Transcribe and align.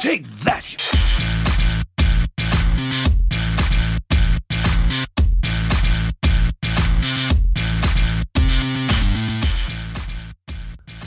Take 0.00 0.28
that! 0.44 0.64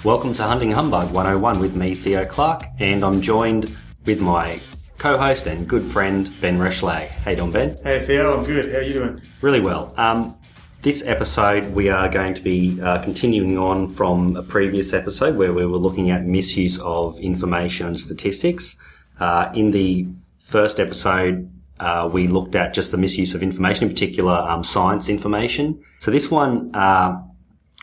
Welcome 0.04 0.34
to 0.34 0.44
Hunting 0.44 0.72
Humbug 0.72 1.14
101 1.14 1.60
with 1.60 1.74
me, 1.74 1.96
Theo 1.96 2.26
Clark, 2.26 2.66
and 2.80 3.06
I'm 3.06 3.22
joined 3.22 3.78
with 4.06 4.20
my 4.20 4.60
co-host 4.98 5.48
and 5.48 5.66
good 5.70 5.86
friend, 5.86 6.30
Ben 6.42 6.60
Reschlag. 6.60 7.08
Hey, 7.08 7.36
Don 7.36 7.50
Ben? 7.50 7.78
Hey 7.84 8.02
Theo, 8.02 8.38
I'm 8.38 8.44
good. 8.44 8.74
How 8.74 8.80
are 8.80 8.82
you 8.82 8.94
doing? 8.94 9.22
Really 9.40 9.62
well. 9.62 9.94
Um, 9.96 10.38
this 10.82 11.06
episode, 11.06 11.76
we 11.76 11.90
are 11.90 12.10
going 12.10 12.34
to 12.34 12.42
be 12.42 12.82
uh, 12.82 13.00
continuing 13.04 13.58
on 13.58 13.88
from 13.88 14.36
a 14.36 14.42
previous 14.42 14.94
episode 14.94 15.36
where 15.36 15.54
we 15.54 15.64
were 15.66 15.78
looking 15.78 16.10
at 16.10 16.26
misuse 16.26 16.80
of 16.80 17.20
information 17.20 17.86
and 17.86 18.00
statistics. 18.00 18.78
Uh, 19.20 19.52
in 19.54 19.70
the 19.72 20.08
first 20.40 20.80
episode, 20.80 21.52
uh, 21.80 22.10
we 22.12 22.26
looked 22.26 22.56
at 22.56 22.74
just 22.74 22.92
the 22.92 22.98
misuse 22.98 23.36
of 23.36 23.44
information, 23.44 23.84
in 23.84 23.90
particular 23.90 24.34
um, 24.34 24.64
science 24.64 25.08
information. 25.08 25.80
So 26.00 26.10
this 26.10 26.32
one, 26.32 26.74
uh, 26.74 27.22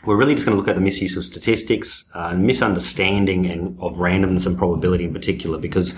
we're 0.05 0.17
really 0.17 0.35
just 0.35 0.47
going 0.47 0.57
to 0.57 0.61
look 0.61 0.69
at 0.69 0.75
the 0.75 0.81
misuse 0.81 1.17
of 1.17 1.25
statistics 1.25 2.11
uh, 2.17 2.31
and 2.33 2.45
misunderstanding 2.45 3.47
and 3.47 3.79
of 3.81 3.97
randomness 3.97 4.45
and 4.45 4.59
probability 4.59 5.05
in 5.05 5.13
particular, 5.13 5.59
because 5.59 5.95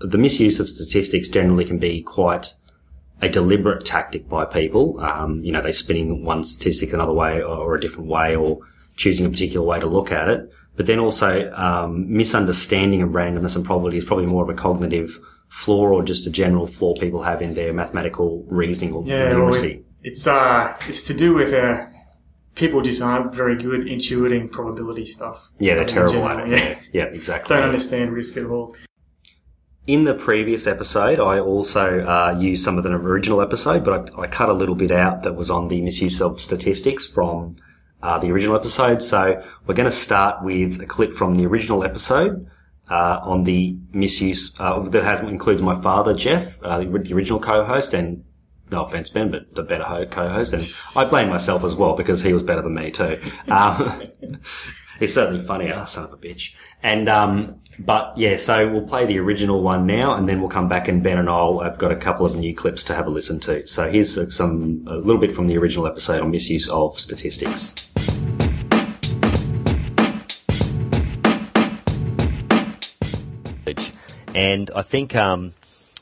the 0.00 0.18
misuse 0.18 0.58
of 0.58 0.68
statistics 0.68 1.28
generally 1.28 1.64
can 1.64 1.78
be 1.78 2.02
quite 2.02 2.54
a 3.22 3.28
deliberate 3.28 3.84
tactic 3.84 4.28
by 4.28 4.44
people. 4.44 5.00
Um, 5.00 5.42
you 5.44 5.52
know, 5.52 5.60
they're 5.60 5.72
spinning 5.72 6.24
one 6.24 6.44
statistic 6.44 6.92
another 6.92 7.12
way 7.12 7.42
or, 7.42 7.56
or, 7.56 7.74
a 7.74 7.80
different 7.80 8.08
way 8.08 8.34
or 8.34 8.60
choosing 8.96 9.26
a 9.26 9.30
particular 9.30 9.64
way 9.64 9.78
to 9.78 9.86
look 9.86 10.10
at 10.10 10.28
it. 10.28 10.50
But 10.76 10.86
then 10.86 10.98
also, 10.98 11.52
um, 11.52 12.10
misunderstanding 12.10 13.02
of 13.02 13.10
randomness 13.10 13.56
and 13.56 13.64
probability 13.64 13.98
is 13.98 14.04
probably 14.04 14.26
more 14.26 14.42
of 14.42 14.48
a 14.48 14.54
cognitive 14.54 15.18
flaw 15.48 15.88
or 15.88 16.02
just 16.02 16.26
a 16.26 16.30
general 16.30 16.66
flaw 16.66 16.94
people 16.94 17.22
have 17.22 17.42
in 17.42 17.54
their 17.54 17.72
mathematical 17.72 18.44
reasoning 18.48 18.94
or 18.94 19.04
Yeah, 19.04 19.36
well, 19.36 19.54
it's 20.02 20.26
uh, 20.26 20.74
it's 20.88 21.06
to 21.08 21.14
do 21.14 21.34
with 21.34 21.52
uh, 21.52 21.84
people 22.54 22.80
just 22.80 23.02
aren't 23.02 23.34
very 23.34 23.56
good 23.56 23.82
intuiting 23.82 24.50
probability 24.50 25.04
stuff. 25.04 25.50
Yeah, 25.58 25.74
they're 25.74 25.84
terrible 25.84 26.26
at 26.26 26.48
it. 26.48 26.58
Yeah, 26.58 26.80
Yeah, 26.92 27.04
exactly. 27.04 27.56
don't 27.56 27.64
understand 27.64 28.12
risk 28.12 28.36
at 28.36 28.46
all. 28.46 28.74
In 29.86 30.04
the 30.04 30.14
previous 30.14 30.66
episode, 30.66 31.18
I 31.18 31.40
also 31.40 32.00
uh, 32.00 32.38
used 32.38 32.62
some 32.62 32.76
of 32.76 32.84
the 32.84 32.90
original 32.90 33.40
episode, 33.40 33.82
but 33.82 34.14
I, 34.18 34.22
I 34.22 34.26
cut 34.26 34.50
a 34.50 34.52
little 34.52 34.74
bit 34.74 34.92
out 34.92 35.22
that 35.22 35.34
was 35.34 35.50
on 35.50 35.68
the 35.68 35.80
misuse 35.80 36.20
of 36.20 36.38
statistics 36.38 37.06
from 37.06 37.56
uh, 38.02 38.18
the 38.18 38.30
original 38.30 38.54
episode. 38.56 39.02
So 39.02 39.42
we're 39.66 39.74
going 39.74 39.88
to 39.88 39.90
start 39.90 40.44
with 40.44 40.80
a 40.82 40.86
clip 40.86 41.14
from 41.14 41.36
the 41.36 41.46
original 41.46 41.82
episode 41.82 42.46
uh, 42.90 43.20
on 43.22 43.44
the 43.44 43.78
misuse 43.92 44.54
uh, 44.60 44.80
that 44.80 45.02
has 45.02 45.20
includes 45.20 45.62
my 45.62 45.80
father, 45.80 46.12
Jeff, 46.12 46.62
uh, 46.62 46.78
the, 46.78 46.86
the 46.86 47.14
original 47.14 47.40
co-host, 47.40 47.94
and 47.94 48.22
no 48.70 48.84
offense, 48.84 49.08
Ben, 49.08 49.30
but 49.30 49.54
the 49.54 49.62
better 49.62 50.06
co-host, 50.06 50.52
and 50.52 50.62
I 50.94 51.08
blame 51.08 51.28
myself 51.28 51.64
as 51.64 51.74
well 51.74 51.96
because 51.96 52.22
he 52.22 52.32
was 52.32 52.42
better 52.42 52.62
than 52.62 52.74
me 52.74 52.90
too. 52.90 53.18
Um, 53.48 54.02
he's 54.98 55.14
certainly 55.14 55.42
funnier, 55.42 55.86
son 55.86 56.04
of 56.04 56.12
a 56.12 56.16
bitch. 56.16 56.54
And 56.82 57.08
um, 57.08 57.60
but 57.78 58.16
yeah, 58.16 58.36
so 58.36 58.68
we'll 58.68 58.86
play 58.86 59.06
the 59.06 59.18
original 59.18 59.62
one 59.62 59.86
now, 59.86 60.14
and 60.14 60.28
then 60.28 60.40
we'll 60.40 60.50
come 60.50 60.68
back 60.68 60.88
and 60.88 61.02
Ben 61.02 61.18
and 61.18 61.28
I'll 61.28 61.60
have 61.60 61.78
got 61.78 61.92
a 61.92 61.96
couple 61.96 62.26
of 62.26 62.36
new 62.36 62.54
clips 62.54 62.84
to 62.84 62.94
have 62.94 63.06
a 63.06 63.10
listen 63.10 63.40
to. 63.40 63.66
So 63.66 63.90
here's 63.90 64.18
uh, 64.18 64.28
some 64.30 64.84
a 64.86 64.96
little 64.96 65.20
bit 65.20 65.34
from 65.34 65.46
the 65.46 65.56
original 65.56 65.86
episode 65.86 66.20
on 66.20 66.30
misuse 66.30 66.68
of 66.68 66.98
statistics. 66.98 67.90
And 74.34 74.70
I 74.74 74.82
think, 74.82 75.14
um, 75.16 75.52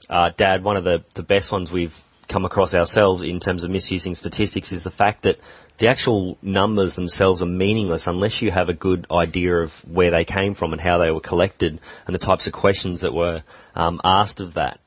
uh, 0.08 0.30
Dad, 0.36 0.62
one 0.62 0.76
of 0.76 0.84
the, 0.84 1.02
the 1.14 1.22
best 1.22 1.50
ones 1.50 1.72
we've 1.72 1.96
come 2.28 2.44
across 2.44 2.74
ourselves 2.74 3.22
in 3.22 3.40
terms 3.40 3.64
of 3.64 3.70
misusing 3.70 4.14
statistics 4.14 4.70
is 4.70 4.84
the 4.84 4.90
fact 4.90 5.22
that 5.22 5.38
the 5.78 5.88
actual 5.88 6.36
numbers 6.42 6.96
themselves 6.96 7.42
are 7.42 7.46
meaningless 7.46 8.06
unless 8.06 8.42
you 8.42 8.50
have 8.50 8.68
a 8.68 8.74
good 8.74 9.06
idea 9.10 9.58
of 9.58 9.72
where 9.88 10.10
they 10.10 10.24
came 10.24 10.54
from 10.54 10.72
and 10.72 10.80
how 10.80 10.98
they 10.98 11.10
were 11.10 11.20
collected 11.20 11.80
and 12.06 12.14
the 12.14 12.18
types 12.18 12.46
of 12.46 12.52
questions 12.52 13.02
that 13.02 13.14
were 13.14 13.42
um, 13.74 14.00
asked 14.04 14.40
of 14.40 14.54
that. 14.54 14.80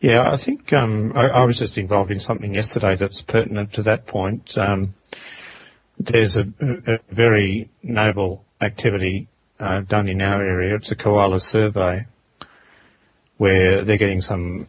Yeah, 0.00 0.30
I 0.30 0.36
think 0.36 0.72
um, 0.72 1.12
I, 1.16 1.28
I 1.28 1.44
was 1.44 1.58
just 1.58 1.78
involved 1.78 2.10
in 2.10 2.20
something 2.20 2.54
yesterday 2.54 2.94
that's 2.94 3.22
pertinent 3.22 3.74
to 3.74 3.82
that 3.84 4.06
point. 4.06 4.56
Um, 4.56 4.94
there's 5.98 6.36
a, 6.36 6.44
a 6.60 6.98
very 7.08 7.70
noble 7.82 8.44
activity 8.60 9.28
uh, 9.58 9.80
done 9.80 10.08
in 10.08 10.20
our 10.20 10.42
area. 10.42 10.76
It's 10.76 10.92
a 10.92 10.96
koala 10.96 11.40
survey 11.40 12.06
where 13.36 13.82
they're 13.82 13.96
getting 13.96 14.20
some 14.20 14.68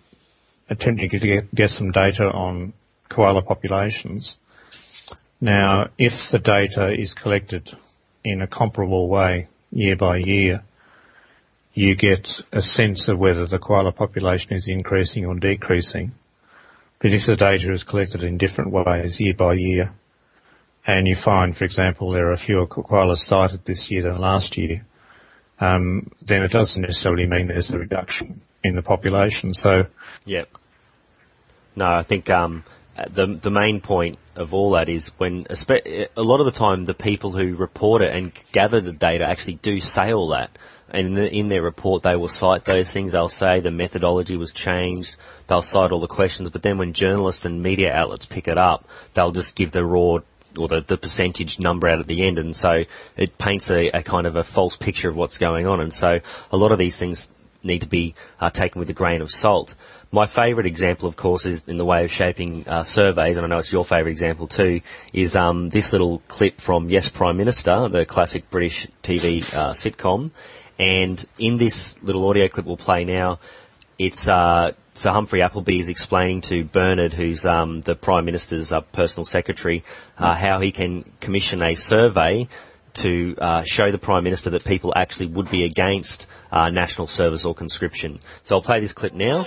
attempting 0.70 1.10
to 1.10 1.20
get, 1.20 1.54
get 1.54 1.70
some 1.70 1.92
data 1.92 2.26
on 2.26 2.74
koala 3.10 3.42
populations. 3.42 4.40
Now, 5.42 5.90
if 5.98 6.32
the 6.32 6.40
data 6.40 6.92
is 6.92 7.14
collected 7.14 7.72
in 8.24 8.42
a 8.42 8.48
comparable 8.48 9.08
way 9.08 9.48
year 9.72 9.96
by 9.96 10.18
year, 10.18 10.64
you 11.74 11.96
get 11.96 12.42
a 12.52 12.62
sense 12.62 13.10
of 13.10 13.20
whether 13.20 13.46
the 13.46 13.60
koala 13.60 13.92
population 13.92 14.54
is 14.54 14.68
increasing 14.68 15.26
or 15.26 15.36
decreasing. 15.36 16.14
But 17.00 17.12
if 17.12 17.26
the 17.26 17.36
data 17.36 17.72
is 17.72 17.84
collected 17.84 18.24
in 18.24 18.38
different 18.38 18.72
ways 18.72 19.20
year 19.20 19.34
by 19.34 19.54
year, 19.54 19.94
and 20.88 21.08
you 21.08 21.16
find, 21.16 21.56
for 21.56 21.66
example, 21.66 22.12
there 22.12 22.32
are 22.32 22.38
fewer 22.38 22.68
koalas 22.68 23.18
sighted 23.18 23.66
this 23.66 23.92
year 23.92 24.04
than 24.04 24.20
last 24.20 24.58
year, 24.58 24.86
um, 25.60 26.12
then 26.22 26.44
it 26.44 26.52
doesn't 26.52 26.82
necessarily 26.82 27.28
mean 27.28 27.48
there's 27.48 27.72
a 27.72 27.80
reduction 27.80 28.42
in 28.64 28.76
the 28.76 28.82
population. 28.82 29.54
So 29.54 29.88
Yep. 30.26 30.50
No, 31.76 31.88
I 31.88 32.04
think 32.04 32.30
um, 32.30 32.64
the 33.10 33.28
the 33.28 33.52
main 33.52 33.82
point 33.82 34.18
of 34.36 34.54
all 34.54 34.72
that 34.72 34.90
is 34.90 35.10
when 35.18 35.46
a 35.50 36.22
lot 36.22 36.40
of 36.40 36.46
the 36.46 36.52
time 36.52 36.84
the 36.84 36.94
people 36.94 37.32
who 37.32 37.56
report 37.56 38.02
it 38.02 38.14
and 38.14 38.32
gather 38.52 38.82
the 38.82 38.94
data 38.94 39.26
actually 39.26 39.56
do 39.56 39.80
say 39.80 40.14
all 40.14 40.30
that. 40.30 40.58
And 40.90 41.08
in, 41.08 41.14
the, 41.16 41.34
in 41.34 41.50
their 41.50 41.64
report, 41.64 42.04
they 42.04 42.16
will 42.16 42.28
cite 42.28 42.64
those 42.64 42.92
things. 42.92 43.12
They'll 43.12 43.28
say 43.28 43.60
the 43.60 43.72
methodology 43.72 44.38
was 44.38 44.52
changed. 44.52 45.16
They'll 45.48 45.62
cite 45.62 45.92
all 45.92 46.00
the 46.00 46.08
questions. 46.08 46.52
But 46.52 46.62
then 46.62 46.78
when 46.78 46.94
journalists 46.94 47.44
and 47.44 47.64
media 47.64 47.92
outlets 47.92 48.26
pick 48.26 48.48
it 48.48 48.58
up, 48.58 48.88
they'll 49.14 49.32
just 49.32 49.56
give 49.56 49.72
the 49.72 49.84
raw 49.84 50.20
or 50.58 50.68
the, 50.68 50.82
the 50.82 50.98
percentage 50.98 51.60
number 51.60 51.88
out 51.88 52.00
at 52.00 52.08
the 52.08 52.24
end. 52.24 52.38
And 52.38 52.56
so 52.56 52.84
it 53.18 53.38
paints 53.38 53.72
a, 53.72 53.90
a 53.90 54.04
kind 54.04 54.28
of 54.28 54.36
a 54.36 54.44
false 54.44 54.78
picture 54.78 55.10
of 55.10 55.16
what's 55.16 55.38
going 55.38 55.68
on. 55.68 55.82
And 55.82 55.94
so 55.94 56.20
a 56.52 56.58
lot 56.58 56.72
of 56.72 56.78
these 56.78 56.98
things 56.98 57.32
need 57.64 57.82
to 57.82 57.88
be 57.88 58.14
uh, 58.40 58.52
taken 58.52 58.80
with 58.80 58.90
a 58.90 58.94
grain 58.94 59.22
of 59.22 59.32
salt. 59.32 59.76
My 60.16 60.28
favourite 60.28 60.66
example, 60.66 61.10
of 61.10 61.18
course, 61.18 61.46
is 61.46 61.62
in 61.68 61.76
the 61.76 61.84
way 61.84 62.06
of 62.06 62.10
shaping 62.10 62.66
uh, 62.70 62.84
surveys, 62.84 63.36
and 63.36 63.46
I 63.46 63.50
know 63.50 63.58
it's 63.58 63.74
your 63.74 63.84
favourite 63.84 64.12
example 64.12 64.48
too, 64.48 64.80
is 65.12 65.36
um, 65.36 65.68
this 65.68 65.92
little 65.92 66.20
clip 66.30 66.62
from 66.62 66.90
Yes 66.90 67.10
Prime 67.10 67.36
Minister, 67.36 67.90
the 67.90 68.06
classic 68.06 68.50
British 68.50 68.88
TV 69.04 69.40
uh, 69.54 69.74
sitcom. 69.74 70.32
And 70.80 71.24
in 71.38 71.58
this 71.58 72.02
little 72.02 72.30
audio 72.30 72.48
clip 72.48 72.66
we'll 72.66 72.78
play 72.78 73.04
now, 73.04 73.40
it's 74.00 74.30
uh, 74.30 74.72
Sir 74.94 75.12
Humphrey 75.12 75.42
Appleby 75.42 75.82
is 75.82 75.90
explaining 75.90 76.40
to 76.44 76.64
Bernard, 76.64 77.12
who's 77.12 77.46
um, 77.46 77.82
the 77.82 77.94
Prime 77.94 78.24
Minister's 78.24 78.72
uh, 78.72 78.80
personal 78.80 79.26
secretary, 79.26 79.84
uh, 80.18 80.34
how 80.34 80.62
he 80.62 80.72
can 80.72 81.04
commission 81.20 81.62
a 81.62 81.76
survey 81.76 82.48
to 82.96 83.36
uh, 83.38 83.64
show 83.64 83.92
the 83.92 83.98
Prime 83.98 84.24
Minister 84.24 84.52
that 84.52 84.64
people 84.66 84.94
actually 84.96 85.28
would 85.28 85.50
be 85.50 85.64
against 85.64 86.28
uh, 86.52 86.70
national 86.70 87.08
service 87.08 87.46
or 87.46 87.54
conscription. 87.54 88.20
So 88.44 88.56
I'll 88.56 88.62
play 88.62 88.80
this 88.80 88.94
clip 88.94 89.14
now. 89.14 89.44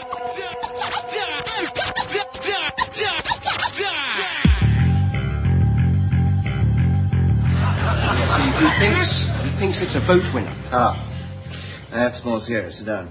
He, 8.36 8.64
he 8.64 8.70
thinks 8.78 9.26
he 9.42 9.50
thinks 9.58 9.82
it's 9.82 9.94
a 9.94 10.00
vote 10.00 10.32
winner. 10.32 10.54
Ah, 10.70 11.04
that's 11.90 12.24
more 12.24 12.40
serious. 12.40 12.78
Sit 12.78 12.86
down. 12.86 13.10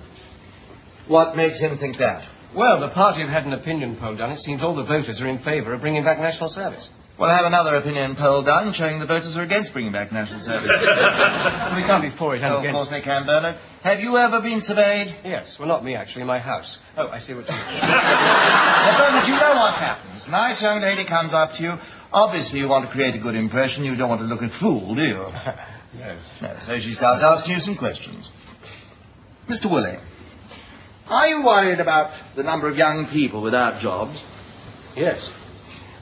What 1.07 1.35
makes 1.35 1.59
him 1.59 1.77
think 1.77 1.97
that? 1.97 2.25
Well, 2.53 2.79
the 2.79 2.89
party 2.89 3.21
have 3.21 3.29
had 3.29 3.45
an 3.45 3.53
opinion 3.53 3.95
poll 3.95 4.15
done. 4.15 4.31
It 4.31 4.39
seems 4.39 4.61
all 4.61 4.75
the 4.75 4.83
voters 4.83 5.21
are 5.21 5.27
in 5.27 5.38
favour 5.38 5.73
of 5.73 5.81
bringing 5.81 6.03
back 6.03 6.19
national 6.19 6.50
service. 6.50 6.89
Well, 7.17 7.31
I 7.31 7.35
have 7.37 7.47
another 7.47 7.75
opinion 7.75 8.15
poll 8.15 8.43
done 8.43 8.73
showing 8.73 8.99
the 8.99 9.07
voters 9.07 9.35
are 9.37 9.41
against 9.41 9.73
bringing 9.73 9.91
back 9.91 10.11
national 10.11 10.39
service. 10.39 10.69
we 11.75 11.81
can't 11.81 12.03
be 12.03 12.11
for 12.11 12.35
it 12.35 12.43
and 12.43 12.53
Oh, 12.53 12.63
of 12.63 12.71
course 12.71 12.91
they 12.91 13.01
can, 13.01 13.25
Bernard. 13.25 13.57
Have 13.81 14.01
you 14.01 14.17
ever 14.17 14.39
been 14.39 14.61
surveyed? 14.61 15.07
Yes, 15.25 15.57
well, 15.57 15.67
not 15.67 15.83
me 15.83 15.95
actually, 15.95 16.25
my 16.25 16.37
house. 16.37 16.77
Oh, 16.95 17.07
I 17.07 17.17
see 17.17 17.33
what 17.33 17.47
you 17.47 17.55
mean. 17.55 17.63
Well, 18.87 18.97
Bernard, 18.99 19.27
you 19.27 19.33
know 19.33 19.53
what 19.55 19.73
happens. 19.73 20.27
Nice 20.29 20.61
young 20.61 20.79
lady 20.81 21.05
comes 21.05 21.33
up 21.33 21.53
to 21.55 21.63
you. 21.63 21.73
Obviously, 22.13 22.59
you 22.59 22.67
want 22.69 22.85
to 22.85 22.91
create 22.91 23.15
a 23.15 23.19
good 23.19 23.35
impression. 23.35 23.83
You 23.83 23.95
don't 23.95 24.09
want 24.09 24.21
to 24.21 24.27
look 24.27 24.43
a 24.43 24.49
fool, 24.49 24.93
do 24.93 25.01
you? 25.01 25.15
no. 25.97 26.19
No, 26.41 26.57
so 26.61 26.79
she 26.79 26.93
starts 26.93 27.23
asking 27.23 27.55
you 27.55 27.59
some 27.59 27.75
questions. 27.75 28.31
Mr. 29.49 29.71
Woolley, 29.71 29.97
are 31.07 31.27
you 31.27 31.43
worried 31.43 31.79
about 31.79 32.11
the 32.35 32.43
number 32.43 32.69
of 32.69 32.77
young 32.77 33.07
people 33.07 33.41
without 33.41 33.81
jobs? 33.81 34.23
Yes. 34.95 35.31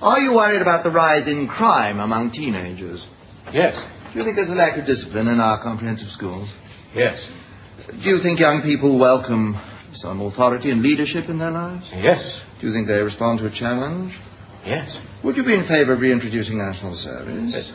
Are 0.05 0.19
you 0.19 0.33
worried 0.33 0.61
about 0.61 0.83
the 0.83 0.91
rise 0.91 1.27
in 1.27 1.47
crime 1.47 1.99
among 1.99 2.29
teenagers? 2.29 3.07
Yes. 3.51 3.83
Do 4.13 4.19
you 4.19 4.23
think 4.23 4.35
there's 4.35 4.51
a 4.51 4.55
lack 4.55 4.77
of 4.77 4.85
discipline 4.85 5.27
in 5.27 5.39
our 5.39 5.59
comprehensive 5.59 6.09
schools? 6.09 6.47
Yes. 6.93 7.31
Do 7.87 8.09
you 8.11 8.19
think 8.19 8.39
young 8.39 8.61
people 8.61 8.99
welcome 8.99 9.57
some 9.93 10.21
authority 10.21 10.69
and 10.69 10.83
leadership 10.83 11.27
in 11.27 11.39
their 11.39 11.49
lives? 11.49 11.89
Yes. 11.91 12.43
Do 12.59 12.67
you 12.67 12.73
think 12.73 12.85
they 12.85 13.01
respond 13.01 13.39
to 13.39 13.47
a 13.47 13.49
challenge? 13.49 14.15
Yes. 14.63 14.95
Would 15.23 15.37
you 15.37 15.43
be 15.43 15.55
in 15.55 15.63
favour 15.63 15.93
of 15.93 16.01
reintroducing 16.01 16.59
national 16.59 16.93
service? 16.93 17.55
Yes. 17.55 17.71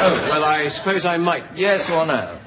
oh, 0.00 0.28
well, 0.30 0.44
I 0.44 0.68
suppose 0.68 1.04
I 1.04 1.16
might. 1.16 1.56
Yes 1.56 1.90
or 1.90 2.06
no? 2.06 2.38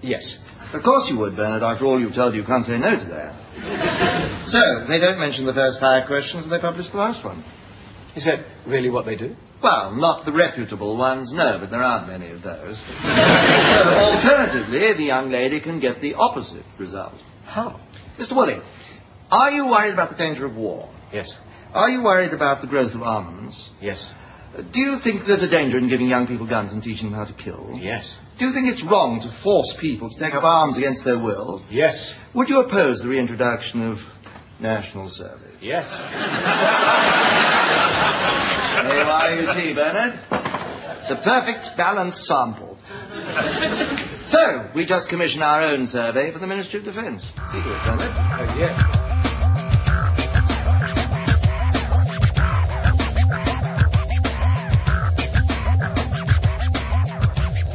Yes. 0.00 0.38
Of 0.76 0.82
course 0.82 1.08
you 1.10 1.18
would, 1.18 1.36
Bernard. 1.36 1.62
After 1.62 1.86
all 1.86 2.00
you've 2.00 2.14
told 2.14 2.34
you, 2.34 2.40
you 2.42 2.46
can't 2.46 2.64
say 2.64 2.78
no 2.78 2.96
to 2.98 3.04
that. 3.06 3.34
so, 4.46 4.84
they 4.86 5.00
don't 5.00 5.18
mention 5.18 5.46
the 5.46 5.54
first 5.54 5.80
five 5.80 6.06
questions 6.06 6.44
and 6.44 6.52
they 6.52 6.58
publish 6.58 6.90
the 6.90 6.98
last 6.98 7.24
one. 7.24 7.42
Is 8.14 8.24
that 8.26 8.46
really 8.66 8.90
what 8.90 9.06
they 9.06 9.16
do? 9.16 9.34
Well, 9.62 9.94
not 9.94 10.24
the 10.26 10.32
reputable 10.32 10.96
ones, 10.96 11.32
no, 11.32 11.58
but 11.58 11.70
there 11.70 11.82
aren't 11.82 12.08
many 12.08 12.30
of 12.30 12.42
those. 12.42 12.78
so, 13.02 13.08
alternatively, 13.08 14.92
the 14.92 15.04
young 15.04 15.30
lady 15.30 15.60
can 15.60 15.80
get 15.80 16.00
the 16.00 16.14
opposite 16.14 16.64
result. 16.78 17.14
How? 17.44 17.80
Mr. 18.18 18.36
Woolley, 18.36 18.60
are 19.30 19.50
you 19.50 19.66
worried 19.66 19.92
about 19.92 20.10
the 20.10 20.16
danger 20.16 20.46
of 20.46 20.56
war? 20.56 20.90
Yes. 21.12 21.36
Are 21.72 21.90
you 21.90 22.02
worried 22.02 22.32
about 22.32 22.60
the 22.60 22.66
growth 22.66 22.94
of 22.94 23.02
armaments? 23.02 23.70
Yes. 23.80 24.10
Do 24.72 24.80
you 24.80 24.98
think 24.98 25.26
there's 25.26 25.42
a 25.42 25.50
danger 25.50 25.78
in 25.78 25.88
giving 25.88 26.06
young 26.06 26.26
people 26.26 26.46
guns 26.46 26.72
and 26.72 26.82
teaching 26.82 27.10
them 27.10 27.18
how 27.18 27.24
to 27.24 27.34
kill? 27.34 27.78
Yes. 27.80 28.16
Do 28.38 28.46
you 28.46 28.52
think 28.52 28.68
it's 28.68 28.82
wrong 28.82 29.20
to 29.20 29.30
force 29.30 29.74
people 29.80 30.10
to 30.10 30.18
take 30.18 30.34
up 30.34 30.44
arms 30.44 30.76
against 30.76 31.04
their 31.04 31.18
will? 31.18 31.62
Yes. 31.70 32.14
Would 32.34 32.50
you 32.50 32.60
oppose 32.60 33.00
the 33.00 33.08
reintroduction 33.08 33.80
of 33.80 34.00
national 34.60 35.08
service? 35.08 35.62
Yes. 35.62 35.90
There 38.76 39.04
you 39.04 39.10
are, 39.10 39.34
you 39.34 39.46
see, 39.48 39.74
Bernard. 39.74 40.20
The 41.08 41.16
perfect 41.24 41.76
balanced 41.76 42.24
sample. 42.26 42.78
So, 44.26 44.70
we 44.74 44.84
just 44.84 45.08
commissioned 45.08 45.42
our 45.42 45.62
own 45.62 45.86
survey 45.86 46.30
for 46.30 46.38
the 46.38 46.46
Ministry 46.46 46.80
of 46.80 46.84
Defence. 46.84 47.24
See 47.24 47.32
to 47.32 47.58
it, 47.58 47.84
Bernard. 47.84 48.14
Oh, 48.16 48.56
yes. 48.58 49.35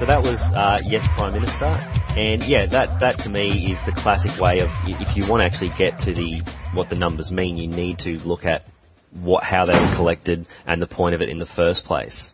So 0.02 0.08
that 0.08 0.24
was 0.24 0.42
uh, 0.52 0.82
yes, 0.84 1.08
Prime 1.10 1.32
Minister, 1.32 1.80
and 2.18 2.44
yeah, 2.44 2.66
that 2.66 3.02
that 3.02 3.20
to 3.20 3.30
me 3.30 3.72
is 3.72 3.84
the 3.84 3.92
classic 3.92 4.42
way 4.42 4.62
of 4.62 4.72
if 4.88 5.16
you 5.16 5.28
want 5.28 5.42
to 5.42 5.46
actually 5.46 5.70
get 5.78 6.00
to 6.00 6.14
the 6.16 6.40
what 6.74 6.90
the 6.90 6.96
numbers 6.96 7.32
mean, 7.32 7.56
you 7.58 7.68
need 7.68 8.00
to 8.00 8.18
look 8.18 8.44
at 8.44 8.66
what 9.12 9.44
how 9.44 9.66
they 9.66 9.80
were 9.80 9.94
collected 9.94 10.48
and 10.66 10.82
the 10.82 10.88
point 10.88 11.14
of 11.14 11.22
it 11.22 11.30
in 11.30 11.38
the 11.38 11.46
first 11.46 11.86
place. 11.86 12.34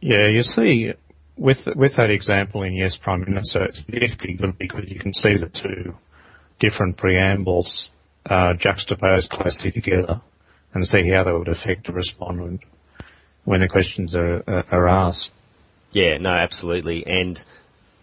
Yeah, 0.00 0.28
you 0.28 0.44
see, 0.44 0.92
with 1.36 1.66
with 1.74 1.96
that 1.96 2.10
example 2.10 2.62
in 2.62 2.74
Yes 2.74 2.96
Prime 2.96 3.22
Minister, 3.22 3.64
it's 3.64 3.80
particularly 3.80 4.34
good 4.34 4.56
because 4.56 4.88
you 4.88 5.00
can 5.00 5.14
see 5.14 5.34
the 5.34 5.48
two 5.48 5.96
different 6.60 6.96
preambles 6.96 7.90
uh, 8.30 8.54
juxtaposed 8.54 9.30
closely 9.30 9.72
together 9.72 10.20
and 10.74 10.86
see 10.86 11.08
how 11.08 11.24
they 11.24 11.32
would 11.32 11.48
affect 11.48 11.88
the 11.88 11.92
respondent 11.92 12.60
when 13.42 13.58
the 13.58 13.68
questions 13.68 14.14
are, 14.14 14.44
are, 14.46 14.64
are 14.70 14.88
asked. 14.88 15.32
Yeah, 15.94 16.18
no, 16.18 16.30
absolutely. 16.30 17.06
And 17.06 17.42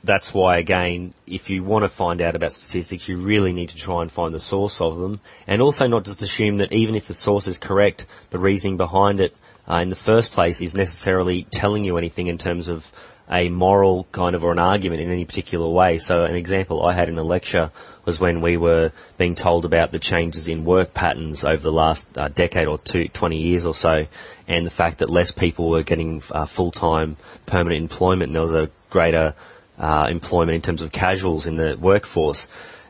that's 0.04 0.34
why, 0.34 0.58
again, 0.58 1.14
if 1.28 1.50
you 1.50 1.64
want 1.64 1.84
to 1.84 1.90
find 1.90 2.22
out 2.22 2.38
about 2.38 2.54
statistics, 2.54 3.08
you 3.08 3.18
really 3.18 3.52
need 3.52 3.70
to 3.70 3.76
try 3.76 4.02
and 4.02 4.10
find 4.10 4.34
the 4.34 4.40
source 4.40 4.80
of 4.80 4.98
them. 4.98 5.20
And 5.46 5.62
also 5.62 5.88
not 5.88 6.06
just 6.06 6.22
assume 6.22 6.58
that 6.60 6.72
even 6.72 6.96
if 6.96 7.08
the 7.08 7.14
source 7.14 7.48
is 7.48 7.58
correct, 7.58 8.06
the 8.30 8.40
reasoning 8.40 8.78
behind 8.78 9.20
it 9.20 9.36
uh, 9.70 9.80
in 9.80 9.90
the 9.90 9.96
first 9.96 10.32
place 10.32 10.62
is 10.62 10.74
necessarily 10.74 11.44
telling 11.44 11.84
you 11.84 11.98
anything 11.98 12.28
in 12.28 12.38
terms 12.38 12.70
of 12.70 12.90
a 13.30 13.50
moral 13.50 14.08
kind 14.12 14.36
of 14.36 14.44
or 14.44 14.52
an 14.52 14.60
argument 14.60 15.02
in 15.02 15.12
any 15.12 15.26
particular 15.26 15.70
way. 15.70 15.98
So 15.98 16.24
an 16.24 16.36
example 16.36 16.86
I 16.86 16.94
had 16.94 17.10
in 17.10 17.18
a 17.18 17.24
lecture 17.24 17.72
was 18.06 18.20
when 18.20 18.42
we 18.42 18.58
were 18.58 18.92
being 19.18 19.36
told 19.36 19.66
about 19.66 19.92
the 19.92 20.00
changes 20.00 20.48
in 20.48 20.66
work 20.66 20.94
patterns 20.94 21.46
over 21.46 21.62
the 21.62 21.72
last 21.72 22.18
uh, 22.18 22.28
decade 22.30 22.68
or 22.68 22.78
two, 22.78 23.08
20 23.08 23.38
years 23.38 23.66
or 23.66 23.74
so, 23.74 24.06
and 24.52 24.66
the 24.66 24.72
fact 24.72 24.98
that 24.98 25.10
less 25.10 25.32
people 25.32 25.70
were 25.70 25.82
getting 25.82 26.22
uh, 26.30 26.46
full-time 26.46 27.16
permanent 27.46 27.82
employment 27.82 28.30
and 28.30 28.36
there 28.36 28.42
was 28.42 28.54
a 28.54 28.70
greater 28.90 29.34
uh, 29.80 30.06
employment 30.10 30.56
in 30.56 30.62
terms 30.62 30.82
of 30.82 30.92
casuals 30.92 31.48
in 31.48 31.56
the 31.56 31.78
workforce. 31.80 32.50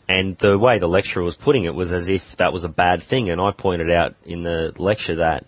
And 0.10 0.36
the 0.40 0.58
way 0.58 0.80
the 0.80 0.88
lecturer 0.88 1.24
was 1.24 1.36
putting 1.36 1.66
it 1.66 1.76
was 1.76 1.92
as 1.92 2.10
if 2.10 2.36
that 2.38 2.52
was 2.52 2.64
a 2.64 2.70
bad 2.70 3.04
thing, 3.04 3.30
and 3.30 3.40
I 3.40 3.52
pointed 3.52 3.92
out 3.92 4.16
in 4.26 4.42
the 4.42 4.74
lecture 4.78 5.18
that 5.18 5.46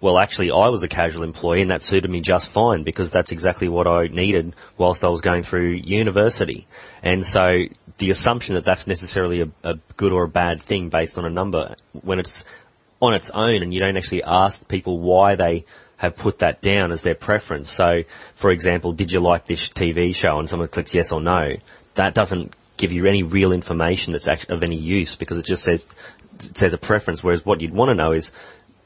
well, 0.00 0.18
actually, 0.18 0.50
I 0.50 0.68
was 0.68 0.82
a 0.82 0.88
casual 0.88 1.24
employee 1.24 1.60
and 1.60 1.70
that 1.70 1.82
suited 1.82 2.10
me 2.10 2.22
just 2.22 2.48
fine 2.48 2.84
because 2.84 3.10
that's 3.10 3.32
exactly 3.32 3.68
what 3.68 3.86
I 3.86 4.06
needed 4.06 4.54
whilst 4.78 5.04
I 5.04 5.08
was 5.08 5.20
going 5.20 5.42
through 5.42 5.72
university. 5.72 6.66
And 7.02 7.24
so 7.24 7.64
the 7.98 8.10
assumption 8.10 8.54
that 8.54 8.64
that's 8.64 8.86
necessarily 8.86 9.42
a, 9.42 9.48
a 9.62 9.74
good 9.98 10.12
or 10.12 10.24
a 10.24 10.28
bad 10.28 10.62
thing 10.62 10.88
based 10.88 11.18
on 11.18 11.26
a 11.26 11.30
number 11.30 11.76
when 11.92 12.18
it's 12.18 12.44
on 13.00 13.14
its 13.14 13.30
own 13.30 13.62
and 13.62 13.72
you 13.72 13.80
don't 13.80 13.96
actually 13.96 14.22
ask 14.22 14.66
people 14.68 14.98
why 14.98 15.34
they 15.34 15.64
have 15.96 16.16
put 16.16 16.38
that 16.38 16.62
down 16.62 16.92
as 16.92 17.02
their 17.02 17.14
preference. 17.14 17.70
So, 17.70 18.04
for 18.34 18.50
example, 18.50 18.92
did 18.92 19.12
you 19.12 19.20
like 19.20 19.46
this 19.46 19.68
TV 19.68 20.14
show? 20.14 20.38
And 20.38 20.48
someone 20.48 20.68
clicks 20.68 20.94
yes 20.94 21.12
or 21.12 21.20
no. 21.20 21.56
That 21.94 22.14
doesn't 22.14 22.54
give 22.76 22.92
you 22.92 23.06
any 23.06 23.22
real 23.22 23.52
information 23.52 24.12
that's 24.12 24.26
of 24.26 24.62
any 24.62 24.76
use 24.76 25.16
because 25.16 25.36
it 25.36 25.44
just 25.44 25.62
says 25.62 25.86
it 26.36 26.56
says 26.56 26.72
a 26.72 26.78
preference. 26.78 27.22
Whereas 27.22 27.44
what 27.44 27.60
you'd 27.60 27.74
want 27.74 27.90
to 27.90 27.94
know 27.94 28.12
is 28.12 28.32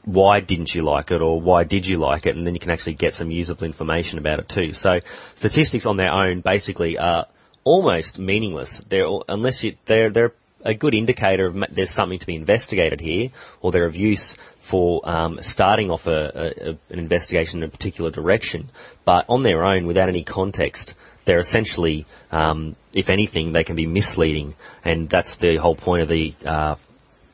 why 0.03 0.39
didn't 0.39 0.75
you 0.75 0.83
like 0.83 1.11
it 1.11 1.21
or 1.21 1.39
why 1.39 1.63
did 1.63 1.87
you 1.87 1.97
like 1.97 2.25
it 2.25 2.35
and 2.35 2.45
then 2.45 2.53
you 2.53 2.59
can 2.59 2.71
actually 2.71 2.93
get 2.93 3.13
some 3.13 3.31
usable 3.31 3.63
information 3.63 4.19
about 4.19 4.39
it 4.39 4.49
too. 4.49 4.71
So 4.71 4.99
statistics 5.35 5.85
on 5.85 5.95
their 5.95 6.11
own 6.11 6.41
basically 6.41 6.97
are 6.97 7.27
almost 7.63 8.19
meaningless. 8.19 8.79
They're 8.79 9.07
unless 9.27 9.63
you 9.63 9.75
they're 9.85 10.09
they're 10.09 10.33
a 10.65 10.73
good 10.73 10.93
indicator 10.93 11.45
of 11.45 11.63
there's 11.71 11.91
something 11.91 12.19
to 12.19 12.25
be 12.25 12.35
investigated 12.35 12.99
here 12.99 13.29
or 13.61 13.71
they're 13.71 13.85
of 13.85 13.95
use 13.95 14.35
for 14.59 15.07
um, 15.07 15.39
starting 15.41 15.91
off 15.91 16.07
a, 16.07 16.55
a, 16.69 16.69
an 16.91 16.99
investigation 16.99 17.61
in 17.61 17.69
a 17.69 17.71
particular 17.71 18.09
direction. 18.09 18.69
But 19.05 19.25
on 19.29 19.43
their 19.43 19.63
own, 19.63 19.85
without 19.85 20.09
any 20.09 20.23
context, 20.23 20.95
they're 21.25 21.37
essentially, 21.37 22.05
um, 22.31 22.75
if 22.93 23.09
anything, 23.09 23.53
they 23.53 23.63
can 23.63 23.75
be 23.75 23.85
misleading, 23.85 24.55
and 24.83 25.07
that's 25.07 25.35
the 25.37 25.57
whole 25.57 25.75
point 25.75 26.01
of 26.01 26.07
the 26.07 26.33
uh, 26.45 26.75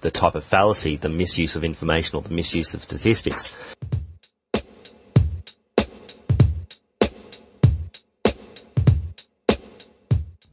the 0.01 0.11
type 0.11 0.35
of 0.35 0.43
fallacy, 0.43 0.97
the 0.97 1.09
misuse 1.09 1.55
of 1.55 1.63
information 1.63 2.15
or 2.15 2.21
the 2.21 2.33
misuse 2.33 2.73
of 2.73 2.83
statistics. 2.83 3.53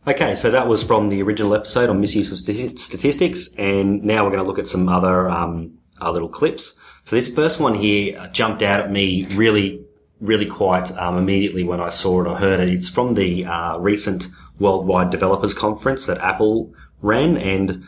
Okay, 0.08 0.36
so 0.36 0.50
that 0.50 0.66
was 0.66 0.82
from 0.82 1.10
the 1.10 1.20
original 1.20 1.54
episode 1.54 1.90
on 1.90 2.00
misuse 2.00 2.32
of 2.32 2.38
statistics, 2.38 3.52
and 3.58 4.02
now 4.02 4.24
we're 4.24 4.30
going 4.30 4.42
to 4.42 4.48
look 4.48 4.58
at 4.58 4.66
some 4.66 4.88
other 4.88 5.28
um, 5.28 5.76
uh, 6.00 6.10
little 6.10 6.30
clips. 6.30 6.78
So 7.04 7.14
this 7.14 7.28
first 7.28 7.60
one 7.60 7.74
here 7.74 8.18
uh, 8.18 8.28
jumped 8.28 8.62
out 8.62 8.80
at 8.80 8.90
me 8.90 9.26
really, 9.34 9.84
really 10.18 10.46
quite 10.46 10.90
um, 10.96 11.18
immediately 11.18 11.62
when 11.62 11.82
I 11.82 11.90
saw 11.90 12.22
it 12.22 12.26
or 12.26 12.36
heard 12.36 12.58
it. 12.58 12.70
It's 12.70 12.88
from 12.88 13.16
the 13.16 13.44
uh, 13.44 13.76
recent 13.80 14.28
Worldwide 14.58 15.10
Developers 15.10 15.52
Conference 15.52 16.06
that 16.06 16.16
Apple 16.22 16.72
ran, 17.02 17.36
and 17.36 17.84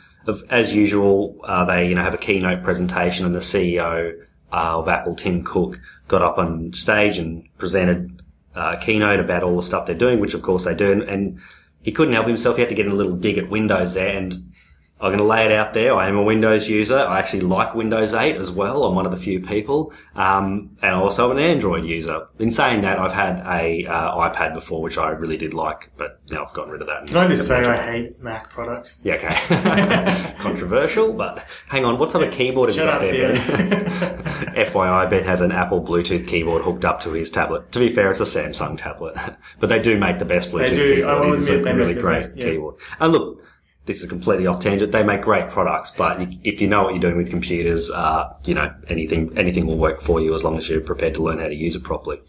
as 0.51 0.75
usual, 0.75 1.41
uh, 1.45 1.65
they 1.65 1.89
you 1.89 1.95
know 1.95 2.03
have 2.03 2.13
a 2.13 2.19
keynote 2.19 2.63
presentation, 2.63 3.25
and 3.25 3.35
the 3.35 3.39
CEO 3.39 4.13
uh, 4.53 4.79
of 4.79 4.89
Apple, 4.89 5.15
Tim 5.15 5.43
Cook, 5.43 5.81
got 6.09 6.21
up 6.21 6.37
on 6.37 6.75
stage 6.75 7.17
and 7.17 7.49
presented 7.57 8.21
a 8.55 8.77
keynote 8.77 9.21
about 9.21 9.43
all 9.43 9.57
the 9.57 9.63
stuff 9.63 9.87
they're 9.87 9.95
doing, 9.95 10.21
which 10.21 10.35
of 10.35 10.43
course 10.43 10.67
they 10.67 10.75
do, 10.75 10.93
and, 10.93 11.03
and 11.05 11.41
he 11.83 11.93
couldn't 11.93 12.15
help 12.15 12.27
himself. 12.27 12.57
He 12.57 12.63
had 12.63 12.69
to 12.69 12.75
get 12.75 12.87
in 12.87 12.93
a 12.93 12.97
little 12.97 13.17
dig 13.17 13.39
at 13.39 13.51
Windows 13.51 13.95
there, 13.95 14.17
and 14.17 14.53
I'm 15.01 15.09
going 15.09 15.19
to 15.19 15.25
lay 15.25 15.47
it 15.47 15.53
out 15.53 15.73
there. 15.73 15.95
I 15.95 16.09
am 16.09 16.19
a 16.19 16.23
Windows 16.23 16.69
user. 16.69 16.99
I 16.99 17.19
actually 17.19 17.41
like 17.41 17.75
Windows 17.75 18.13
8 18.13 18.37
as 18.37 18.51
well. 18.51 18.85
I'm 18.85 18.95
one 18.95 19.07
of 19.07 19.13
the 19.13 19.17
few 19.17 19.41
people, 19.41 19.95
um, 20.15 20.77
and 20.83 20.95
also 20.95 21.31
an 21.31 21.39
Android 21.39 21.87
user. 21.87 22.27
In 22.39 22.51
saying 22.51 22.83
that, 22.83 22.99
I've 22.99 23.13
had 23.13 23.43
a 23.47 23.87
uh, 23.87 24.29
iPad 24.29 24.53
before, 24.53 24.83
which 24.83 24.99
I 24.99 25.09
really 25.11 25.39
did 25.39 25.55
like, 25.55 25.91
but 25.97 26.21
now 26.31 26.45
I've 26.45 26.53
gotten 26.53 26.73
rid 26.73 26.83
of 26.83 26.89
that. 26.89 27.07
Can 27.07 27.17
I 27.17 27.29
just 27.29 27.49
say 27.49 27.65
I 27.65 27.77
hate 27.77 28.21
Mac 28.21 28.51
products? 28.51 29.01
Yeah, 29.03 29.15
okay. 29.15 30.35
Controversial, 30.39 31.15
but 31.15 31.47
hang 31.69 31.87
on. 31.87 31.99
What 31.99 32.11
type 32.11 32.29
of 32.29 32.33
keyboard 32.33 32.69
have 32.69 32.77
you 32.77 32.83
got 32.83 33.01
there, 33.01 33.33
Ben? 33.33 33.37
FYI, 34.67 35.09
Ben 35.09 35.25
has 35.25 35.41
an 35.41 35.51
Apple 35.51 35.83
Bluetooth 35.83 36.27
keyboard 36.27 36.63
hooked 36.63 36.85
up 36.85 37.01
to 37.01 37.13
his 37.13 37.31
tablet. 37.31 37.73
To 37.73 37.79
be 37.79 37.89
fair, 37.89 38.11
it's 38.11 38.21
a 38.21 38.25
Samsung 38.25 38.77
tablet, 38.77 39.17
but 39.61 39.69
they 39.71 39.81
do 39.81 39.99
make 39.99 40.19
the 40.19 40.27
best 40.27 40.51
Bluetooth 40.51 40.75
do. 40.75 41.09
I 41.09 41.15
keyboard. 41.21 41.39
It's 41.39 41.49
a 41.49 41.63
really 41.63 41.95
great 41.95 42.21
best, 42.21 42.37
yeah. 42.37 42.45
keyboard. 42.45 42.75
And 42.99 43.13
look, 43.13 43.43
this 43.87 44.03
is 44.03 44.09
completely 44.09 44.47
off 44.47 44.61
tangent. 44.61 44.93
They 44.93 45.03
make 45.03 45.23
great 45.23 45.49
products, 45.49 45.91
but 45.91 46.21
if 46.45 46.61
you 46.61 46.69
know 46.69 46.85
what 46.85 46.93
you're 46.93 47.01
doing 47.01 47.17
with 47.17 47.31
computers, 47.31 47.91
uh, 47.91 48.33
you 48.45 48.55
know 48.55 48.73
anything 48.89 49.37
anything 49.37 49.67
will 49.67 49.79
work 49.79 50.01
for 50.01 50.21
you 50.21 50.35
as 50.35 50.45
long 50.45 50.57
as 50.57 50.69
you're 50.69 50.81
prepared 50.81 51.15
to 51.15 51.23
learn 51.23 51.39
how 51.39 51.49
to 51.49 51.55
use 51.55 51.75
it 51.75 51.83
properly. 51.83 52.21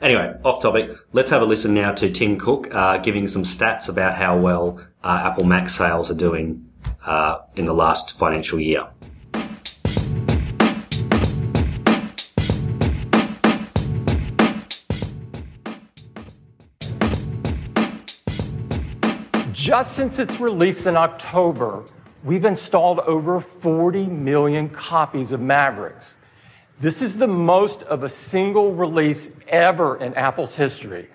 Anyway, 0.00 0.34
off 0.44 0.60
topic. 0.62 0.90
Let's 1.12 1.30
have 1.30 1.42
a 1.42 1.44
listen 1.44 1.74
now 1.74 1.92
to 1.92 2.10
Tim 2.10 2.36
Cook 2.38 2.74
uh, 2.74 2.98
giving 2.98 3.28
some 3.28 3.44
stats 3.44 3.88
about 3.88 4.16
how 4.16 4.36
well 4.36 4.80
uh, 5.04 5.22
Apple 5.24 5.44
Mac 5.44 5.68
sales 5.68 6.10
are 6.10 6.16
doing 6.16 6.68
uh, 7.04 7.38
in 7.56 7.66
the 7.66 7.74
last 7.74 8.18
financial 8.18 8.58
year. 8.58 8.88
Just 19.72 19.94
since 19.94 20.18
its 20.18 20.38
release 20.38 20.84
in 20.84 20.98
October, 20.98 21.82
we've 22.24 22.44
installed 22.44 22.98
over 22.98 23.40
40 23.40 24.04
million 24.04 24.68
copies 24.68 25.32
of 25.32 25.40
Mavericks. 25.40 26.14
This 26.78 27.00
is 27.00 27.16
the 27.16 27.26
most 27.26 27.80
of 27.84 28.02
a 28.02 28.08
single 28.10 28.74
release 28.74 29.30
ever 29.48 29.96
in 29.96 30.12
Apple's 30.12 30.56
history. 30.56 31.08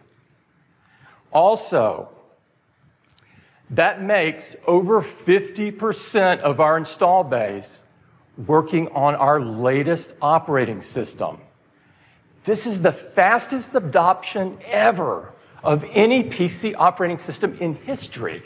Also, 1.32 2.10
that 3.70 4.02
makes 4.02 4.56
over 4.66 5.04
50% 5.04 6.40
of 6.40 6.60
our 6.60 6.80
install 6.80 7.24
base 7.24 7.84
working 8.44 8.88
on 8.88 9.14
our 9.14 9.40
latest 9.40 10.16
operating 10.20 10.82
system. 10.82 11.38
This 12.44 12.66
is 12.66 12.82
the 12.82 12.92
fastest 12.92 13.76
adoption 13.76 14.58
ever 14.66 15.32
of 15.68 15.84
any 15.92 16.24
PC 16.24 16.74
operating 16.78 17.20
system 17.20 17.54
in 17.60 17.76
history. 17.76 18.42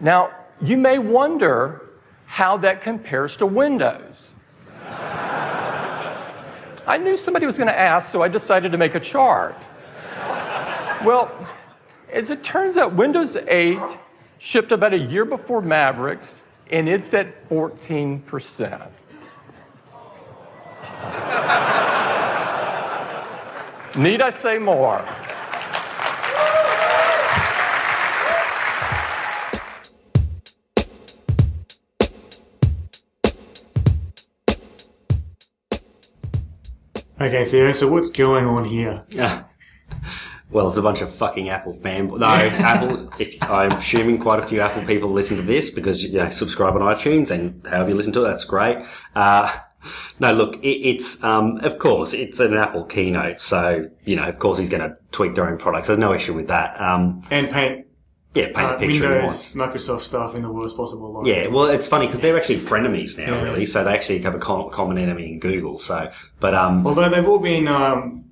Now, 0.00 0.30
you 0.62 0.78
may 0.78 0.98
wonder 0.98 1.90
how 2.24 2.56
that 2.56 2.82
compares 2.82 3.36
to 3.36 3.44
Windows. 3.44 4.32
I 6.86 6.98
knew 6.98 7.18
somebody 7.18 7.44
was 7.44 7.58
going 7.58 7.68
to 7.68 7.78
ask, 7.78 8.10
so 8.10 8.22
I 8.22 8.28
decided 8.28 8.72
to 8.72 8.78
make 8.78 8.94
a 8.94 9.00
chart. 9.00 9.62
Well, 11.04 11.30
as 12.10 12.30
it 12.30 12.42
turns 12.42 12.78
out, 12.78 12.94
Windows 12.94 13.36
8 13.36 13.78
shipped 14.38 14.72
about 14.72 14.94
a 14.94 14.98
year 14.98 15.26
before 15.26 15.60
Mavericks, 15.60 16.40
and 16.70 16.88
it's 16.88 17.12
at 17.12 17.46
14%. 17.50 18.88
Need 23.96 24.22
I 24.22 24.30
say 24.30 24.58
more? 24.58 25.04
Okay, 37.20 37.44
Theo, 37.44 37.72
so 37.72 37.90
what's 37.90 38.10
going 38.10 38.46
on 38.46 38.64
here? 38.64 39.04
Yeah. 39.10 39.44
Well, 40.52 40.66
it's 40.66 40.78
a 40.78 40.82
bunch 40.82 41.00
of 41.00 41.14
fucking 41.14 41.48
Apple 41.48 41.74
fanboys. 41.74 42.18
No, 42.18 42.26
Apple. 42.26 43.08
If 43.20 43.40
I'm 43.40 43.70
assuming 43.70 44.18
quite 44.18 44.40
a 44.40 44.46
few 44.48 44.60
Apple 44.60 44.84
people 44.84 45.08
listen 45.08 45.36
to 45.36 45.44
this 45.44 45.70
because 45.70 46.02
you 46.02 46.18
know 46.18 46.28
subscribe 46.30 46.74
on 46.74 46.80
iTunes 46.80 47.30
and 47.30 47.64
however 47.64 47.90
you 47.90 47.94
listen 47.94 48.12
to 48.14 48.24
it, 48.24 48.28
that's 48.28 48.44
great. 48.44 48.78
Uh, 49.14 49.48
no, 50.18 50.32
look, 50.32 50.56
it, 50.64 50.68
it's 50.68 51.22
um, 51.24 51.58
of 51.62 51.78
course 51.78 52.12
it's 52.12 52.40
an 52.40 52.54
Apple 52.54 52.84
keynote, 52.84 53.40
so 53.40 53.88
you 54.04 54.16
know, 54.16 54.24
of 54.24 54.38
course 54.38 54.58
he's 54.58 54.70
going 54.70 54.82
to 54.88 54.96
tweak 55.12 55.34
their 55.34 55.48
own 55.48 55.58
products. 55.58 55.88
There's 55.88 55.98
no 55.98 56.12
issue 56.12 56.34
with 56.34 56.48
that. 56.48 56.80
Um, 56.80 57.22
And 57.30 57.50
paint 57.50 57.86
yeah, 58.34 58.46
paint 58.54 58.58
uh, 58.58 58.74
a 58.74 58.78
picture 58.78 59.08
Windows. 59.08 59.54
Microsoft 59.54 60.02
stuff 60.02 60.36
in 60.36 60.42
the 60.42 60.52
worst 60.52 60.76
possible 60.76 61.12
light. 61.12 61.26
Yeah, 61.26 61.48
well, 61.48 61.66
it's 61.66 61.88
funny 61.88 62.06
because 62.06 62.20
they're 62.20 62.36
actually 62.36 62.58
frenemies 62.60 63.18
now, 63.18 63.34
Yeah. 63.34 63.42
really. 63.42 63.66
So 63.66 63.82
they 63.82 63.92
actually 63.92 64.20
have 64.20 64.36
a 64.36 64.38
com- 64.38 64.70
common 64.70 64.98
enemy 64.98 65.32
in 65.32 65.40
Google. 65.40 65.78
So, 65.78 66.12
but 66.38 66.54
um, 66.54 66.86
Although 66.86 67.10
they've 67.10 67.26
all 67.26 67.40
been, 67.40 67.66
um, 67.66 68.26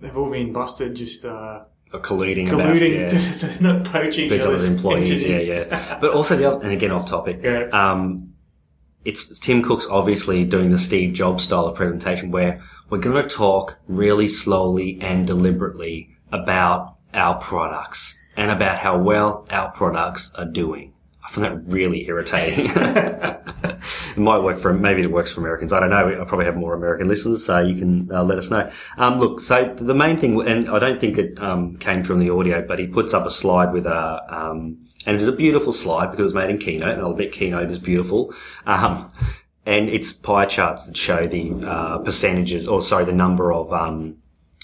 they've 0.00 0.16
all 0.16 0.28
been 0.30 0.52
busted 0.52 0.96
just, 0.96 1.24
uh, 1.24 1.60
colluding, 1.92 2.48
about, 2.52 2.74
colluding, 2.74 3.12
yeah. 3.12 3.56
not 3.72 3.84
poaching 3.84 4.32
each 4.32 4.40
other's 4.40 4.68
employees. 4.68 5.24
Yeah, 5.24 5.38
yeah. 5.38 5.98
But 6.00 6.14
also 6.14 6.36
the 6.36 6.50
other, 6.50 6.64
and 6.64 6.72
again 6.72 6.90
off 6.90 7.06
topic. 7.06 7.40
Yeah. 7.42 7.68
Um, 7.72 8.34
it's 9.04 9.38
Tim 9.38 9.62
Cook's 9.62 9.86
obviously 9.88 10.44
doing 10.44 10.70
the 10.70 10.78
Steve 10.78 11.14
Jobs 11.14 11.44
style 11.44 11.66
of 11.66 11.76
presentation 11.76 12.30
where 12.30 12.60
we're 12.90 12.98
going 12.98 13.22
to 13.22 13.34
talk 13.34 13.78
really 13.86 14.28
slowly 14.28 14.98
and 15.00 15.26
deliberately 15.26 16.10
about 16.32 16.96
our 17.14 17.36
products 17.36 18.20
and 18.36 18.50
about 18.50 18.78
how 18.78 18.98
well 18.98 19.46
our 19.50 19.70
products 19.70 20.34
are 20.34 20.44
doing. 20.44 20.92
I 21.24 21.30
find 21.30 21.44
that 21.44 21.70
really 21.70 22.06
irritating. 22.06 22.70
it 22.74 24.16
might 24.16 24.38
work 24.38 24.58
for, 24.58 24.72
maybe 24.72 25.02
it 25.02 25.10
works 25.10 25.32
for 25.32 25.40
Americans. 25.40 25.72
I 25.72 25.80
don't 25.80 25.90
know. 25.90 26.20
I 26.20 26.24
probably 26.24 26.46
have 26.46 26.56
more 26.56 26.74
American 26.74 27.06
listeners, 27.08 27.44
so 27.44 27.58
you 27.58 27.74
can 27.74 28.10
uh, 28.10 28.24
let 28.24 28.38
us 28.38 28.50
know. 28.50 28.70
Um, 28.96 29.18
look, 29.18 29.40
so 29.40 29.74
the 29.74 29.94
main 29.94 30.16
thing, 30.16 30.40
and 30.46 30.70
I 30.70 30.78
don't 30.78 30.98
think 30.98 31.18
it 31.18 31.38
um, 31.40 31.76
came 31.76 32.02
from 32.02 32.18
the 32.20 32.30
audio, 32.30 32.66
but 32.66 32.78
he 32.78 32.86
puts 32.86 33.12
up 33.12 33.26
a 33.26 33.30
slide 33.30 33.72
with 33.72 33.86
a, 33.86 34.22
um, 34.34 34.78
and 35.08 35.16
it 35.16 35.22
is 35.22 35.28
a 35.28 35.32
beautiful 35.32 35.72
slide 35.72 36.10
because 36.10 36.20
it 36.20 36.24
was 36.24 36.34
made 36.34 36.50
in 36.50 36.58
Keynote, 36.58 36.90
and 36.90 37.00
I'll 37.00 37.12
admit 37.12 37.32
Keynote 37.32 37.70
is 37.70 37.78
beautiful. 37.78 38.34
Um, 38.66 39.10
and 39.64 39.88
it's 39.88 40.12
pie 40.12 40.44
charts 40.44 40.84
that 40.84 40.98
show 40.98 41.26
the 41.26 41.54
uh, 41.66 41.98
percentages, 42.00 42.68
or 42.68 42.82
sorry, 42.82 43.06
the 43.06 43.12
number 43.14 43.50
of, 43.50 43.72
um, 43.72 44.18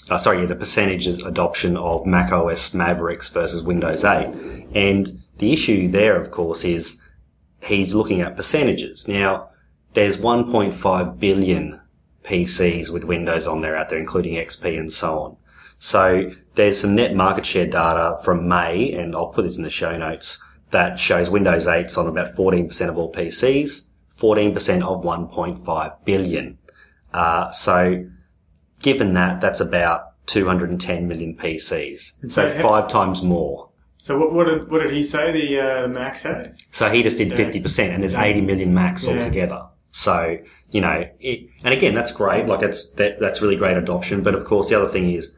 uh, 0.07 0.19
sorry, 0.19 0.41
yeah, 0.41 0.45
the 0.45 0.55
percentages 0.55 1.23
adoption 1.23 1.75
of 1.75 2.05
Mac 2.05 2.31
OS 2.31 2.75
Mavericks 2.75 3.27
versus 3.29 3.63
Windows 3.63 4.03
8. 4.05 4.67
And 4.75 5.23
the 5.39 5.51
issue 5.51 5.89
there, 5.89 6.15
of 6.21 6.29
course, 6.29 6.63
is 6.63 7.01
he's 7.63 7.95
looking 7.95 8.21
at 8.21 8.37
percentages. 8.37 9.07
Now, 9.07 9.49
there's 9.93 10.17
1.5 10.17 11.19
billion 11.19 11.81
PCs 12.23 12.91
with 12.91 13.03
Windows 13.03 13.47
on 13.47 13.61
there 13.61 13.75
out 13.75 13.89
there, 13.89 13.97
including 13.97 14.35
XP 14.35 14.77
and 14.77 14.93
so 14.93 15.17
on. 15.17 15.37
So 15.79 16.33
there's 16.55 16.79
some 16.79 16.95
net 16.95 17.15
market 17.15 17.45
share 17.45 17.67
data 17.67 18.17
from 18.23 18.47
May, 18.47 18.91
and 18.93 19.15
I'll 19.15 19.27
put 19.27 19.43
this 19.43 19.57
in 19.57 19.63
the 19.63 19.69
show 19.69 19.97
notes, 19.97 20.41
that 20.71 20.97
shows 20.99 21.29
Windows 21.29 21.67
8's 21.67 21.97
on 21.97 22.07
about 22.07 22.35
14% 22.35 22.89
of 22.89 22.97
all 22.97 23.11
PCs, 23.11 23.85
14% 24.19 24.81
of 24.81 25.03
1.5 25.03 26.05
billion. 26.05 26.57
Uh, 27.13 27.51
so 27.51 28.05
given 28.81 29.13
that, 29.13 29.41
that's 29.41 29.59
about 29.59 30.25
210 30.27 31.07
million 31.07 31.35
PCs. 31.35 32.13
So 32.23 32.49
so- 32.49 32.61
five 32.61 32.87
times 32.87 33.21
more. 33.21 33.69
So 33.97 34.19
what, 34.19 34.33
what 34.33 34.43
did 34.45 34.69
what 34.69 34.83
did 34.83 34.91
he 34.91 35.01
say 35.01 35.31
the 35.31 35.59
uh, 35.59 35.87
Macs 35.87 36.21
had? 36.21 36.61
So 36.69 36.91
he 36.91 37.01
just 37.01 37.17
did 37.17 37.31
50% 37.31 37.89
and 37.89 38.03
there's 38.03 38.13
80 38.13 38.41
million 38.41 38.71
Macs 38.71 39.03
Yeah. 39.03 39.13
altogether. 39.13 39.61
So, 39.89 40.37
you 40.69 40.79
know, 40.81 41.09
it, 41.19 41.49
and 41.63 41.73
again, 41.73 41.95
that's 41.95 42.11
great. 42.11 42.45
Like 42.45 42.61
it's, 42.61 42.91
that, 42.91 43.19
that's 43.19 43.41
really 43.41 43.55
great 43.55 43.77
adoption. 43.77 44.21
But 44.21 44.35
of 44.35 44.45
course, 44.45 44.69
the 44.69 44.79
other 44.79 44.91
thing 44.91 45.09
is, 45.09 45.33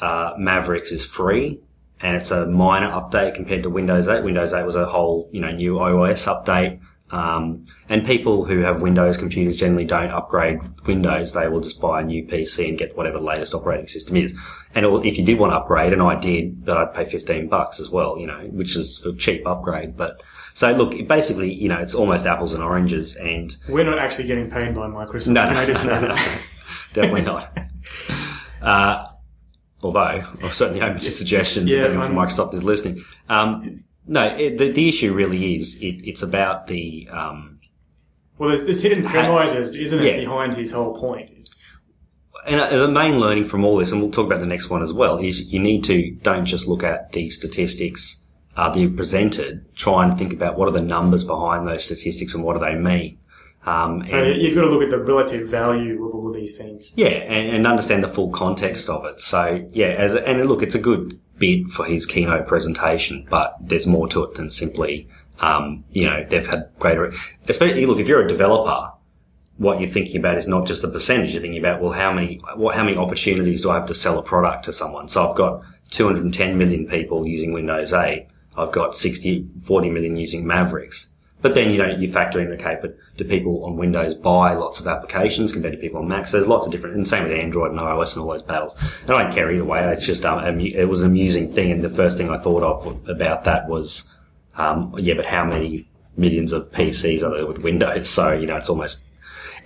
uh, 0.00 0.34
Mavericks 0.38 0.90
is 0.92 1.04
free 1.04 1.60
and 2.00 2.16
it's 2.16 2.30
a 2.30 2.46
minor 2.46 2.90
update 2.90 3.34
compared 3.34 3.62
to 3.62 3.70
Windows 3.70 4.08
8. 4.08 4.24
Windows 4.24 4.52
8 4.52 4.64
was 4.64 4.76
a 4.76 4.86
whole, 4.86 5.28
you 5.32 5.40
know, 5.40 5.50
new 5.50 5.74
iOS 5.74 6.26
update. 6.26 6.80
Um, 7.10 7.66
and 7.88 8.04
people 8.04 8.44
who 8.44 8.58
have 8.60 8.82
Windows 8.82 9.16
computers 9.16 9.56
generally 9.56 9.84
don't 9.84 10.10
upgrade 10.10 10.58
Windows. 10.86 11.32
They 11.32 11.48
will 11.48 11.60
just 11.60 11.80
buy 11.80 12.00
a 12.00 12.04
new 12.04 12.26
PC 12.26 12.68
and 12.68 12.76
get 12.76 12.96
whatever 12.96 13.18
the 13.18 13.24
latest 13.24 13.54
operating 13.54 13.86
system 13.86 14.16
is. 14.16 14.36
And 14.74 14.84
if 15.04 15.16
you 15.16 15.24
did 15.24 15.38
want 15.38 15.52
to 15.52 15.56
upgrade, 15.58 15.92
and 15.92 16.02
I 16.02 16.16
did, 16.16 16.64
but 16.64 16.76
I'd 16.76 16.92
pay 16.92 17.04
15 17.04 17.48
bucks 17.48 17.78
as 17.78 17.88
well, 17.90 18.18
you 18.18 18.26
know, 18.26 18.40
which 18.50 18.74
is 18.74 19.00
a 19.06 19.14
cheap 19.14 19.46
upgrade. 19.46 19.96
But 19.96 20.22
so 20.54 20.72
look, 20.72 21.06
basically, 21.06 21.52
you 21.52 21.68
know, 21.68 21.78
it's 21.78 21.94
almost 21.94 22.26
apples 22.26 22.52
and 22.52 22.62
oranges 22.62 23.16
and 23.16 23.56
We're 23.68 23.84
not 23.84 23.98
actually 23.98 24.26
getting 24.26 24.50
paid 24.50 24.74
by 24.74 24.88
Microsoft. 24.88 25.28
no, 25.28 25.44
no, 25.44 25.60
I 25.60 25.66
no, 25.66 26.08
no, 26.08 26.14
definitely 26.92 27.22
not. 27.22 27.56
Uh, 28.62 29.06
although 29.84 30.00
I'm 30.42 30.50
certainly 30.50 30.80
open 30.82 30.98
to 31.00 31.10
suggestions 31.10 31.70
Yeah, 31.70 31.84
if 31.84 31.90
anyone 31.90 32.08
from 32.08 32.16
Microsoft 32.16 32.54
is 32.54 32.64
listening. 32.64 33.04
Um, 33.28 33.84
no, 34.06 34.26
it, 34.36 34.58
the, 34.58 34.70
the 34.70 34.88
issue 34.88 35.12
really 35.14 35.56
is 35.56 35.76
it, 35.80 36.02
it's 36.06 36.22
about 36.22 36.66
the 36.66 37.08
um, 37.10 37.60
Well, 38.38 38.50
there's, 38.50 38.64
there's 38.64 38.82
hidden 38.82 39.04
premises, 39.04 39.74
isn't 39.74 40.02
it, 40.02 40.16
Yeah. 40.16 40.20
behind 40.20 40.54
his 40.54 40.72
whole 40.72 40.94
point? 40.94 41.30
and 42.46 42.60
uh, 42.60 42.78
the 42.78 42.88
main 42.88 43.18
learning 43.20 43.44
from 43.46 43.64
all 43.64 43.76
this, 43.78 43.90
and 43.92 44.00
we'll 44.02 44.10
talk 44.10 44.26
about 44.26 44.40
the 44.40 44.46
next 44.46 44.68
one 44.68 44.82
as 44.82 44.92
well, 44.92 45.18
is 45.18 45.52
you 45.52 45.58
need 45.60 45.84
to 45.84 46.10
don't 46.22 46.44
just 46.44 46.68
look 46.68 46.82
at 46.82 47.12
the 47.12 47.30
statistics 47.30 48.22
uh, 48.56 48.68
that 48.70 48.78
you 48.78 48.90
presented. 48.90 49.74
Try 49.74 50.04
and 50.06 50.18
think 50.18 50.32
about 50.32 50.58
what 50.58 50.68
are 50.68 50.72
the 50.72 50.82
numbers 50.82 51.24
behind 51.24 51.66
those 51.66 51.84
statistics 51.84 52.34
and 52.34 52.44
what 52.44 52.54
do 52.54 52.60
they 52.60 52.74
mean. 52.74 53.18
Um, 53.66 54.06
So 54.06 54.16
and- 54.16 54.40
you've 54.42 54.54
got 54.54 54.62
to 54.62 54.68
look 54.68 54.82
at 54.82 54.90
the 54.90 54.98
relative 54.98 55.48
value 55.48 56.04
of 56.06 56.14
all 56.14 56.28
of 56.28 56.34
these 56.34 56.56
things. 56.56 56.92
Yeah, 56.96 57.08
and, 57.08 57.56
and 57.56 57.66
understand 57.66 58.04
the 58.04 58.08
full 58.08 58.30
context 58.30 58.88
of 58.90 59.04
it. 59.06 59.20
So 59.20 59.66
yeah, 59.72 59.86
as 59.88 60.14
a, 60.14 60.26
and 60.28 60.44
look, 60.46 60.62
it's 60.62 60.74
a 60.74 60.80
good 60.80 61.18
bit 61.38 61.68
for 61.68 61.84
his 61.84 62.06
keynote 62.06 62.46
presentation, 62.46 63.26
but 63.30 63.56
there's 63.60 63.86
more 63.86 64.06
to 64.08 64.22
it 64.24 64.34
than 64.34 64.50
simply, 64.50 65.08
um, 65.40 65.84
you 65.92 66.06
know, 66.08 66.24
they've 66.28 66.46
had 66.46 66.68
greater. 66.78 67.12
Especially 67.48 67.86
look, 67.86 67.98
if 67.98 68.08
you're 68.08 68.24
a 68.24 68.28
developer, 68.28 68.92
what 69.56 69.80
you're 69.80 69.88
thinking 69.88 70.16
about 70.16 70.36
is 70.36 70.48
not 70.48 70.66
just 70.66 70.82
the 70.82 70.88
percentage. 70.88 71.32
You're 71.32 71.42
thinking 71.42 71.60
about 71.60 71.80
well, 71.80 71.92
how 71.92 72.12
many, 72.12 72.40
what, 72.56 72.74
how 72.74 72.84
many 72.84 72.96
opportunities 72.96 73.62
do 73.62 73.70
I 73.70 73.74
have 73.76 73.86
to 73.86 73.94
sell 73.94 74.18
a 74.18 74.22
product 74.22 74.64
to 74.66 74.72
someone? 74.72 75.08
So 75.08 75.28
I've 75.28 75.36
got 75.36 75.62
210 75.90 76.58
million 76.58 76.86
people 76.86 77.26
using 77.26 77.52
Windows 77.52 77.92
8. 77.92 78.26
I've 78.56 78.72
got 78.72 78.94
60, 78.94 79.48
40 79.62 79.90
million 79.90 80.16
using 80.16 80.46
Mavericks. 80.46 81.10
But 81.44 81.54
then 81.54 81.70
you 81.70 81.76
know 81.76 81.90
you 81.90 82.10
factor 82.10 82.40
in 82.40 82.50
okay, 82.52 82.78
but 82.80 82.96
do 83.18 83.24
people 83.24 83.66
on 83.66 83.76
Windows 83.76 84.14
buy 84.14 84.54
lots 84.54 84.80
of 84.80 84.86
applications 84.86 85.52
compared 85.52 85.74
to 85.74 85.78
people 85.78 86.00
on 86.00 86.08
Macs? 86.08 86.32
There's 86.32 86.48
lots 86.48 86.64
of 86.64 86.72
different, 86.72 86.96
and 86.96 87.06
same 87.06 87.24
with 87.24 87.32
Android 87.32 87.70
and 87.70 87.78
iOS 87.78 88.14
and 88.16 88.24
all 88.24 88.32
those 88.32 88.42
battles. 88.42 88.74
And 89.02 89.10
I 89.10 89.24
don't 89.24 89.34
care 89.34 89.50
either 89.52 89.62
way. 89.62 89.84
It's 89.92 90.06
just 90.06 90.24
um, 90.24 90.40
it 90.58 90.88
was 90.88 91.02
an 91.02 91.08
amusing 91.08 91.52
thing, 91.52 91.70
and 91.70 91.84
the 91.84 91.90
first 91.90 92.16
thing 92.16 92.30
I 92.30 92.38
thought 92.38 92.62
of 92.62 93.06
about 93.10 93.44
that 93.44 93.68
was, 93.68 94.10
um, 94.56 94.94
yeah, 94.98 95.12
but 95.12 95.26
how 95.26 95.44
many 95.44 95.86
millions 96.16 96.50
of 96.52 96.72
PCs 96.72 97.22
are 97.22 97.36
there 97.36 97.46
with 97.46 97.58
Windows? 97.58 98.08
So 98.08 98.32
you 98.32 98.46
know, 98.46 98.56
it's 98.56 98.70
almost. 98.70 99.06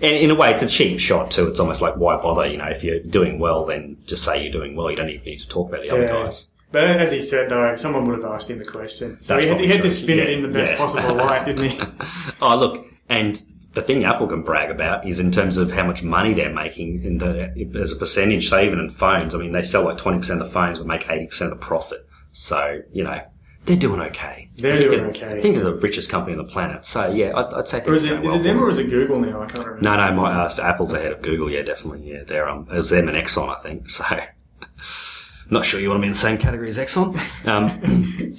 And 0.02 0.16
in 0.16 0.32
a 0.32 0.34
way, 0.34 0.50
it's 0.50 0.62
a 0.62 0.68
cheap 0.68 0.98
shot 0.98 1.30
too. 1.30 1.46
It's 1.46 1.60
almost 1.60 1.80
like, 1.80 1.94
why 1.96 2.16
bother? 2.20 2.44
You 2.48 2.56
know, 2.56 2.66
if 2.66 2.82
you're 2.82 2.98
doing 2.98 3.38
well, 3.38 3.64
then 3.64 3.96
just 4.04 4.24
say 4.24 4.42
you're 4.42 4.50
doing 4.52 4.74
well. 4.74 4.90
You 4.90 4.96
don't 4.96 5.10
even 5.10 5.24
need 5.24 5.38
to 5.38 5.48
talk 5.48 5.68
about 5.68 5.82
the 5.82 5.90
other 5.90 6.02
Yeah. 6.06 6.24
guys. 6.24 6.48
But 6.70 6.84
as 6.84 7.12
he 7.12 7.22
said, 7.22 7.48
though, 7.48 7.76
someone 7.76 8.04
would 8.06 8.22
have 8.22 8.30
asked 8.30 8.50
him 8.50 8.58
the 8.58 8.64
question. 8.64 9.18
So 9.20 9.34
That's 9.34 9.44
he 9.44 9.50
had, 9.50 9.60
he 9.60 9.66
had 9.68 9.82
to 9.82 9.90
spin 9.90 10.18
it 10.18 10.28
in 10.28 10.42
the 10.42 10.48
best 10.48 10.72
yeah. 10.72 10.78
possible 10.78 11.14
light, 11.14 11.46
didn't 11.46 11.70
he? 11.70 11.80
Oh, 12.42 12.56
look, 12.56 12.86
and 13.08 13.42
the 13.72 13.82
thing 13.82 14.04
Apple 14.04 14.26
can 14.26 14.42
brag 14.42 14.70
about 14.70 15.06
is 15.06 15.18
in 15.18 15.30
terms 15.30 15.56
of 15.56 15.72
how 15.72 15.84
much 15.84 16.02
money 16.02 16.34
they're 16.34 16.52
making 16.52 17.02
in 17.02 17.18
the 17.18 17.52
as 17.80 17.92
a 17.92 17.96
percentage. 17.96 18.48
So 18.48 18.60
even 18.60 18.78
in 18.78 18.90
phones, 18.90 19.34
I 19.34 19.38
mean, 19.38 19.52
they 19.52 19.62
sell 19.62 19.84
like 19.84 19.98
twenty 19.98 20.18
percent 20.18 20.40
of 20.40 20.46
the 20.46 20.52
phones, 20.52 20.78
but 20.78 20.86
make 20.86 21.08
eighty 21.08 21.26
percent 21.26 21.52
of 21.52 21.58
the 21.58 21.64
profit. 21.64 22.06
So 22.32 22.82
you 22.92 23.02
know, 23.02 23.20
they're 23.64 23.76
doing 23.76 24.00
okay. 24.00 24.48
They're 24.56 24.76
think 24.78 24.90
doing 24.90 25.04
it- 25.04 25.16
okay. 25.16 25.38
I 25.38 25.40
think 25.40 25.54
they're 25.56 25.64
the 25.64 25.74
richest 25.74 26.10
company 26.10 26.36
on 26.36 26.44
the 26.44 26.50
planet. 26.50 26.84
So 26.84 27.10
yeah, 27.10 27.32
I'd, 27.36 27.52
I'd 27.54 27.68
say 27.68 27.82
or 27.84 27.94
is 27.94 28.04
it, 28.04 28.12
is 28.12 28.24
well 28.24 28.36
it 28.40 28.42
them 28.42 28.62
or 28.62 28.70
is 28.70 28.78
it 28.78 28.88
Google 28.90 29.20
now? 29.20 29.42
I 29.42 29.46
can't 29.46 29.66
remember. 29.66 29.82
No, 29.82 29.96
no, 29.96 30.14
my 30.14 30.32
uh, 30.32 30.50
Apple's 30.62 30.92
ahead 30.92 31.12
of 31.12 31.22
Google. 31.22 31.50
Yeah, 31.50 31.62
definitely. 31.62 32.10
Yeah, 32.10 32.24
they're 32.24 32.48
um, 32.48 32.66
it 32.70 32.76
was 32.76 32.90
them 32.90 33.08
and 33.08 33.16
Exxon, 33.16 33.54
I 33.54 33.60
think. 33.62 33.90
So, 33.90 34.04
not 35.50 35.64
sure 35.64 35.80
you 35.80 35.88
want 35.88 35.98
to 35.98 36.02
be 36.02 36.06
in 36.08 36.12
the 36.12 36.18
same 36.18 36.38
category 36.38 36.68
as 36.68 36.78
Exxon. 36.78 37.16
Um, 37.46 38.36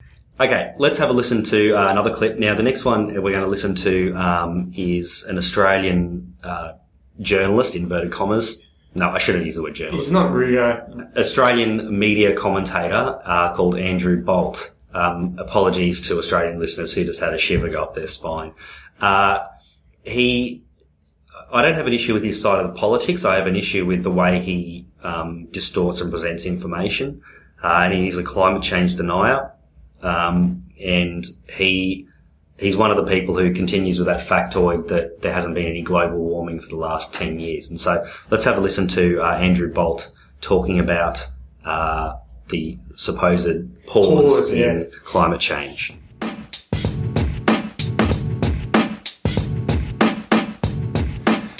okay, 0.40 0.74
let's 0.78 0.98
have 0.98 1.10
a 1.10 1.12
listen 1.12 1.42
to 1.44 1.74
uh, 1.74 1.90
another 1.90 2.14
clip. 2.14 2.38
Now, 2.38 2.54
the 2.54 2.62
next 2.62 2.84
one 2.84 3.06
we're 3.06 3.32
going 3.32 3.42
to 3.42 3.46
listen 3.46 3.74
to 3.76 4.12
um, 4.14 4.72
is 4.74 5.24
an 5.24 5.38
Australian 5.38 6.34
uh, 6.42 6.72
journalist, 7.20 7.76
inverted 7.76 8.12
commas. 8.12 8.66
No, 8.94 9.10
I 9.10 9.18
shouldn't 9.18 9.44
use 9.44 9.54
the 9.54 9.62
word 9.62 9.74
journalist. 9.74 10.06
He's 10.06 10.12
not 10.12 10.32
Ruger. 10.32 11.16
Australian 11.16 11.96
media 11.96 12.34
commentator 12.34 13.20
uh, 13.24 13.54
called 13.54 13.76
Andrew 13.76 14.20
Bolt. 14.20 14.74
Um, 14.92 15.36
apologies 15.38 16.00
to 16.08 16.18
Australian 16.18 16.58
listeners 16.58 16.92
who 16.92 17.04
just 17.04 17.20
had 17.20 17.32
a 17.32 17.38
shiver 17.38 17.68
go 17.68 17.84
up 17.84 17.94
their 17.94 18.08
spine. 18.08 18.52
Uh, 19.00 19.46
he, 20.04 20.64
I 21.52 21.62
don't 21.62 21.74
have 21.74 21.86
an 21.86 21.92
issue 21.92 22.14
with 22.14 22.24
his 22.24 22.40
side 22.40 22.58
of 22.58 22.72
the 22.72 22.78
politics. 22.78 23.24
I 23.24 23.36
have 23.36 23.46
an 23.46 23.54
issue 23.54 23.86
with 23.86 24.02
the 24.02 24.10
way 24.10 24.40
he 24.40 24.86
um, 25.02 25.46
distorts 25.46 26.00
and 26.00 26.10
presents 26.10 26.46
information. 26.46 27.22
Uh, 27.62 27.82
and 27.84 27.92
he's 27.92 28.18
a 28.18 28.22
climate 28.22 28.62
change 28.62 28.96
denier. 28.96 29.52
Um, 30.02 30.62
and 30.82 31.26
he 31.54 32.06
he's 32.58 32.76
one 32.76 32.90
of 32.90 32.96
the 32.96 33.04
people 33.04 33.36
who 33.36 33.52
continues 33.52 33.98
with 33.98 34.06
that 34.06 34.26
factoid 34.26 34.88
that 34.88 35.22
there 35.22 35.32
hasn't 35.32 35.54
been 35.54 35.66
any 35.66 35.82
global 35.82 36.18
warming 36.18 36.60
for 36.60 36.68
the 36.68 36.76
last 36.76 37.14
10 37.14 37.40
years. 37.40 37.70
And 37.70 37.80
so 37.80 38.06
let's 38.30 38.44
have 38.44 38.58
a 38.58 38.60
listen 38.60 38.86
to 38.88 39.20
uh, 39.20 39.36
Andrew 39.36 39.72
Bolt 39.72 40.12
talking 40.40 40.78
about 40.78 41.26
uh, 41.64 42.16
the 42.48 42.78
supposed 42.96 43.86
pause, 43.86 44.06
Pause, 44.06 44.52
in 44.52 44.80
yeah. 44.80 44.98
climate 45.04 45.40
change. 45.40 45.92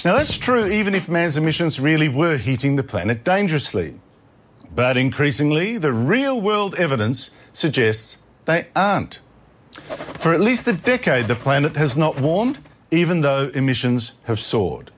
Now, 0.04 0.16
that's 0.16 0.38
true 0.38 0.66
even 0.66 0.94
if 0.94 1.08
man's 1.08 1.36
emissions 1.36 1.78
really 1.78 2.08
were 2.08 2.38
heating 2.38 2.76
the 2.76 2.82
planet 2.82 3.22
dangerously. 3.22 4.00
But 4.74 4.96
increasingly, 4.96 5.76
the 5.76 5.92
real 5.92 6.40
world 6.40 6.74
evidence 6.76 7.30
suggests 7.52 8.18
they 8.46 8.68
aren't. 8.74 9.20
For 10.18 10.32
at 10.32 10.40
least 10.40 10.66
a 10.66 10.72
decade, 10.72 11.26
the 11.28 11.34
planet 11.34 11.76
has 11.76 11.96
not 11.96 12.20
warmed, 12.20 12.58
even 12.90 13.20
though 13.20 13.50
emissions 13.54 14.12
have 14.24 14.40
soared. 14.40 14.90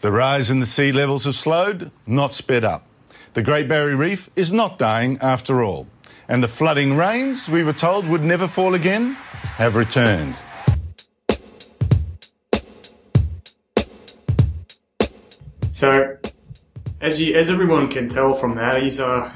The 0.00 0.12
rise 0.12 0.50
in 0.50 0.60
the 0.60 0.66
sea 0.66 0.92
levels 0.92 1.24
have 1.24 1.34
slowed, 1.34 1.90
not 2.06 2.32
sped 2.32 2.64
up. 2.64 2.86
The 3.34 3.42
Great 3.42 3.68
Barrier 3.68 3.96
Reef 3.96 4.30
is 4.36 4.52
not 4.52 4.78
dying 4.78 5.18
after 5.20 5.62
all. 5.62 5.86
And 6.28 6.42
the 6.42 6.48
flooding 6.48 6.96
rains 6.96 7.48
we 7.48 7.62
were 7.62 7.72
told 7.72 8.08
would 8.08 8.22
never 8.22 8.48
fall 8.48 8.74
again 8.74 9.12
have 9.56 9.76
returned. 9.76 10.36
So, 15.74 16.16
as 17.00 17.20
you, 17.20 17.34
as 17.34 17.50
everyone 17.50 17.88
can 17.88 18.06
tell 18.08 18.32
from 18.32 18.54
that, 18.54 18.80
he's 18.80 19.00
uh, 19.00 19.32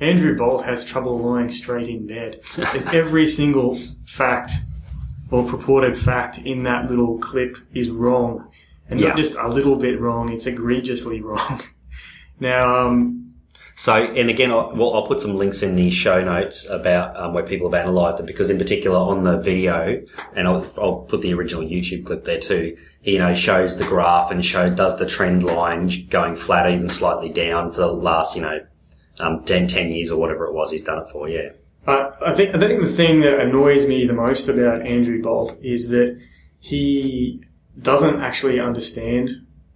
Andrew 0.00 0.34
Bolt 0.38 0.64
has 0.64 0.86
trouble 0.86 1.18
lying 1.18 1.50
straight 1.50 1.86
in 1.88 2.06
bed. 2.06 2.40
As 2.58 2.86
every 2.86 3.26
single 3.26 3.78
fact 4.06 4.52
or 5.30 5.44
purported 5.44 5.98
fact 5.98 6.38
in 6.38 6.62
that 6.62 6.88
little 6.88 7.18
clip 7.18 7.58
is 7.74 7.90
wrong, 7.90 8.48
and 8.88 8.98
Yeah. 8.98 9.08
not 9.08 9.18
just 9.18 9.36
a 9.38 9.48
little 9.48 9.76
bit 9.76 10.00
wrong; 10.00 10.32
it's 10.32 10.46
egregiously 10.46 11.20
wrong. 11.28 11.60
now, 12.40 12.86
um, 12.86 13.33
So, 13.76 13.94
and 13.94 14.30
again, 14.30 14.52
I'll, 14.52 14.72
well, 14.74 14.94
I'll 14.94 15.06
put 15.06 15.20
some 15.20 15.36
links 15.36 15.62
in 15.62 15.74
the 15.74 15.90
show 15.90 16.22
notes 16.22 16.68
about 16.68 17.16
um, 17.16 17.34
where 17.34 17.42
people 17.42 17.70
have 17.70 17.86
analysed 17.86 18.20
it 18.20 18.26
because, 18.26 18.48
in 18.48 18.56
particular, 18.56 18.96
on 18.96 19.24
the 19.24 19.38
video, 19.38 20.00
and 20.34 20.46
I'll, 20.46 20.66
I'll 20.78 20.98
put 20.98 21.22
the 21.22 21.34
original 21.34 21.64
YouTube 21.64 22.06
clip 22.06 22.24
there 22.24 22.38
too. 22.38 22.76
You 23.02 23.18
know, 23.18 23.34
shows 23.34 23.76
the 23.76 23.84
graph 23.84 24.30
and 24.30 24.44
show 24.44 24.70
does 24.70 24.98
the 24.98 25.06
trend 25.06 25.42
line 25.42 25.90
going 26.08 26.36
flat, 26.36 26.70
even 26.70 26.88
slightly 26.88 27.28
down 27.28 27.72
for 27.72 27.80
the 27.80 27.92
last, 27.92 28.36
you 28.36 28.42
know, 28.42 28.60
um, 29.18 29.44
10, 29.44 29.66
10 29.66 29.90
years 29.90 30.10
or 30.10 30.20
whatever 30.20 30.46
it 30.46 30.54
was 30.54 30.70
he's 30.70 30.82
done 30.82 30.98
it 30.98 31.10
for. 31.10 31.28
Yeah, 31.28 31.50
I, 31.86 32.12
I 32.26 32.34
think 32.34 32.54
I 32.54 32.58
think 32.58 32.80
the 32.80 32.88
thing 32.88 33.20
that 33.20 33.40
annoys 33.40 33.86
me 33.86 34.06
the 34.06 34.12
most 34.12 34.48
about 34.48 34.86
Andrew 34.86 35.22
Bolt 35.22 35.56
is 35.62 35.88
that 35.90 36.20
he 36.60 37.44
doesn't 37.80 38.22
actually 38.22 38.60
understand 38.60 39.30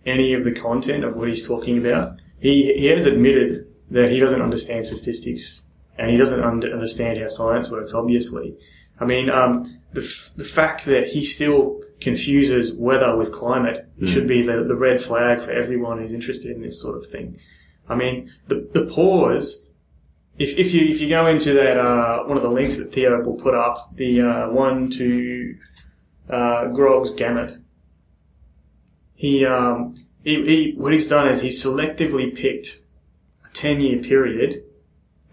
any 0.07 0.33
of 0.33 0.45
the 0.45 0.53
content 0.53 1.05
of 1.05 1.17
what 1.17 1.29
he's 1.29 1.47
talking 1.47 1.79
about. 1.79 2.17
He 2.41 2.73
he 2.75 2.87
has 2.87 3.07
admitted 3.07 3.68
that 3.91 4.11
he 4.11 4.21
doesn't 4.21 4.43
understand 4.43 4.87
statistics 4.87 5.63
and 5.99 6.11
he 6.11 6.17
doesn't 6.17 6.43
under, 6.43 6.73
understand 6.73 7.21
how 7.21 7.27
science 7.29 7.71
works. 7.71 7.95
Obviously, 7.95 8.57
I 9.01 9.05
mean 9.05 9.31
um, 9.31 9.65
the 9.93 10.03
f- 10.03 10.33
the 10.37 10.45
fact 10.45 10.85
that 10.87 11.09
he 11.09 11.25
still 11.25 11.81
confuses 12.01 12.75
weather 12.75 13.17
with 13.17 13.33
climate 13.33 13.89
should 14.07 14.29
be 14.29 14.41
the, 14.41 14.63
the 14.63 14.77
red 14.77 15.01
flag 15.01 15.41
for 15.41 15.51
everyone 15.51 15.99
who's 15.99 16.13
interested 16.13 16.55
in 16.55 16.63
this 16.63 16.81
sort 16.81 16.97
of 16.97 17.07
thing. 17.07 17.39
I 17.89 17.97
mean 17.97 18.31
the 18.47 18.69
the 18.73 18.87
pause 18.87 19.69
if, 20.39 20.57
if 20.57 20.73
you 20.73 20.87
if 20.87 21.01
you 21.01 21.09
go 21.09 21.27
into 21.27 21.53
that 21.55 21.77
uh, 21.77 22.25
one 22.25 22.37
of 22.37 22.43
the 22.43 22.51
links 22.51 22.77
that 22.77 22.93
Theo 22.93 23.23
will 23.23 23.35
put 23.35 23.55
up, 23.55 23.97
the 23.97 24.21
uh, 24.21 24.51
one 24.51 24.89
to 24.91 25.57
uh, 26.31 26.69
Grog's 26.69 27.11
gamut, 27.11 27.59
he, 29.15 29.45
um, 29.45 29.97
he 30.23 30.35
he 30.47 30.75
what 30.77 30.93
he's 30.93 31.09
done 31.09 31.27
is 31.27 31.43
he's 31.43 31.63
selectively 31.63 32.35
picked 32.35 32.81
a 33.59 33.61
ten 33.61 33.81
year 33.81 33.99
period 34.01 34.65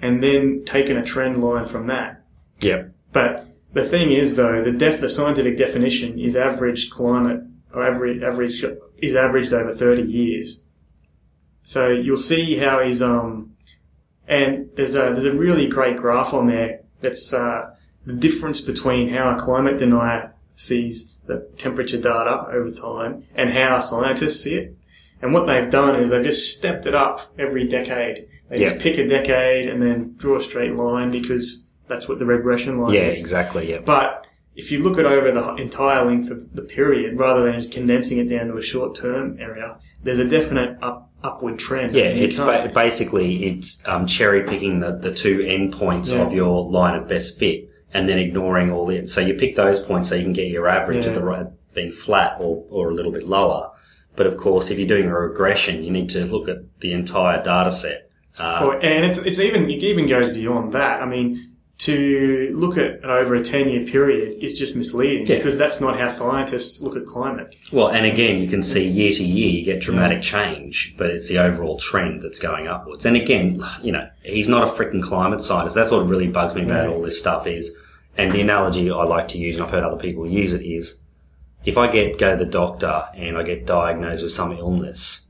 and 0.02 0.22
then 0.22 0.64
taken 0.66 0.98
a 0.98 1.06
trend 1.06 1.44
line 1.44 1.66
from 1.66 1.88
that. 1.88 2.24
yep, 2.60 2.94
But 3.12 3.48
the 3.74 3.86
thing 3.86 4.12
is, 4.12 4.36
though, 4.36 4.64
the 4.64 4.72
def 4.72 5.00
the 5.00 5.10
scientific 5.10 5.58
definition 5.58 6.20
is 6.20 6.36
average 6.36 6.90
climate 6.90 7.42
or 7.74 7.86
average 7.86 8.22
average 8.24 8.64
is 8.98 9.16
averaged 9.16 9.54
over 9.54 9.74
thirty 9.74 10.04
years. 10.04 10.62
So 11.64 11.90
you'll 11.90 12.18
see 12.18 12.58
how 12.58 12.84
he's 12.84 13.02
um, 13.02 13.56
and 14.28 14.70
there's 14.76 14.96
a 14.96 15.12
there's 15.12 15.26
a 15.26 15.34
really 15.34 15.68
great 15.68 15.98
graph 15.98 16.34
on 16.34 16.48
there 16.48 16.82
that's 17.02 17.34
uh, 17.34 17.76
the 18.06 18.14
difference 18.14 18.62
between 18.62 19.10
how 19.10 19.36
a 19.36 19.40
climate 19.40 19.78
denier 19.78 20.34
sees 20.56 21.16
the 21.26 21.48
temperature 21.58 21.98
data 21.98 22.48
over 22.52 22.72
time 22.72 23.24
and 23.36 23.50
how 23.52 23.80
scientists 23.80 24.42
see 24.42 24.56
it. 24.56 24.78
And 25.22 25.34
what 25.34 25.48
they've 25.48 25.70
done 25.70 25.96
is 25.96 26.10
they've 26.10 26.24
just 26.24 26.58
stepped 26.58 26.86
it 26.86 26.94
up 26.94 27.34
every 27.40 27.68
decade. 27.68 28.28
They 28.50 28.60
Yeah. 28.62 28.70
just 28.70 28.82
pick 28.82 28.98
a 28.98 29.08
decade 29.08 29.68
and 29.70 29.82
then 29.82 30.16
draw 30.18 30.38
a 30.38 30.42
straight 30.42 30.76
line 30.76 31.10
because 31.10 31.64
that's 31.88 32.08
what 32.08 32.20
the 32.20 32.26
regression 32.26 32.80
line 32.80 32.94
yeah, 32.94 33.02
is. 33.08 33.20
exactly. 33.22 33.70
Yeah, 33.72 33.80
But 33.84 34.26
if 34.56 34.72
you 34.72 34.84
look 34.84 34.98
at 35.00 35.06
over 35.06 35.32
the 35.32 35.56
entire 35.56 36.06
length 36.06 36.30
of 36.32 36.54
the 36.54 36.62
period, 36.62 37.18
rather 37.18 37.44
than 37.44 37.54
just 37.54 37.72
condensing 37.72 38.18
it 38.20 38.30
down 38.30 38.48
to 38.48 38.58
a 38.58 38.62
short-term 38.62 39.38
area, 39.40 39.78
there's 40.04 40.20
a 40.20 40.26
definite 40.26 40.78
up, 40.82 41.12
upward 41.24 41.58
trend. 41.58 41.96
Yeah, 41.96 42.04
it's 42.04 42.38
ba- 42.38 42.72
basically 42.74 43.46
it's 43.46 43.82
um, 43.88 44.06
cherry 44.06 44.44
picking 44.44 44.80
the, 44.80 44.92
the 44.96 45.12
two 45.14 45.40
endpoints 45.40 46.12
Yeah. 46.14 46.22
of 46.26 46.34
your 46.34 46.70
line 46.70 46.96
of 46.96 47.08
best 47.08 47.40
fit, 47.40 47.70
and 47.94 48.08
then 48.08 48.20
ignoring 48.20 48.72
all 48.72 48.86
the. 48.86 49.08
So 49.08 49.22
you 49.22 49.34
pick 49.34 49.56
those 49.56 49.80
points 49.80 50.10
so 50.10 50.16
you 50.16 50.24
can 50.24 50.34
get 50.34 50.48
your 50.52 50.68
average 50.68 51.04
Yeah. 51.04 51.10
at 51.12 51.14
the 51.16 51.24
right 51.24 51.46
being 51.74 51.92
flat 51.92 52.38
or 52.40 52.64
or 52.70 52.90
a 52.90 52.94
little 52.94 53.12
bit 53.12 53.24
lower. 53.28 53.72
But 54.16 54.28
of 54.28 54.38
course, 54.38 54.70
if 54.72 54.78
you're 54.78 54.88
doing 54.88 55.06
a 55.08 55.14
regression, 55.18 55.84
you 55.84 55.92
need 55.92 56.10
to 56.12 56.26
look 56.26 56.48
at 56.50 56.80
the 56.80 56.94
entire 56.94 57.42
data 57.44 57.72
set. 57.72 58.10
Uh, 58.40 58.78
and 58.82 59.06
it's, 59.06 59.20
it's 59.20 59.40
even, 59.40 59.70
it 59.70 59.82
even 59.84 60.08
goes 60.08 60.30
beyond 60.30 60.74
that. 60.74 61.02
I 61.02 61.06
mean, 61.06 61.52
to 61.78 62.52
look 62.56 62.78
at 62.78 63.04
over 63.04 63.36
a 63.36 63.44
10 63.44 63.68
year 63.70 63.86
period 63.86 64.42
is 64.42 64.58
just 64.58 64.76
misleading 64.78 65.26
Yeah. 65.28 65.38
because 65.38 65.58
that's 65.58 65.82
not 65.82 66.00
how 66.00 66.08
scientists 66.08 66.82
look 66.82 66.96
at 66.96 67.06
climate. 67.06 67.54
well, 67.74 67.90
and 67.90 68.06
again, 68.06 68.42
you 68.42 68.48
can 68.48 68.64
see 68.64 68.88
year 68.88 69.12
to 69.12 69.24
year 69.24 69.50
you 69.50 69.66
get 69.66 69.82
dramatic 69.82 70.22
change, 70.22 70.96
but 70.98 71.10
it's 71.10 71.28
the 71.28 71.38
overall 71.40 71.78
trend 71.78 72.22
that's 72.22 72.40
going 72.40 72.68
upwards. 72.68 73.06
And 73.06 73.18
again, 73.18 73.62
you 73.82 73.92
know, 73.92 74.08
he's 74.24 74.48
not 74.48 74.64
a 74.64 74.72
freaking 74.72 75.04
climate 75.04 75.42
scientist. 75.42 75.76
That's 75.76 75.92
what 75.92 76.08
really 76.08 76.30
bugs 76.30 76.56
me 76.56 76.64
about 76.64 76.88
all 76.88 77.02
this 77.02 77.20
stuff 77.20 77.46
is, 77.46 77.76
and 78.18 78.32
the 78.32 78.40
analogy 78.42 78.90
I 78.90 79.04
like 79.04 79.28
to 79.30 79.38
use, 79.38 79.58
and 79.58 79.66
I've 79.66 79.72
heard 79.72 79.84
other 79.84 79.98
people 79.98 80.26
use 80.26 80.54
it, 80.54 80.62
is 80.62 80.98
if 81.66 81.78
I 81.78 81.92
get 81.92 82.18
go 82.18 82.38
to 82.38 82.44
the 82.44 82.50
doctor 82.50 83.06
and 83.16 83.38
I 83.38 83.44
get 83.44 83.66
diagnosed 83.66 84.24
with 84.24 84.32
some 84.32 84.52
illness, 84.52 85.28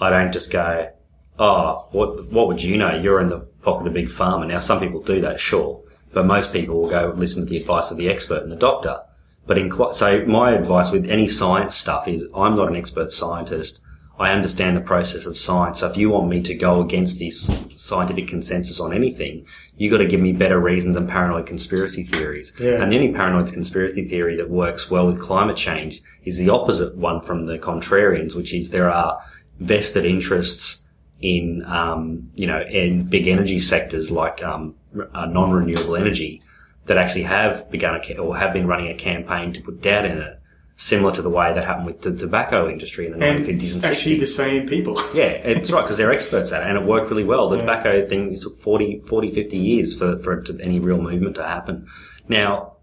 I 0.00 0.10
don't 0.10 0.32
just 0.32 0.50
go, 0.50 0.90
"Oh, 1.38 1.86
what 1.92 2.30
what 2.32 2.48
would 2.48 2.62
you 2.62 2.76
know? 2.76 2.96
You're 2.96 3.20
in 3.20 3.28
the 3.28 3.40
pocket 3.62 3.86
of 3.86 3.92
big 3.92 4.08
pharma." 4.08 4.46
Now, 4.46 4.60
some 4.60 4.80
people 4.80 5.02
do 5.02 5.20
that, 5.20 5.38
sure, 5.38 5.82
but 6.12 6.26
most 6.26 6.52
people 6.52 6.80
will 6.80 6.90
go 6.90 7.12
listen 7.16 7.44
to 7.44 7.50
the 7.50 7.58
advice 7.58 7.90
of 7.90 7.98
the 7.98 8.08
expert 8.08 8.42
and 8.42 8.50
the 8.50 8.56
doctor. 8.56 9.00
But 9.46 9.58
in 9.58 9.70
so 9.92 10.24
my 10.26 10.52
advice 10.52 10.90
with 10.90 11.08
any 11.08 11.28
science 11.28 11.76
stuff 11.76 12.08
is, 12.08 12.26
I'm 12.34 12.56
not 12.56 12.68
an 12.68 12.76
expert 12.76 13.12
scientist. 13.12 13.80
I 14.18 14.32
understand 14.32 14.76
the 14.76 14.80
process 14.80 15.26
of 15.26 15.36
science. 15.36 15.80
So 15.80 15.90
if 15.90 15.96
you 15.96 16.08
want 16.08 16.28
me 16.28 16.40
to 16.42 16.54
go 16.54 16.80
against 16.80 17.18
this 17.18 17.50
scientific 17.76 18.28
consensus 18.28 18.80
on 18.80 18.94
anything, 18.94 19.44
you 19.76 19.90
got 19.90 19.98
to 19.98 20.06
give 20.06 20.20
me 20.20 20.32
better 20.32 20.58
reasons 20.58 20.94
than 20.94 21.06
paranoid 21.06 21.46
conspiracy 21.46 22.04
theories. 22.04 22.54
Yeah. 22.58 22.82
And 22.82 22.90
the 22.90 22.96
only 22.96 23.12
paranoid 23.12 23.52
conspiracy 23.52 24.08
theory 24.08 24.36
that 24.36 24.48
works 24.48 24.90
well 24.90 25.06
with 25.06 25.20
climate 25.20 25.56
change 25.56 26.02
is 26.24 26.38
the 26.38 26.48
opposite 26.48 26.96
one 26.96 27.20
from 27.20 27.46
the 27.46 27.58
contrarians, 27.58 28.34
which 28.34 28.54
is 28.54 28.70
there 28.70 28.90
are 28.90 29.20
vested 29.60 30.04
interests 30.04 30.86
in, 31.20 31.64
um, 31.66 32.30
you 32.34 32.46
know, 32.46 32.62
in 32.62 33.04
big 33.04 33.26
energy 33.26 33.58
sectors 33.58 34.10
like 34.10 34.42
um, 34.42 34.74
uh, 35.12 35.26
non-renewable 35.26 35.96
energy 35.96 36.42
that 36.86 36.96
actually 36.96 37.24
have 37.24 37.70
begun 37.70 38.00
a, 38.00 38.16
or 38.16 38.36
have 38.36 38.52
been 38.52 38.66
running 38.66 38.88
a 38.88 38.94
campaign 38.94 39.52
to 39.52 39.60
put 39.60 39.82
doubt 39.82 40.04
in 40.04 40.18
it, 40.18 40.35
similar 40.76 41.10
to 41.12 41.22
the 41.22 41.30
way 41.30 41.52
that 41.54 41.64
happened 41.64 41.86
with 41.86 42.02
the 42.02 42.14
tobacco 42.14 42.68
industry 42.68 43.06
in 43.06 43.18
the 43.18 43.26
And 43.26 43.44
1950s 43.44 43.54
it's 43.54 43.74
and 43.76 43.84
actually 43.86 44.18
the 44.20 44.26
same 44.26 44.68
people. 44.68 45.00
Yeah, 45.14 45.24
it's 45.30 45.70
right 45.70 45.80
because 45.82 45.96
they're 45.96 46.12
experts 46.12 46.52
at 46.52 46.62
it 46.62 46.68
and 46.68 46.76
it 46.76 46.84
worked 46.84 47.08
really 47.08 47.24
well. 47.24 47.48
The 47.48 47.56
Yeah. 47.56 47.62
tobacco 47.62 48.06
thing 48.06 48.38
took 48.38 48.60
40, 48.60 49.00
40, 49.06 49.30
50 49.30 49.56
years 49.56 49.96
for, 49.98 50.18
for 50.18 50.42
to, 50.42 50.58
any 50.60 50.78
real 50.78 51.00
movement 51.00 51.36
to 51.36 51.44
happen. 51.44 51.86
Now, 52.28 52.76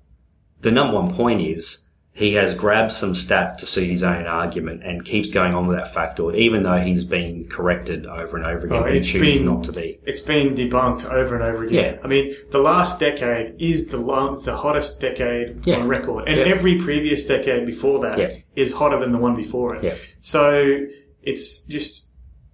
the 0.62 0.72
number 0.72 0.96
one 1.00 1.14
point 1.14 1.42
is 1.42 1.84
he 2.16 2.34
has 2.34 2.54
grabbed 2.54 2.92
some 2.92 3.14
stats 3.14 3.58
to 3.58 3.66
suit 3.66 3.90
his 3.90 4.04
own 4.04 4.28
argument 4.28 4.84
and 4.84 5.04
keeps 5.04 5.32
going 5.32 5.56
on 5.56 5.66
with 5.66 5.78
that 5.78 5.94
factor, 5.94 6.32
even 6.36 6.62
though 6.62 6.78
he's 6.78 7.04
been 7.04 7.46
corrected 7.48 8.06
over 8.06 8.38
and 8.38 8.46
over 8.46 8.68
again. 8.68 8.84
Oh, 8.84 8.94
chooses 9.00 9.20
been- 9.40 9.46
not 9.46 9.64
to 9.64 9.72
be. 9.72 10.00
It's 10.06 10.20
been 10.20 10.54
debunked 10.54 11.12
over 11.12 11.34
and 11.34 11.44
over 11.44 11.64
again. 11.64 11.96
Yeah. 11.96 12.00
I 12.04 12.08
mean, 12.08 12.34
the 12.52 12.60
last 12.60 13.00
decade 13.00 13.56
is 13.60 13.88
the 13.88 13.98
long, 13.98 14.40
the 14.46 14.56
hottest 14.56 15.02
decade 15.02 15.66
Yeah. 15.66 15.78
on 15.78 15.88
record, 15.88 16.26
and 16.28 16.38
Yeah. 16.38 16.46
every 16.46 16.76
previous 16.78 17.26
decade 17.26 17.66
before 17.66 18.00
that 18.02 18.44
is 18.56 18.72
Yeah. 18.72 18.78
hotter 18.78 19.00
than 19.00 19.12
the 19.12 19.18
one 19.18 19.36
before 19.36 19.76
it. 19.76 19.84
Yeah. 19.84 19.96
So 20.22 20.82
it's 21.24 21.64
just 21.66 22.10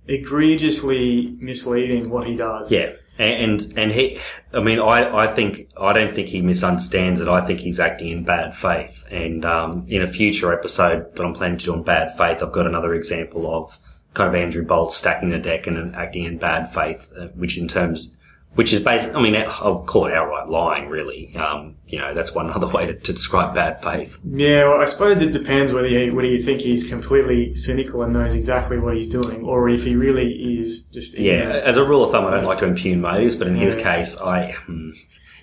egregiously 0.07 1.35
misleading 1.39 2.09
what 2.09 2.27
he 2.27 2.35
does. 2.35 2.71
Yeah. 2.71 2.91
And, 3.19 3.73
and 3.75 3.91
he, 3.91 4.17
I 4.53 4.61
mean, 4.61 4.79
I, 4.79 5.25
I 5.25 5.35
think, 5.35 5.69
I 5.79 5.91
don't 5.91 6.15
think 6.15 6.29
he 6.29 6.41
misunderstands 6.41 7.19
it. 7.19 7.27
I 7.27 7.45
think 7.45 7.59
he's 7.59 7.79
acting 7.79 8.11
in 8.11 8.23
bad 8.23 8.55
faith. 8.55 9.03
And, 9.11 9.43
um, 9.43 9.85
in 9.89 10.01
a 10.01 10.07
future 10.07 10.53
episode 10.53 11.13
that 11.15 11.23
I'm 11.23 11.33
planning 11.33 11.57
to 11.57 11.65
do 11.65 11.73
on 11.73 11.83
bad 11.83 12.17
faith, 12.17 12.41
I've 12.41 12.53
got 12.53 12.65
another 12.65 12.93
example 12.93 13.53
of 13.53 13.77
kind 14.13 14.29
of 14.29 14.35
Andrew 14.35 14.65
Bolt 14.65 14.93
stacking 14.93 15.31
the 15.31 15.37
deck 15.37 15.67
and 15.67 15.95
acting 15.97 16.23
in 16.23 16.37
bad 16.37 16.73
faith, 16.73 17.11
uh, 17.17 17.27
which 17.35 17.57
in 17.57 17.67
terms, 17.67 18.15
which 18.59 18.73
is 18.73 18.81
basically, 18.81 19.15
I 19.15 19.21
mean, 19.21 19.35
I'll 19.37 19.83
call 19.83 20.07
it 20.07 20.13
outright 20.13 20.49
lying, 20.49 20.89
really. 20.89 21.33
Um, 21.37 21.77
you 21.87 21.97
know, 21.97 22.13
that's 22.13 22.35
one 22.35 22.49
other 22.53 22.67
way 22.67 22.87
to, 22.87 22.93
to 22.93 23.13
describe 23.13 23.55
bad 23.55 23.81
faith. 23.81 24.19
Yeah, 24.25 24.67
well, 24.67 24.81
I 24.81 24.85
suppose 24.85 25.21
it 25.21 25.31
depends 25.31 25.71
whether 25.71 25.87
you, 25.87 26.13
whether 26.13 26.27
you 26.27 26.43
think 26.43 26.59
he's 26.59 26.85
completely 26.85 27.55
cynical 27.55 28.01
and 28.03 28.11
knows 28.11 28.35
exactly 28.35 28.77
what 28.77 28.97
he's 28.97 29.07
doing, 29.07 29.45
or 29.45 29.69
if 29.69 29.85
he 29.85 29.95
really 29.95 30.59
is 30.59 30.83
just 30.91 31.17
Yeah, 31.17 31.61
as 31.63 31.77
a 31.77 31.85
rule 31.85 32.03
of 32.03 32.11
thumb, 32.11 32.25
I 32.25 32.31
don't 32.31 32.43
like 32.43 32.59
to 32.59 32.65
impugn 32.65 32.99
motives, 32.99 33.37
but 33.37 33.47
in 33.47 33.55
his 33.55 33.77
case, 33.77 34.19
I, 34.19 34.51
hmm, 34.51 34.89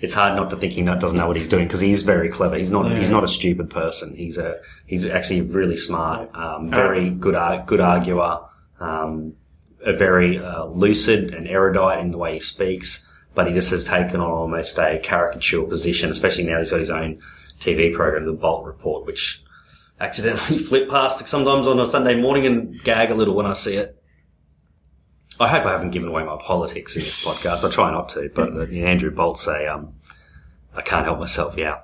it's 0.02 0.12
hard 0.12 0.37
not 0.37 0.50
to 0.50 0.57
think 0.57 0.74
he 0.74 0.83
doesn't 0.83 1.18
know 1.18 1.26
what 1.26 1.38
he's 1.38 1.48
doing 1.48 1.64
because 1.64 1.81
he's 1.81 2.02
very 2.02 2.29
clever. 2.29 2.59
He's 2.59 2.70
not, 2.70 2.94
he's 2.98 3.09
not 3.09 3.24
a 3.24 3.29
stupid 3.29 3.70
person. 3.70 4.14
He's 4.14 4.37
a, 4.37 4.61
he's 4.85 5.07
actually 5.07 5.40
really 5.40 5.79
smart, 5.79 6.35
um, 6.35 6.68
very 6.68 7.09
good, 7.09 7.35
ar- 7.35 7.64
good 7.64 7.81
arguer, 7.81 8.40
um, 8.79 9.33
a 9.87 9.94
very 9.94 10.38
uh, 10.38 10.66
lucid 10.66 11.33
and 11.33 11.48
erudite 11.48 12.00
in 12.00 12.11
the 12.11 12.18
way 12.18 12.35
he 12.35 12.40
speaks, 12.40 13.06
but 13.37 13.46
he 13.46 13.53
just 13.53 13.70
has 13.70 13.85
taken 13.85 14.18
on 14.18 14.31
almost 14.31 14.79
a 14.79 14.99
caricature 14.99 15.62
position, 15.62 16.11
especially 16.11 16.44
now 16.44 16.59
he's 16.59 16.70
got 16.70 16.81
his 16.81 16.90
own 16.90 17.20
TV 17.61 17.94
program, 17.94 18.25
The 18.25 18.33
Bolt 18.33 18.64
Report, 18.64 19.07
which 19.07 19.44
accidentally 20.01 20.59
flip 20.68 20.88
past 20.88 21.29
sometimes 21.29 21.66
on 21.66 21.79
a 21.79 21.87
Sunday 21.87 22.18
morning 22.18 22.46
and 22.46 22.83
gag 22.83 23.11
a 23.11 23.14
little 23.14 23.35
when 23.35 23.44
I 23.44 23.53
see 23.53 23.77
it. 23.77 24.03
I 25.38 25.49
hope 25.49 25.66
I 25.66 25.72
haven't 25.72 25.90
given 25.90 26.09
away 26.09 26.25
my 26.25 26.38
politics 26.38 26.96
in 26.96 27.01
this 27.01 27.27
podcast. 27.27 27.62
I 27.62 27.70
try 27.70 27.90
not 27.90 28.09
to, 28.11 28.31
but 28.35 28.55
uh, 28.55 28.62
Andrew 28.62 29.11
Bolt's 29.11 29.46
a, 29.46 29.66
um, 29.66 29.92
I 30.75 30.81
can't 30.81 31.05
help 31.05 31.20
myself. 31.20 31.57
Yeah. 31.59 31.81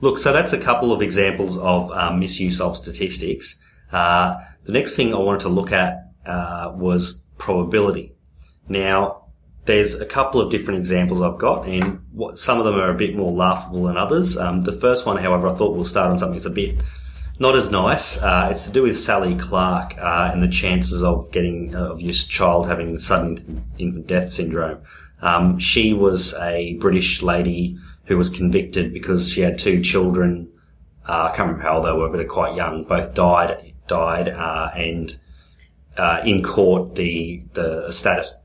Look, 0.00 0.16
so 0.16 0.32
that's 0.32 0.54
a 0.54 0.58
couple 0.58 0.92
of 0.92 1.02
examples 1.02 1.58
of 1.58 1.92
um, 1.92 2.20
misuse 2.20 2.58
of 2.58 2.74
statistics. 2.74 3.58
Uh, 3.92 4.40
the 4.64 4.72
next 4.72 4.96
thing 4.96 5.14
I 5.14 5.18
wanted 5.18 5.40
to 5.42 5.50
look 5.50 5.72
at 5.72 6.10
uh, 6.24 6.72
was 6.74 7.26
probability. 7.36 8.14
Now, 8.66 9.25
there's 9.66 10.00
a 10.00 10.06
couple 10.06 10.40
of 10.40 10.50
different 10.50 10.78
examples 10.78 11.20
I've 11.20 11.38
got, 11.38 11.66
and 11.66 12.00
what, 12.12 12.38
some 12.38 12.58
of 12.58 12.64
them 12.64 12.76
are 12.76 12.90
a 12.90 12.96
bit 12.96 13.16
more 13.16 13.32
laughable 13.32 13.84
than 13.84 13.96
others. 13.96 14.36
Um, 14.38 14.62
the 14.62 14.72
first 14.72 15.06
one, 15.06 15.16
however, 15.16 15.48
I 15.48 15.54
thought 15.54 15.74
we'll 15.74 15.84
start 15.84 16.10
on 16.10 16.18
something 16.18 16.36
that's 16.36 16.46
a 16.46 16.50
bit 16.50 16.80
not 17.38 17.54
as 17.54 17.70
nice. 17.70 18.16
Uh, 18.16 18.48
it's 18.50 18.64
to 18.64 18.72
do 18.72 18.82
with 18.82 18.96
Sally 18.96 19.34
Clark 19.34 19.98
uh, 19.98 20.30
and 20.32 20.42
the 20.42 20.48
chances 20.48 21.02
of 21.02 21.30
getting 21.32 21.74
uh, 21.74 21.90
of 21.90 22.00
your 22.00 22.14
child 22.14 22.66
having 22.66 22.98
sudden 22.98 23.64
infant 23.78 24.06
death 24.06 24.30
syndrome. 24.30 24.80
Um, 25.20 25.58
she 25.58 25.92
was 25.92 26.34
a 26.34 26.74
British 26.74 27.22
lady 27.22 27.78
who 28.04 28.16
was 28.16 28.30
convicted 28.30 28.92
because 28.92 29.30
she 29.30 29.42
had 29.42 29.58
two 29.58 29.82
children. 29.82 30.50
Uh, 31.06 31.28
I 31.30 31.36
can't 31.36 31.48
remember 31.48 31.62
how 31.62 31.76
old 31.76 31.86
they 31.86 31.92
were, 31.92 32.08
but 32.08 32.18
they're 32.18 32.26
quite 32.26 32.54
young. 32.54 32.82
Both 32.82 33.14
died, 33.14 33.74
died, 33.86 34.28
uh, 34.28 34.70
and 34.74 35.16
uh, 35.96 36.22
in 36.24 36.42
court, 36.42 36.94
the 36.94 37.42
the 37.52 37.92
status, 37.92 38.42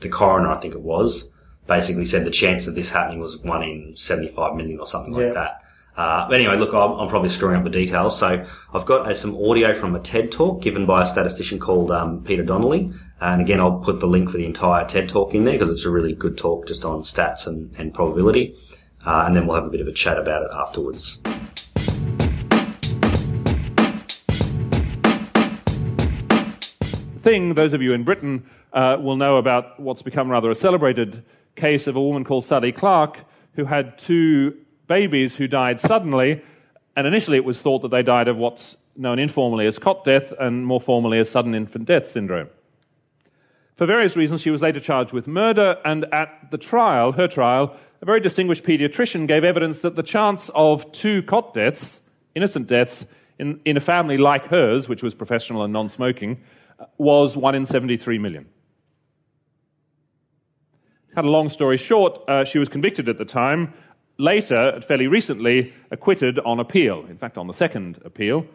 the 0.00 0.08
coroner, 0.08 0.50
I 0.50 0.60
think 0.60 0.74
it 0.74 0.82
was, 0.82 1.32
basically 1.66 2.04
said 2.04 2.24
the 2.24 2.30
chance 2.30 2.66
of 2.66 2.74
this 2.74 2.90
happening 2.90 3.20
was 3.20 3.38
one 3.38 3.62
in 3.62 3.94
seventy 3.96 4.28
five 4.28 4.54
million 4.54 4.78
or 4.80 4.86
something 4.86 5.14
Yeah. 5.14 5.26
like 5.26 5.34
that. 5.34 5.56
Uh, 5.96 6.26
but 6.28 6.36
anyway, 6.36 6.56
look, 6.56 6.72
I'm, 6.72 6.92
I'm 6.98 7.08
probably 7.08 7.28
screwing 7.28 7.56
up 7.56 7.64
the 7.64 7.70
details. 7.70 8.18
So 8.18 8.44
I've 8.72 8.86
got 8.86 9.06
uh, 9.06 9.14
some 9.14 9.36
audio 9.36 9.74
from 9.74 9.94
a 9.94 10.00
TED 10.00 10.32
talk 10.32 10.62
given 10.62 10.86
by 10.86 11.02
a 11.02 11.06
statistician 11.06 11.58
called 11.58 11.90
um, 11.90 12.22
Peter 12.24 12.42
Donnelly. 12.42 12.92
And 13.20 13.42
again, 13.42 13.60
I'll 13.60 13.80
put 13.80 14.00
the 14.00 14.06
link 14.06 14.30
for 14.30 14.38
the 14.38 14.46
entire 14.46 14.86
TED 14.86 15.08
talk 15.10 15.34
in 15.34 15.44
there 15.44 15.54
because 15.54 15.68
it's 15.68 15.84
a 15.84 15.90
really 15.90 16.14
good 16.14 16.38
talk 16.38 16.66
just 16.66 16.84
on 16.86 17.02
stats 17.02 17.46
and, 17.46 17.74
and 17.76 17.92
probability. 17.92 18.54
Uh, 19.04 19.24
and 19.26 19.36
then 19.36 19.46
we'll 19.46 19.56
have 19.56 19.66
a 19.66 19.70
bit 19.70 19.80
of 19.82 19.88
a 19.88 19.92
chat 19.92 20.16
about 20.16 20.42
it 20.42 20.50
afterwards. 20.54 21.20
Thing, 27.20 27.54
those 27.54 27.72
of 27.72 27.82
you 27.82 27.92
in 27.92 28.04
Britain 28.04 28.48
uh, 28.72 28.96
will 29.00 29.16
know 29.16 29.36
about 29.36 29.78
what's 29.78 30.02
become 30.02 30.30
rather 30.30 30.50
a 30.50 30.54
celebrated 30.54 31.22
case 31.54 31.86
of 31.86 31.96
a 31.96 32.00
woman 32.00 32.24
called 32.24 32.44
Sally 32.44 32.72
Clark 32.72 33.18
who 33.54 33.64
had 33.64 33.98
two 33.98 34.56
babies 34.86 35.36
who 35.36 35.46
died 35.46 35.80
suddenly, 35.80 36.42
and 36.96 37.06
initially 37.06 37.36
it 37.36 37.44
was 37.44 37.60
thought 37.60 37.82
that 37.82 37.90
they 37.90 38.02
died 38.02 38.28
of 38.28 38.36
what's 38.36 38.76
known 38.96 39.18
informally 39.18 39.66
as 39.66 39.78
cot 39.78 40.04
death 40.04 40.32
and 40.38 40.66
more 40.66 40.80
formally 40.80 41.18
as 41.18 41.30
sudden 41.30 41.54
infant 41.54 41.86
death 41.86 42.08
syndrome. 42.08 42.48
For 43.76 43.86
various 43.86 44.16
reasons, 44.16 44.42
she 44.42 44.50
was 44.50 44.62
later 44.62 44.80
charged 44.80 45.12
with 45.12 45.26
murder, 45.26 45.76
and 45.84 46.04
at 46.12 46.50
the 46.50 46.58
trial, 46.58 47.12
her 47.12 47.28
trial, 47.28 47.76
a 48.02 48.04
very 48.04 48.20
distinguished 48.20 48.64
pediatrician 48.64 49.26
gave 49.26 49.44
evidence 49.44 49.80
that 49.80 49.96
the 49.96 50.02
chance 50.02 50.50
of 50.54 50.90
two 50.92 51.22
cot 51.22 51.54
deaths, 51.54 52.00
innocent 52.34 52.66
deaths, 52.66 53.06
in, 53.38 53.58
in 53.64 53.78
a 53.78 53.80
family 53.80 54.18
like 54.18 54.46
hers, 54.48 54.86
which 54.86 55.02
was 55.02 55.14
professional 55.14 55.62
and 55.62 55.72
non 55.72 55.88
smoking, 55.88 56.38
was 56.98 57.36
1 57.36 57.54
in 57.54 57.66
73 57.66 58.18
million. 58.18 58.46
Cut 61.14 61.24
a 61.24 61.30
long 61.30 61.48
story 61.48 61.76
short, 61.76 62.20
uh, 62.28 62.44
she 62.44 62.58
was 62.58 62.68
convicted 62.68 63.08
at 63.08 63.18
the 63.18 63.24
time, 63.24 63.74
later, 64.18 64.80
fairly 64.86 65.06
recently, 65.06 65.72
acquitted 65.90 66.38
on 66.40 66.60
appeal, 66.60 67.04
in 67.06 67.18
fact, 67.18 67.36
on 67.36 67.46
the 67.46 67.54
second 67.54 68.00
appeal. 68.04 68.46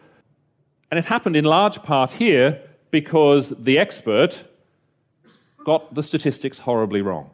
And 0.90 0.98
it 0.98 1.04
happened 1.04 1.36
in 1.36 1.44
large 1.44 1.82
part 1.82 2.12
here 2.12 2.62
because 2.90 3.52
the 3.58 3.78
expert 3.78 4.42
got 5.64 5.94
the 5.94 6.02
statistics 6.02 6.58
horribly 6.60 7.02
wrong. 7.02 7.30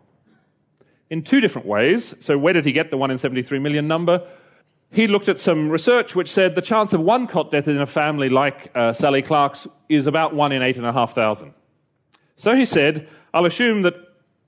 In 1.10 1.22
two 1.22 1.40
different 1.40 1.66
ways. 1.66 2.14
So, 2.20 2.38
where 2.38 2.54
did 2.54 2.64
he 2.64 2.72
get 2.72 2.90
the 2.90 2.96
1 2.96 3.10
in 3.10 3.18
73 3.18 3.58
million 3.58 3.86
number? 3.86 4.26
He 4.92 5.06
looked 5.06 5.30
at 5.30 5.38
some 5.38 5.70
research 5.70 6.14
which 6.14 6.30
said 6.30 6.54
the 6.54 6.60
chance 6.60 6.92
of 6.92 7.00
one 7.00 7.26
cot 7.26 7.50
death 7.50 7.66
in 7.66 7.80
a 7.80 7.86
family 7.86 8.28
like 8.28 8.70
uh, 8.74 8.92
Sally 8.92 9.22
Clark's 9.22 9.66
is 9.88 10.06
about 10.06 10.34
1 10.34 10.52
in 10.52 10.60
8,500. 10.60 11.54
So 12.36 12.54
he 12.54 12.66
said, 12.66 13.08
I'll 13.32 13.46
assume 13.46 13.82
that 13.82 13.94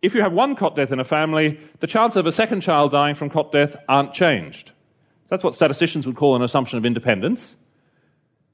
if 0.02 0.14
you 0.14 0.20
have 0.20 0.34
one 0.34 0.54
cot 0.54 0.76
death 0.76 0.92
in 0.92 1.00
a 1.00 1.04
family, 1.04 1.58
the 1.80 1.86
chance 1.86 2.14
of 2.14 2.26
a 2.26 2.32
second 2.32 2.60
child 2.60 2.92
dying 2.92 3.14
from 3.14 3.30
cot 3.30 3.52
death 3.52 3.74
aren't 3.88 4.12
changed. 4.12 4.68
So 4.68 5.28
that's 5.30 5.42
what 5.42 5.54
statisticians 5.54 6.06
would 6.06 6.16
call 6.16 6.36
an 6.36 6.42
assumption 6.42 6.76
of 6.76 6.84
independence. 6.84 7.56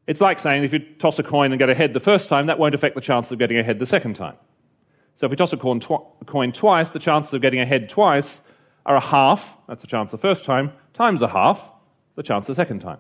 It's 0.07 0.20
like 0.20 0.38
saying 0.38 0.62
if 0.62 0.72
you 0.72 0.79
toss 0.79 1.18
a 1.18 1.24
coin 1.24 1.50
and 1.50 1.59
get 1.59 1.70
a 1.70 1.74
head 1.74 1.92
the 1.92 1.98
first 1.98 2.29
time, 2.29 2.46
that 2.46 2.61
won't 2.61 2.76
affect 2.76 2.94
the 2.94 3.00
chance 3.00 3.33
of 3.33 3.40
getting 3.40 3.59
a 3.59 3.64
head 3.64 3.81
the 3.81 3.87
second 3.87 4.14
time. 4.14 4.37
So 5.16 5.26
if 5.26 5.31
we 5.31 5.37
toss 5.37 5.53
a 5.53 5.57
coin, 5.57 5.83
a 6.20 6.24
coin 6.24 6.53
twice, 6.53 6.90
the 6.90 7.00
chances 7.00 7.35
of 7.35 7.42
getting 7.42 7.59
a 7.59 7.66
head 7.66 7.88
twice 7.88 8.40
are 8.87 8.94
a 8.94 9.00
half, 9.00 9.57
that's 9.66 9.81
the 9.81 9.88
chance 9.88 10.12
the 10.12 10.18
first 10.18 10.44
time, 10.44 10.72
times 10.92 11.20
a 11.20 11.29
half, 11.29 11.64
the 12.16 12.23
chance 12.23 12.46
the 12.46 12.55
second 12.55 12.81
time. 12.81 12.99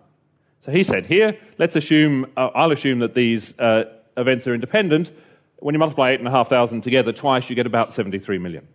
So 0.60 0.72
he 0.72 0.82
said, 0.82 1.06
here, 1.06 1.38
let's 1.58 1.76
assume, 1.76 2.26
uh, 2.36 2.48
I'll 2.54 2.72
assume 2.72 2.98
that 3.00 3.14
these 3.14 3.58
uh, 3.58 3.84
events 4.16 4.46
are 4.46 4.54
independent. 4.54 5.10
When 5.58 5.74
you 5.74 5.78
multiply 5.78 6.10
8,500 6.10 6.82
together 6.82 7.12
twice, 7.12 7.48
you 7.48 7.56
get 7.56 7.66
about 7.66 7.94
73 7.94 8.38
million. 8.38 8.66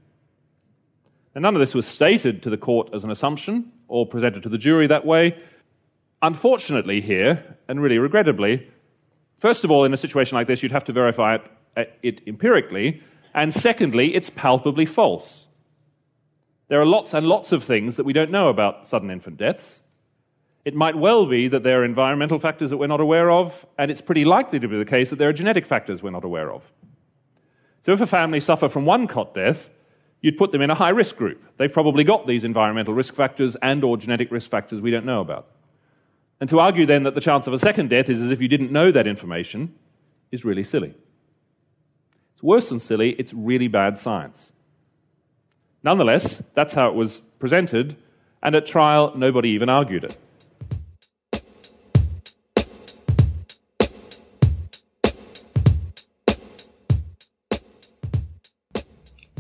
And 1.35 1.43
none 1.43 1.55
of 1.55 1.59
this 1.59 1.75
was 1.75 1.85
stated 1.85 2.43
to 2.43 2.49
the 2.49 2.57
court 2.57 2.89
as 2.93 3.03
an 3.03 3.11
assumption 3.11 3.71
or 3.87 4.05
presented 4.07 4.43
to 4.43 4.49
the 4.49 4.57
jury 4.57 4.87
that 4.87 5.05
way. 5.05 5.37
Unfortunately, 6.21 7.01
here, 7.01 7.57
and 7.67 7.81
really 7.81 7.99
regrettably, 7.99 8.67
First 9.39 9.63
of 9.63 9.71
all, 9.71 9.85
in 9.85 9.93
a 9.93 9.97
situation 9.97 10.35
like 10.35 10.47
this, 10.47 10.63
you'd 10.63 10.71
have 10.71 10.85
to 10.85 10.93
verify 10.93 11.35
it, 11.35 11.41
uh, 11.75 11.83
it 12.01 12.21
empirically, 12.27 13.01
and 13.33 13.53
secondly, 13.53 14.15
it's 14.15 14.29
palpably 14.29 14.85
false. 14.85 15.45
There 16.67 16.79
are 16.79 16.85
lots 16.85 17.13
and 17.13 17.27
lots 17.27 17.51
of 17.51 17.63
things 17.63 17.97
that 17.97 18.05
we 18.05 18.13
don't 18.13 18.31
know 18.31 18.49
about 18.49 18.87
sudden 18.87 19.11
infant 19.11 19.37
deaths. 19.37 19.81
It 20.65 20.73
might 20.73 20.97
well 20.97 21.27
be 21.27 21.47
that 21.47 21.61
there 21.61 21.81
are 21.81 21.85
environmental 21.85 22.39
factors 22.39 22.71
that 22.71 22.77
we're 22.77 22.87
not 22.87 22.99
aware 22.99 23.29
of, 23.29 23.65
and 23.77 23.91
it's 23.91 24.01
pretty 24.01 24.25
likely 24.25 24.59
to 24.59 24.67
be 24.67 24.77
the 24.79 24.85
case 24.85 25.11
that 25.11 25.17
there 25.17 25.29
are 25.29 25.33
genetic 25.33 25.67
factors 25.67 26.01
we're 26.01 26.09
not 26.09 26.25
aware 26.25 26.51
of. 26.51 26.63
So 27.83 27.93
if 27.93 28.01
a 28.01 28.07
family 28.07 28.39
suffer 28.39 28.67
from 28.67 28.83
one 28.83 29.07
cot 29.07 29.35
death, 29.35 29.69
you'd 30.21 30.39
put 30.39 30.51
them 30.51 30.63
in 30.63 30.71
a 30.71 30.75
high 30.75 30.89
risk 30.89 31.17
group. 31.17 31.39
They've 31.57 31.71
probably 31.71 32.03
got 32.03 32.25
these 32.25 32.43
environmental 32.43 32.95
risk 32.95 33.13
factors 33.13 33.55
and 33.61 33.83
or 33.83 33.95
genetic 33.95 34.31
risk 34.31 34.49
factors 34.49 34.81
we 34.81 34.89
don't 34.89 35.05
know 35.05 35.21
about. 35.21 35.47
And 36.39 36.49
to 36.49 36.59
argue 36.59 36.87
then 36.87 37.03
that 37.03 37.13
the 37.13 37.21
chance 37.21 37.45
of 37.45 37.53
a 37.53 37.59
second 37.59 37.91
death 37.91 38.09
is 38.09 38.19
as 38.19 38.31
if 38.31 38.41
you 38.41 38.47
didn't 38.47 38.71
know 38.71 38.91
that 38.91 39.05
information 39.05 39.75
is 40.31 40.43
really 40.43 40.63
silly. 40.63 40.95
It's 42.33 42.41
worse 42.41 42.69
than 42.69 42.79
silly, 42.79 43.11
it's 43.11 43.35
really 43.35 43.67
bad 43.67 43.99
science. 43.99 44.51
Nonetheless, 45.83 46.41
that's 46.55 46.73
how 46.73 46.89
it 46.89 46.95
was 46.95 47.21
presented, 47.37 47.95
and 48.41 48.55
at 48.55 48.65
trial, 48.65 49.13
nobody 49.15 49.49
even 49.49 49.69
argued 49.69 50.03
it. 50.03 50.17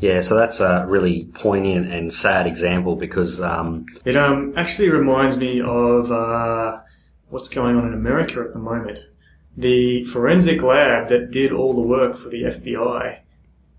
Yeah, 0.01 0.21
so 0.21 0.35
that's 0.35 0.59
a 0.59 0.85
really 0.87 1.25
poignant 1.33 1.91
and 1.91 2.13
sad 2.13 2.47
example 2.47 2.95
because 2.97 3.41
um, 3.41 3.85
It 4.03 4.17
um, 4.17 4.53
actually 4.57 4.89
reminds 4.89 5.37
me 5.37 5.61
of 5.61 6.11
uh, 6.11 6.79
what's 7.29 7.47
going 7.49 7.77
on 7.77 7.87
in 7.87 7.93
America 7.93 8.41
at 8.41 8.51
the 8.53 8.59
moment. 8.59 8.99
The 9.55 10.03
forensic 10.03 10.61
lab 10.61 11.07
that 11.09 11.31
did 11.31 11.53
all 11.53 11.73
the 11.73 11.81
work 11.81 12.15
for 12.15 12.27
the 12.29 12.43
FBI 12.43 13.19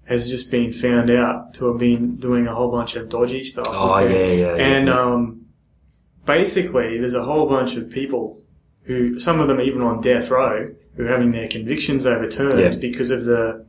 has 0.04 0.28
just 0.30 0.50
been 0.50 0.72
found 0.72 1.10
out 1.10 1.52
to 1.54 1.66
have 1.66 1.78
been 1.78 2.16
doing 2.16 2.46
a 2.46 2.54
whole 2.54 2.70
bunch 2.70 2.96
of 2.96 3.08
dodgy 3.10 3.42
stuff. 3.42 3.66
Oh, 3.68 3.96
it. 3.96 4.10
yeah, 4.10 4.46
yeah, 4.46 4.54
And 4.54 4.86
yeah. 4.86 4.98
um, 4.98 5.46
basically, 6.24 6.98
there's 6.98 7.14
a 7.14 7.24
whole 7.24 7.46
bunch 7.48 7.76
of 7.76 7.90
people 7.90 8.40
who, 8.84 9.18
some 9.18 9.40
of 9.40 9.48
them 9.48 9.60
even 9.60 9.82
on 9.82 10.00
death 10.00 10.30
row, 10.30 10.72
who 10.96 11.04
are 11.04 11.08
having 11.08 11.32
their 11.32 11.48
convictions 11.48 12.06
overturned 12.06 12.58
Yeah. 12.74 12.76
because 12.80 13.10
of 13.10 13.24
the 13.24 13.66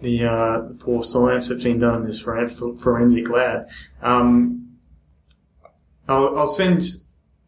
the, 0.00 0.24
uh, 0.24 0.60
the 0.68 0.74
poor 0.78 1.02
science 1.02 1.48
that's 1.48 1.62
been 1.62 1.80
done 1.80 1.96
in 1.96 2.06
this 2.06 2.20
forensic 2.20 3.28
lab. 3.30 3.68
Um, 4.02 4.68
I'll, 6.08 6.38
I'll 6.38 6.48
send, 6.48 6.82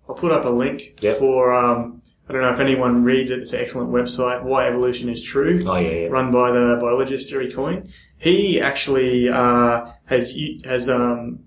I'll 0.08 0.14
put 0.14 0.32
up 0.32 0.44
a 0.44 0.50
link 0.50 0.98
Yep. 1.00 1.16
for, 1.18 1.52
um, 1.52 2.02
I 2.28 2.32
don't 2.32 2.42
know 2.42 2.50
if 2.52 2.60
anyone 2.60 3.04
reads 3.04 3.30
it, 3.30 3.40
it's 3.40 3.52
an 3.52 3.60
excellent 3.60 3.90
website, 3.90 4.42
Why 4.42 4.68
Evolution 4.68 5.08
is 5.08 5.22
True, 5.22 5.64
oh 5.66 5.76
yeah, 5.76 5.90
yeah. 5.90 6.06
run 6.08 6.30
by 6.30 6.52
the 6.52 6.78
biologist 6.80 7.30
Jerry 7.30 7.50
Coyne. 7.50 7.88
He 8.18 8.60
actually, 8.60 9.28
uh, 9.28 9.86
has, 10.04 10.34
has, 10.64 10.88
um, 10.88 11.40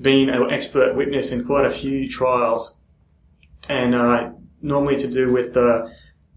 been 0.00 0.30
an 0.30 0.50
expert 0.50 0.96
witness 0.96 1.32
in 1.32 1.44
quite 1.44 1.64
a 1.66 1.70
few 1.70 2.08
trials 2.08 2.78
and, 3.68 3.94
uh, 3.94 4.30
normally 4.60 4.96
to 4.96 5.08
do 5.10 5.32
with 5.32 5.54
the, 5.54 5.94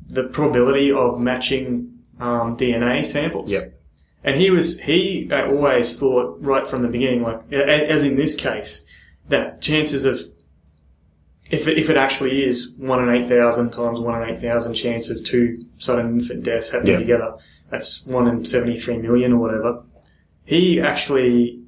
the 0.08 0.24
probability 0.24 0.92
of 0.92 1.20
matching, 1.20 2.00
um, 2.20 2.56
DNA 2.56 3.06
samples. 3.06 3.52
Yep. 3.52 3.76
And 4.26 4.36
he 4.36 4.50
was, 4.50 4.80
he 4.80 5.30
uh, 5.32 5.46
always 5.50 6.00
thought 6.00 6.38
right 6.42 6.66
from 6.66 6.82
the 6.82 6.88
beginning, 6.88 7.22
like, 7.22 7.54
as 7.54 8.04
in 8.04 8.16
this 8.16 8.34
case, 8.34 8.84
that 9.30 9.62
chances 9.62 10.04
of, 10.04 10.20
if 11.52 11.68
it, 11.68 11.78
if 11.78 11.92
it 11.92 11.96
actually 11.96 12.44
is 12.44 12.74
one 12.78 13.08
in 13.08 13.16
8,000 13.24 13.70
times 13.72 14.00
one 14.00 14.24
in 14.24 14.30
8,000 14.36 14.74
chance 14.74 15.12
of 15.12 15.24
two 15.24 15.64
sudden 15.78 16.20
infant 16.20 16.42
deaths 16.44 16.72
happening 16.72 16.94
Yeah. 16.94 17.00
together, 17.00 17.34
that's 17.70 18.04
one 18.08 18.28
in 18.28 18.44
73 18.46 18.98
million 18.98 19.32
or 19.34 19.38
whatever. 19.38 19.84
He 20.44 20.82
actually, 20.82 21.62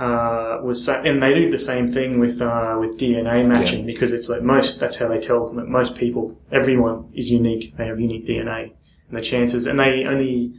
uh, 0.00 0.58
was, 0.64 0.88
and 0.88 1.22
they 1.22 1.32
do 1.34 1.52
the 1.52 1.58
same 1.58 1.86
thing 1.86 2.18
with, 2.18 2.42
uh, 2.42 2.78
with 2.80 2.98
DNA 2.98 3.46
matching 3.46 3.86
because 3.86 4.12
it's 4.12 4.28
like 4.28 4.42
most, 4.42 4.80
that's 4.80 4.96
how 4.98 5.06
they 5.06 5.20
tell 5.20 5.50
that 5.52 5.68
most 5.68 5.96
people, 5.96 6.36
everyone 6.50 7.12
is 7.14 7.30
unique. 7.30 7.76
They 7.76 7.86
have 7.86 8.00
unique 8.00 8.26
DNA. 8.26 8.72
And 9.08 9.18
the 9.18 9.20
chances, 9.20 9.68
and 9.68 9.78
they 9.78 10.04
only 10.04 10.52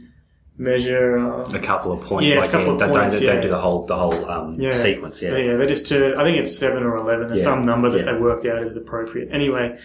measure, 0.56 1.18
um, 1.18 1.54
a 1.54 1.58
couple 1.58 1.92
of 1.92 2.00
points. 2.02 2.26
Yeah, 2.26 2.36
a 2.36 2.40
like, 2.40 2.50
couple 2.50 2.66
yeah, 2.66 2.72
of 2.72 2.78
they 2.78 2.86
points, 2.88 3.14
don't, 3.14 3.20
they 3.20 3.26
yeah. 3.26 3.32
don't 3.32 3.42
do 3.42 3.48
the 3.48 3.58
whole 3.58 3.86
the 3.86 3.96
whole 3.96 4.30
um, 4.30 4.60
Yeah. 4.60 4.72
sequence. 4.72 5.20
Yeah, 5.20 5.36
yeah, 5.36 5.56
they 5.56 5.66
just, 5.66 5.90
uh, 5.90 6.14
I 6.16 6.22
think 6.24 6.38
it's 6.38 6.56
seven 6.56 6.82
or 6.82 6.96
eleven. 6.96 7.26
There's 7.26 7.42
some 7.42 7.62
number 7.62 7.90
that 7.90 8.04
they 8.04 8.12
worked 8.12 8.46
out 8.46 8.62
is 8.62 8.76
appropriate. 8.76 9.28
Anyway, 9.32 9.78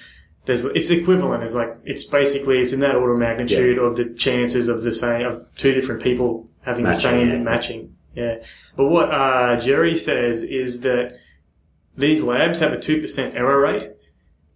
there's, 0.46 0.66
it's 0.66 0.90
equivalent. 0.90 1.44
It's 1.44 1.54
like, 1.54 1.76
it's 1.86 2.04
basically, 2.04 2.60
it's 2.60 2.74
in 2.74 2.80
that 2.82 2.96
order 2.96 3.14
of 3.14 3.20
magnitude 3.20 3.78
of 3.78 3.96
the 3.96 4.06
chances 4.14 4.68
of 4.68 4.84
the 4.84 4.94
same, 4.94 5.26
of 5.26 5.36
two 5.56 5.74
different 5.74 6.02
people 6.02 6.50
having 6.62 6.84
Matching, 6.84 7.20
the 7.20 7.34
same 7.34 7.44
matching. 7.44 7.96
Yeah. 8.16 8.36
But 8.76 8.88
what, 8.88 9.12
uh, 9.12 9.60
Jerry 9.60 9.96
says 9.96 10.44
is 10.44 10.82
that 10.82 11.18
these 11.96 12.22
labs 12.22 12.60
have 12.60 12.74
a 12.74 12.78
2% 12.78 13.36
error 13.36 13.62
rate. 13.62 13.90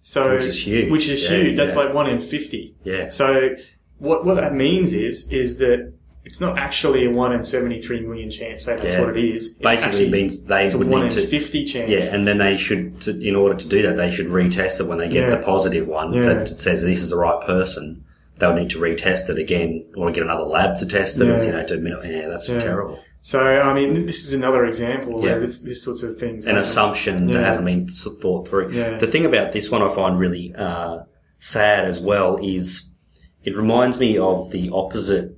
So, 0.02 0.36
Which 0.36 0.43
is 0.43 0.67
huge. 0.67 0.91
Which 0.91 1.08
is 1.08 1.28
huge. 1.28 1.56
That's 1.56 1.76
like 1.76 1.93
one 1.93 2.10
in 2.10 2.19
50. 2.19 2.76
yeah. 2.84 3.10
So 3.10 3.56
what 3.99 4.26
what 4.26 4.36
that 4.36 4.54
means 4.54 4.91
is 4.91 5.32
is 5.32 5.60
that 5.60 5.92
it's 6.25 6.39
not 6.39 6.57
actually 6.57 7.05
a 7.05 7.09
one 7.12 7.33
in 7.33 7.43
seventy 7.43 7.81
three 7.81 7.99
million 8.01 8.29
chance. 8.31 8.63
So 8.63 8.75
that's 8.75 8.95
Yeah. 8.95 9.01
what 9.01 9.17
it 9.17 9.23
is. 9.23 9.47
It's 9.47 9.55
Basically 9.55 9.88
actually- 9.89 10.09
means 10.12 10.43
they 10.45 10.65
it's 10.65 10.75
a 10.75 10.77
would 10.77 10.88
one 10.88 11.03
need 11.03 11.13
in 11.13 11.19
to 11.19 11.27
fifty 11.27 11.65
chance. 11.65 11.89
Yeah, 11.89 12.15
and 12.15 12.27
then 12.27 12.38
they 12.38 12.57
should, 12.57 13.01
to, 13.01 13.19
in 13.19 13.36
order 13.36 13.55
to 13.55 13.67
do 13.67 13.81
that, 13.83 13.97
they 13.97 14.12
should 14.12 14.27
retest 14.27 14.79
it 14.79 14.88
when 14.88 14.97
they 14.97 15.09
get 15.09 15.23
Yeah. 15.29 15.36
the 15.36 15.43
positive 15.43 15.88
one 15.88 16.13
Yeah. 16.13 16.21
that 16.33 16.47
says 16.47 16.81
this 16.83 17.01
is 17.01 17.09
the 17.09 17.17
right 17.17 17.41
person. 17.45 18.03
They'll 18.39 18.53
need 18.55 18.71
to 18.71 18.79
retest 18.79 19.29
it 19.29 19.38
again, 19.38 19.86
or 19.95 20.12
get 20.12 20.23
another 20.23 20.43
lab 20.43 20.77
to 20.77 20.86
test 20.86 21.19
it. 21.19 21.27
Yeah. 21.27 21.43
You 21.43 21.51
know, 21.51 21.63
to 21.65 21.73
admit, 21.75 21.93
yeah, 22.03 22.27
that's 22.29 22.47
terrible. 22.47 22.99
So 23.21 23.39
I 23.39 23.73
mean, 23.73 24.05
this 24.05 24.25
is 24.27 24.33
another 24.33 24.65
example 24.65 25.21
where 25.21 25.39
this 25.39 25.59
this 25.62 25.81
sorts 25.83 26.03
of 26.03 26.17
things. 26.17 26.43
An 26.43 26.49
happen. 26.51 26.62
assumption 26.62 27.27
that 27.27 27.43
hasn't 27.43 27.65
been 27.65 27.88
thought 27.88 28.47
through. 28.47 28.71
The 28.99 29.07
thing 29.07 29.25
about 29.25 29.51
this 29.53 29.69
one 29.71 29.81
I 29.81 29.88
find 29.93 30.19
really 30.19 30.53
uh, 30.57 30.99
sad 31.39 31.86
as 31.86 31.99
well 31.99 32.38
is 32.41 32.89
it 33.45 33.55
reminds 33.55 33.97
me 33.99 34.17
of 34.17 34.51
the 34.51 34.69
opposite 34.73 35.38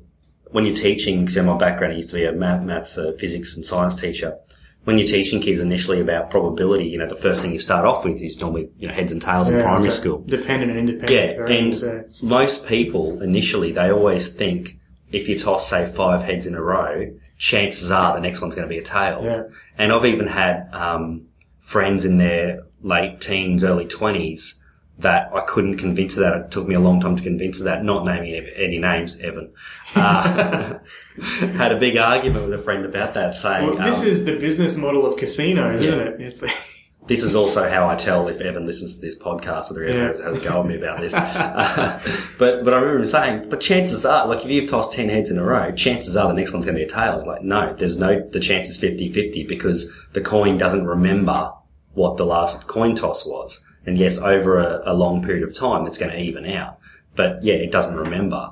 when 0.55 0.65
you're 0.65 0.73
teaching. 0.73 1.19
Because 1.19 1.35
in 1.35 1.45
my 1.45 1.57
background, 1.57 1.93
I 1.93 1.97
used 1.97 2.09
to 2.09 2.15
be 2.15 2.23
a 2.23 2.31
math, 2.31 2.63
maths, 2.63 2.97
uh, 2.97 3.11
physics, 3.19 3.57
and 3.57 3.65
science 3.65 3.99
teacher. 3.99 4.37
When 4.85 4.97
you're 4.97 5.07
teaching 5.07 5.41
kids 5.41 5.59
initially 5.59 5.99
about 5.99 6.29
probability, 6.29 6.85
you 6.85 6.97
know, 6.97 7.07
the 7.07 7.15
first 7.17 7.41
thing 7.41 7.51
you 7.51 7.59
start 7.59 7.85
off 7.85 8.05
with 8.05 8.21
is 8.21 8.39
normally 8.39 8.69
you 8.77 8.87
know 8.87 8.93
heads 8.93 9.11
and 9.11 9.21
tails 9.21 9.49
in 9.49 9.61
primary 9.61 9.89
so 9.89 9.89
school. 9.89 10.23
dependent 10.25 10.71
and 10.71 10.79
independent. 10.79 11.11
Yeah, 11.11 11.55
and 11.57 11.83
uh, 11.83 12.07
most 12.21 12.67
people 12.67 13.21
initially 13.21 13.73
they 13.73 13.91
always 13.91 14.33
think 14.33 14.79
if 15.11 15.27
you 15.27 15.37
toss 15.37 15.69
say 15.69 15.91
five 15.91 16.21
heads 16.21 16.45
in 16.47 16.55
a 16.55 16.61
row, 16.61 17.11
chances 17.37 17.91
are 17.91 18.13
the 18.13 18.21
next 18.21 18.39
one's 18.39 18.55
going 18.55 18.67
to 18.67 18.73
be 18.73 18.77
a 18.77 18.83
tail. 18.83 19.21
Yeah. 19.23 19.43
And 19.77 19.91
I've 19.91 20.05
even 20.05 20.27
had 20.27 20.69
um, 20.71 21.25
friends 21.59 22.05
in 22.05 22.17
their 22.17 22.61
late 22.81 23.19
teens, 23.19 23.63
early 23.63 23.87
twenties 23.87 24.63
that 24.99 25.29
I 25.33 25.41
couldn't 25.41 25.77
convince 25.77 26.15
of 26.15 26.23
that. 26.23 26.35
It 26.35 26.51
took 26.51 26.67
me 26.67 26.75
a 26.75 26.79
long 26.79 27.01
time 27.01 27.15
to 27.17 27.23
convince 27.23 27.59
of 27.59 27.65
that. 27.65 27.83
Not 27.83 28.05
naming 28.05 28.33
any- 28.55 28.79
names, 28.79 29.19
Evan. 29.19 29.51
Uh, 29.95 30.79
had 31.57 31.71
a 31.71 31.77
big 31.79 31.97
argument 31.97 32.45
with 32.45 32.53
a 32.59 32.63
friend 32.63 32.85
about 32.85 33.13
that, 33.15 33.33
saying 33.33 33.75
well, 33.75 33.85
this 33.85 34.03
um, 34.03 34.07
is 34.09 34.25
the 34.25 34.37
business 34.39 34.77
model 34.77 35.05
of 35.05 35.17
casinos, 35.17 35.81
Yeah. 35.81 35.89
isn't 35.89 35.99
it? 36.07 36.21
It's 36.21 36.41
this 37.07 37.23
is 37.23 37.35
also 37.35 37.69
how 37.69 37.87
I 37.89 37.95
tell 37.95 38.27
if 38.29 38.39
Evan 38.41 38.65
listens 38.65 38.95
to 38.95 39.01
this 39.01 39.17
podcast 39.17 39.69
or 39.75 39.83
Yeah. 39.83 40.07
has, 40.07 40.19
has 40.19 40.41
a 40.41 40.49
go 40.49 40.61
at 40.61 40.65
me 40.67 40.77
about 40.77 40.99
this. 40.99 41.13
Uh, 41.13 41.99
but 42.39 42.63
but 42.63 42.73
I 42.73 42.77
remember 42.77 42.99
him 42.99 43.05
saying, 43.05 43.49
but 43.49 43.59
chances 43.59 44.05
are, 44.05 44.27
like 44.27 44.45
if 44.45 44.49
you've 44.49 44.69
tossed 44.69 44.93
ten 44.93 45.09
heads 45.09 45.29
in 45.29 45.37
a 45.37 45.43
row, 45.43 45.71
chances 45.73 46.15
are 46.15 46.27
the 46.29 46.33
next 46.33 46.53
one's 46.53 46.65
going 46.65 46.75
to 46.77 46.79
be 46.79 46.85
a 46.85 46.89
tail. 46.89 47.13
It's 47.15 47.25
like 47.25 47.43
no, 47.43 47.73
there's 47.73 47.99
no 47.99 48.27
the 48.29 48.39
chance 48.39 48.69
is 48.69 48.79
50-50 48.81 49.45
because 49.47 49.91
the 50.13 50.21
coin 50.21 50.57
doesn't 50.57 50.85
remember 50.85 51.51
what 51.93 52.17
the 52.17 52.25
last 52.25 52.67
coin 52.67 52.95
toss 52.95 53.25
was. 53.25 53.63
And 53.85 53.97
yes, 53.97 54.17
over 54.19 54.57
a, 54.59 54.81
a 54.85 54.93
long 54.93 55.23
period 55.23 55.43
of 55.43 55.55
time, 55.55 55.85
it's 55.87 55.97
going 55.97 56.11
to 56.11 56.19
even 56.19 56.45
out. 56.45 56.79
But 57.15 57.43
yeah, 57.43 57.53
it 57.55 57.71
doesn't 57.71 57.95
remember. 57.95 58.51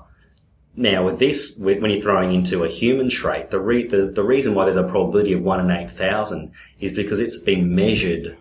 Now, 0.76 1.04
with 1.06 1.20
this, 1.20 1.58
when 1.60 1.86
you're 1.92 2.02
throwing 2.02 2.34
into 2.34 2.64
a 2.64 2.68
human 2.68 3.10
trait, 3.10 3.52
the, 3.52 3.60
re- 3.60 3.86
the, 3.88 4.08
the 4.08 4.24
reason 4.24 4.56
why 4.56 4.66
there's 4.66 4.78
a 4.78 4.84
probability 4.84 5.34
of 5.34 5.42
1 5.42 5.60
in 5.60 5.70
8,000 5.72 6.52
is 6.80 6.92
because 6.94 7.20
it's 7.20 7.38
been 7.38 7.76
measured. 7.76 8.38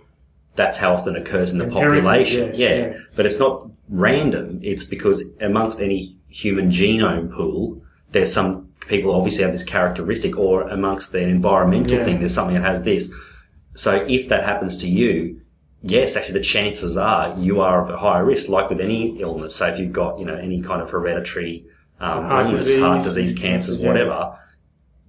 That's 0.56 0.78
how 0.78 0.94
often 0.94 1.14
it 1.16 1.22
occurs 1.22 1.52
in 1.52 1.58
the 1.58 1.66
population. 1.66 2.46
yes, 2.48 2.58
yeah. 2.58 2.68
yeah. 2.74 2.98
But 3.16 3.26
it's 3.26 3.38
not 3.38 3.68
random. 3.88 4.60
It's 4.62 4.84
because 4.84 5.30
amongst 5.40 5.80
any 5.80 6.16
human 6.28 6.70
genome 6.70 7.30
pool, 7.34 7.82
there's 8.12 8.32
some 8.32 8.68
people 8.88 9.14
obviously 9.14 9.44
have 9.44 9.52
this 9.52 9.64
characteristic 9.64 10.38
or 10.38 10.62
amongst 10.68 11.14
an 11.14 11.28
environmental 11.28 11.98
Yeah. 11.98 12.04
thing, 12.04 12.20
there's 12.20 12.34
something 12.34 12.56
that 12.56 12.62
has 12.64 12.82
this. 12.82 13.12
So 13.74 14.04
if 14.08 14.28
that 14.28 14.44
happens 14.44 14.76
to 14.78 14.88
you, 14.88 15.40
yes, 15.82 16.16
actually 16.16 16.38
the 16.38 16.44
chances 16.44 16.96
are 16.96 17.36
you 17.38 17.60
are 17.60 17.82
of 17.82 17.90
a 17.90 17.98
higher 17.98 18.24
risk, 18.24 18.48
like 18.48 18.70
with 18.70 18.80
any 18.80 19.20
illness. 19.20 19.56
So 19.56 19.66
if 19.66 19.78
you've 19.78 19.92
got, 19.92 20.18
you 20.18 20.24
know, 20.24 20.36
any 20.36 20.62
kind 20.62 20.80
of 20.80 20.90
hereditary 20.90 21.66
um, 22.00 22.24
Heart 22.24 22.46
illness, 22.46 22.64
disease, 22.64 22.80
heart 22.80 23.02
disease, 23.02 23.38
cancers, 23.38 23.80
yeah. 23.80 23.88
whatever, 23.88 24.38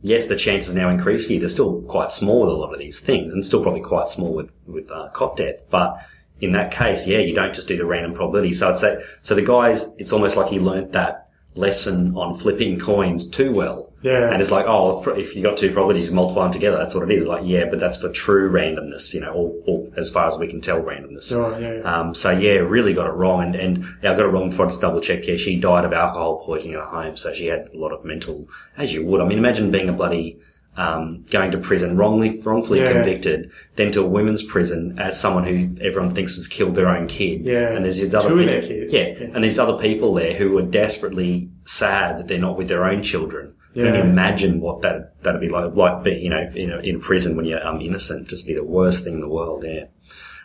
yes, 0.01 0.27
the 0.27 0.35
chances 0.35 0.75
now 0.75 0.89
increase 0.89 1.25
for 1.27 1.33
you. 1.33 1.39
They're 1.39 1.49
still 1.49 1.81
quite 1.83 2.11
small 2.11 2.41
with 2.41 2.49
a 2.49 2.53
lot 2.53 2.73
of 2.73 2.79
these 2.79 2.99
things 2.99 3.33
and 3.33 3.45
still 3.45 3.61
probably 3.61 3.81
quite 3.81 4.09
small 4.09 4.33
with, 4.33 4.51
with 4.67 4.91
uh, 4.91 5.09
cot 5.09 5.37
death. 5.37 5.63
But 5.69 5.97
in 6.41 6.51
that 6.53 6.71
case, 6.71 7.07
yeah, 7.07 7.19
you 7.19 7.33
don't 7.33 7.53
just 7.53 7.67
do 7.67 7.77
the 7.77 7.85
random 7.85 8.13
probability. 8.13 8.53
So 8.53 8.71
it's 8.71 8.81
that, 8.81 9.01
so 9.21 9.35
the 9.35 9.41
guys, 9.41 9.93
it's 9.97 10.11
almost 10.11 10.35
like 10.35 10.49
he 10.49 10.59
learnt 10.59 10.91
that 10.91 11.29
lesson 11.55 12.15
on 12.17 12.37
flipping 12.37 12.79
coins 12.79 13.29
too 13.29 13.51
well. 13.53 13.92
Yeah. 14.03 14.31
And 14.31 14.41
it's 14.41 14.51
like, 14.51 14.65
oh, 14.67 15.01
if- 15.01 15.17
if 15.17 15.35
you 15.35 15.41
got 15.41 15.57
two 15.57 15.71
probabilities, 15.71 16.09
you 16.09 16.15
multiply 16.15 16.43
them 16.43 16.51
together. 16.53 16.77
That's 16.77 16.93
what 16.93 17.09
it 17.09 17.15
is. 17.15 17.21
It's 17.23 17.29
like, 17.29 17.43
yeah, 17.45 17.65
but 17.69 17.79
that's 17.79 17.97
for 17.97 18.09
true 18.09 18.51
randomness, 18.51 19.13
you 19.13 19.21
know, 19.21 19.31
or, 19.31 19.53
or 19.65 19.87
as 19.97 20.09
far 20.09 20.27
as 20.27 20.37
we 20.37 20.47
can 20.47 20.61
tell 20.61 20.81
randomness. 20.81 21.33
Right, 21.35 21.61
yeah, 21.61 21.73
yeah. 21.77 21.81
Um, 21.99 22.13
so 22.13 22.31
yeah, 22.31 22.57
really 22.59 22.93
got 22.93 23.07
it 23.07 23.13
wrong. 23.13 23.41
And, 23.43 23.55
and 23.55 23.85
yeah, 24.03 24.11
I 24.11 24.15
got 24.15 24.25
it 24.25 24.29
wrong 24.29 24.49
before 24.49 24.65
I 24.65 24.69
just 24.69 24.81
double 24.81 24.99
check 25.01 25.25
Yeah, 25.25 25.37
she 25.37 25.59
died 25.59 25.85
of 25.85 25.93
alcohol 25.93 26.43
poisoning 26.45 26.75
at 26.77 26.83
home. 26.83 27.15
So 27.17 27.33
she 27.33 27.47
had 27.47 27.69
a 27.73 27.77
lot 27.77 27.91
of 27.93 28.03
mental, 28.05 28.47
as 28.77 28.93
you 28.93 29.05
would. 29.05 29.21
I 29.21 29.25
mean, 29.25 29.37
imagine 29.37 29.71
being 29.71 29.89
a 29.89 29.93
bloody, 29.93 30.37
um, 30.75 31.23
going 31.29 31.51
to 31.51 31.59
prison 31.59 31.95
wrongly, 31.97 32.39
wrongfully 32.39 32.79
Yeah. 32.79 32.91
convicted, 32.93 33.51
then 33.75 33.91
to 33.91 34.01
a 34.01 34.07
women's 34.07 34.41
prison 34.43 34.95
as 34.99 35.19
someone 35.19 35.43
who 35.45 35.69
everyone 35.85 36.15
thinks 36.15 36.35
has 36.35 36.47
killed 36.47 36.73
their 36.75 36.89
own 36.89 37.05
kid. 37.07 37.45
Yeah. 37.45 37.69
And 37.69 37.85
there's 37.85 38.01
these 38.01 38.13
other 38.15 38.29
Two 38.29 38.45
kids. 38.67 38.91
Yeah. 38.93 39.07
Yeah. 39.19 39.27
And 39.35 39.43
these 39.43 39.59
other 39.59 39.77
people 39.81 40.13
there 40.15 40.33
who 40.33 40.57
are 40.57 40.63
desperately 40.63 41.49
sad 41.65 42.17
that 42.17 42.27
they're 42.27 42.39
not 42.39 42.57
with 42.57 42.67
their 42.69 42.85
own 42.85 43.03
children. 43.03 43.53
You 43.73 43.85
can 43.85 43.95
Yeah. 43.95 44.01
imagine 44.01 44.59
what 44.61 44.81
that, 44.83 45.21
that'd 45.23 45.41
be 45.41 45.49
like, 45.49 45.75
like 45.75 46.03
be, 46.03 46.11
you 46.15 46.29
know, 46.29 46.51
in, 46.55 46.71
a, 46.71 46.77
in 46.79 46.99
prison 46.99 47.35
when 47.35 47.45
you're, 47.45 47.65
um, 47.65 47.81
innocent, 47.81 48.27
just 48.27 48.45
be 48.47 48.53
the 48.53 48.63
worst 48.63 49.03
thing 49.03 49.13
in 49.15 49.21
the 49.21 49.29
world. 49.29 49.63
Yeah. 49.67 49.85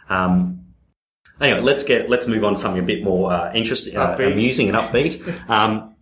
Um, 0.09 0.61
Anyway, 1.41 1.61
let's 1.61 1.85
get 1.85 2.11
let's 2.11 2.27
move 2.27 2.43
on 2.43 2.55
to 2.55 2.61
something 2.61 2.83
a 2.83 2.85
bit 2.85 3.05
more 3.05 3.31
uh, 3.31 3.53
interesting, 3.55 3.97
uh, 3.97 4.17
amusing, 4.19 4.69
and 4.69 4.77
upbeat. 4.77 5.23
Um, 5.49 5.95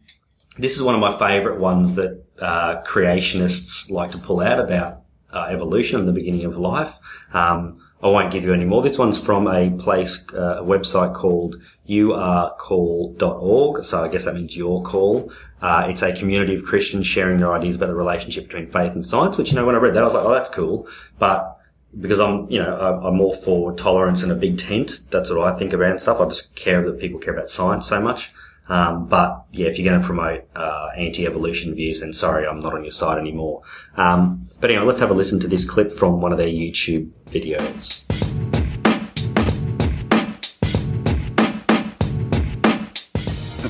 this 0.56 0.76
is 0.76 0.82
one 0.82 0.94
of 0.94 1.00
my 1.02 1.12
favourite 1.18 1.60
ones 1.60 1.94
that 1.96 2.24
uh, 2.40 2.80
creationists 2.84 3.90
like 3.90 4.12
to 4.12 4.18
pull 4.18 4.40
out 4.40 4.58
about 4.58 5.02
uh, 5.34 5.48
evolution 5.50 5.98
and 6.00 6.08
the 6.08 6.14
beginning 6.14 6.46
of 6.46 6.56
life. 6.56 6.94
Um, 7.34 7.80
I 8.02 8.08
won't 8.08 8.32
give 8.32 8.44
you 8.44 8.54
any 8.54 8.64
more. 8.64 8.80
This 8.80 8.96
one's 8.96 9.18
from 9.20 9.46
a 9.46 9.70
place, 9.72 10.24
uh, 10.32 10.60
a 10.60 10.64
website 10.64 11.14
called 11.14 11.56
youarecall.org. 11.88 13.84
So 13.84 14.04
I 14.04 14.08
guess 14.08 14.24
that 14.24 14.34
means 14.34 14.56
your 14.56 14.82
call. 14.82 15.32
Uh, 15.60 15.86
it's 15.88 16.02
a 16.02 16.12
community 16.12 16.54
of 16.54 16.64
Christians 16.64 17.06
sharing 17.06 17.38
their 17.38 17.52
ideas 17.52 17.76
about 17.76 17.86
the 17.86 17.94
relationship 17.94 18.44
between 18.46 18.66
faith 18.66 18.92
and 18.92 19.04
science, 19.04 19.36
which, 19.36 19.50
you 19.50 19.56
know, 19.56 19.64
when 19.64 19.74
I 19.74 19.78
read 19.78 19.94
that, 19.94 20.02
I 20.02 20.06
was 20.06 20.14
like, 20.14 20.24
oh, 20.24 20.34
that's 20.34 20.50
cool. 20.50 20.88
But 21.18 21.58
because 21.98 22.20
I'm, 22.20 22.50
you 22.50 22.58
know, 22.58 22.76
I'm- 22.76 23.20
all 23.20 23.32
for 23.32 23.72
tolerance 23.72 24.22
and 24.22 24.30
a 24.30 24.34
big 24.34 24.58
tent. 24.58 25.00
That's 25.10 25.30
what 25.30 25.40
I 25.40 25.56
think 25.56 25.72
about 25.72 25.92
and 25.92 26.00
stuff. 26.00 26.20
I 26.20 26.26
just 26.26 26.54
care 26.54 26.84
that 26.84 27.00
people 27.00 27.18
care 27.18 27.34
about 27.34 27.48
science 27.48 27.86
so 27.86 28.00
much. 28.00 28.32
Um, 28.68 29.06
but 29.06 29.44
yeah, 29.52 29.68
if 29.68 29.78
you're 29.78 29.88
going 29.88 30.00
to 30.00 30.06
promote 30.06 30.44
uh, 30.56 30.88
anti-evolution 30.96 31.74
views, 31.74 32.00
then 32.00 32.12
sorry, 32.12 32.46
I'm 32.46 32.60
not 32.60 32.74
on 32.74 32.82
your 32.82 32.90
side 32.90 33.16
anymore. 33.18 33.62
Um, 33.96 34.48
but 34.60 34.70
anyway, 34.70 34.84
let's 34.84 35.00
have 35.00 35.10
a 35.10 35.14
listen 35.14 35.38
to 35.40 35.48
this 35.48 35.68
clip 35.68 35.92
from 35.92 36.20
one 36.20 36.32
of 36.32 36.38
their 36.38 36.48
YouTube 36.48 37.10
videos. 37.26 38.35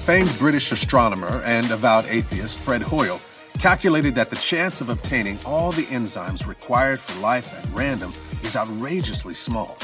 Famed 0.06 0.38
British 0.38 0.70
astronomer 0.70 1.42
and 1.42 1.68
avowed 1.72 2.04
atheist 2.04 2.60
Fred 2.60 2.80
Hoyle 2.80 3.18
calculated 3.58 4.14
that 4.14 4.30
the 4.30 4.36
chance 4.36 4.80
of 4.80 4.88
obtaining 4.88 5.36
all 5.44 5.72
the 5.72 5.82
enzymes 5.86 6.46
required 6.46 7.00
for 7.00 7.20
life 7.20 7.52
at 7.52 7.68
random 7.74 8.12
is 8.44 8.54
outrageously 8.54 9.34
small, 9.34 9.76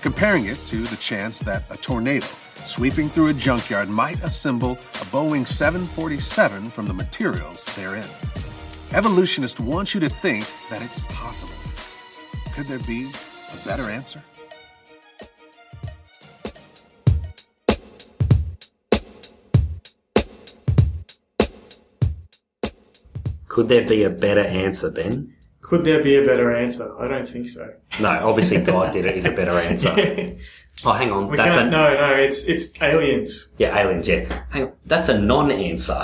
comparing 0.00 0.46
it 0.46 0.58
to 0.66 0.76
the 0.84 0.96
chance 0.98 1.40
that 1.40 1.64
a 1.70 1.76
tornado 1.76 2.24
sweeping 2.62 3.08
through 3.08 3.30
a 3.30 3.34
junkyard 3.34 3.88
might 3.88 4.22
assemble 4.22 4.74
a 4.74 5.06
Boeing 5.10 5.44
747 5.44 6.66
from 6.66 6.86
the 6.86 6.94
materials 6.94 7.64
therein. 7.74 8.08
Evolutionists 8.92 9.58
want 9.58 9.92
you 9.92 9.98
to 9.98 10.08
think 10.08 10.46
that 10.70 10.82
it's 10.82 11.00
possible. 11.08 11.52
Could 12.54 12.66
there 12.66 12.78
be 12.78 13.10
a 13.52 13.66
better 13.66 13.90
answer? 13.90 14.22
Could 23.54 23.68
there 23.68 23.86
be 23.86 24.02
a 24.02 24.10
better 24.10 24.40
answer, 24.40 24.90
Ben? 24.90 25.32
Could 25.60 25.84
there 25.84 26.02
be 26.02 26.16
a 26.16 26.24
better 26.24 26.52
answer? 26.52 26.92
I 27.00 27.06
don't 27.06 27.26
think 27.26 27.46
so. 27.46 27.72
No, 28.00 28.08
obviously 28.08 28.60
God 28.60 28.92
did 28.92 29.04
it 29.04 29.16
is 29.16 29.26
a 29.26 29.30
better 29.30 29.52
answer. 29.52 30.36
Oh, 30.84 30.90
hang 30.90 31.12
on. 31.12 31.28
We 31.28 31.36
That's 31.36 31.56
a, 31.56 31.70
no, 31.70 31.94
no, 31.94 32.16
it's 32.16 32.48
it's 32.48 32.82
aliens. 32.82 33.52
Yeah, 33.58 33.78
aliens, 33.78 34.08
yeah. 34.08 34.42
Hang 34.50 34.64
on. 34.64 34.72
That's 34.84 35.08
a 35.08 35.16
non-answer. 35.16 36.02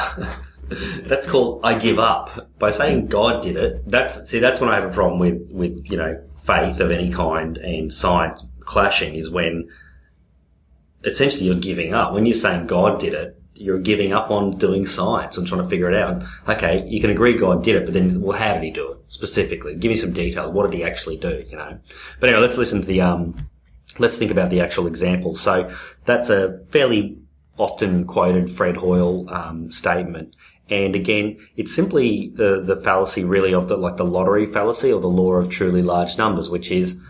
that's 1.02 1.28
called 1.28 1.62
I 1.64 1.76
give 1.76 1.98
up. 1.98 2.48
By 2.60 2.70
saying 2.70 3.08
God 3.08 3.42
did 3.42 3.56
it, 3.56 3.90
that's, 3.90 4.30
see, 4.30 4.38
that's 4.38 4.60
when 4.60 4.70
I 4.70 4.76
have 4.76 4.88
a 4.88 4.94
problem 4.94 5.18
with, 5.18 5.50
with, 5.50 5.90
you 5.90 5.96
know, 5.96 6.22
faith 6.44 6.78
of 6.78 6.92
any 6.92 7.10
kind 7.10 7.58
and 7.58 7.92
science 7.92 8.46
clashing 8.60 9.16
is 9.16 9.28
when 9.28 9.68
essentially 11.02 11.46
you're 11.46 11.56
giving 11.56 11.92
up. 11.92 12.12
When 12.12 12.24
you're 12.24 12.34
saying 12.34 12.68
God 12.68 13.00
did 13.00 13.12
it, 13.12 13.39
you're 13.60 13.78
giving 13.78 14.12
up 14.12 14.30
on 14.30 14.56
doing 14.56 14.86
science 14.86 15.36
and 15.36 15.46
trying 15.46 15.62
to 15.62 15.68
figure 15.68 15.90
it 15.90 15.94
out. 15.94 16.22
Okay, 16.48 16.84
you 16.86 17.00
can 17.00 17.10
agree 17.10 17.36
God 17.36 17.62
did 17.62 17.76
it, 17.76 17.84
but 17.84 17.94
then, 17.94 18.20
well, 18.20 18.36
how 18.38 18.54
did 18.54 18.62
he 18.62 18.70
do 18.70 18.92
it 18.92 18.98
specifically? 19.08 19.74
Give 19.74 19.90
me 19.90 19.96
some 19.96 20.12
details. 20.12 20.50
What 20.52 20.70
did 20.70 20.76
he 20.76 20.84
actually 20.84 21.18
do, 21.18 21.44
you 21.48 21.56
know? 21.56 21.78
But 22.18 22.30
anyway, 22.30 22.42
let's 22.42 22.56
listen 22.56 22.80
to 22.80 22.86
the, 22.86 23.00
um, 23.02 23.36
let's 23.98 24.16
think 24.16 24.30
about 24.30 24.50
the 24.50 24.60
actual 24.60 24.86
example. 24.86 25.34
So 25.34 25.70
that's 26.06 26.30
a 26.30 26.64
fairly 26.70 27.18
often 27.58 28.06
quoted 28.06 28.50
Fred 28.50 28.76
Hoyle 28.76 29.28
um, 29.30 29.70
statement. 29.70 30.36
And 30.70 30.94
again, 30.94 31.36
it's 31.56 31.74
simply 31.74 32.28
the, 32.34 32.62
the 32.62 32.76
fallacy 32.76 33.24
really 33.24 33.52
of 33.52 33.68
the, 33.68 33.76
like 33.76 33.96
the 33.96 34.04
lottery 34.04 34.46
fallacy 34.46 34.92
or 34.92 35.00
the 35.00 35.08
law 35.08 35.32
of 35.34 35.50
truly 35.50 35.82
large 35.82 36.16
numbers, 36.16 36.48
which 36.48 36.70
is 36.70 37.00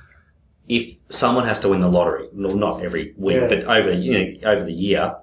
if 0.67 0.97
someone 1.09 1.45
has 1.47 1.61
to 1.61 1.69
win 1.69 1.81
the 1.81 1.89
lottery, 1.89 2.29
well, 2.33 2.55
not 2.57 2.83
every 2.83 3.15
week, 3.17 3.37
Yeah. 3.37 3.49
but 3.49 3.65
over, 3.65 3.93
you 3.93 4.13
know, 4.13 4.51
over 4.51 4.65
the 4.65 4.73
year, 4.73 5.15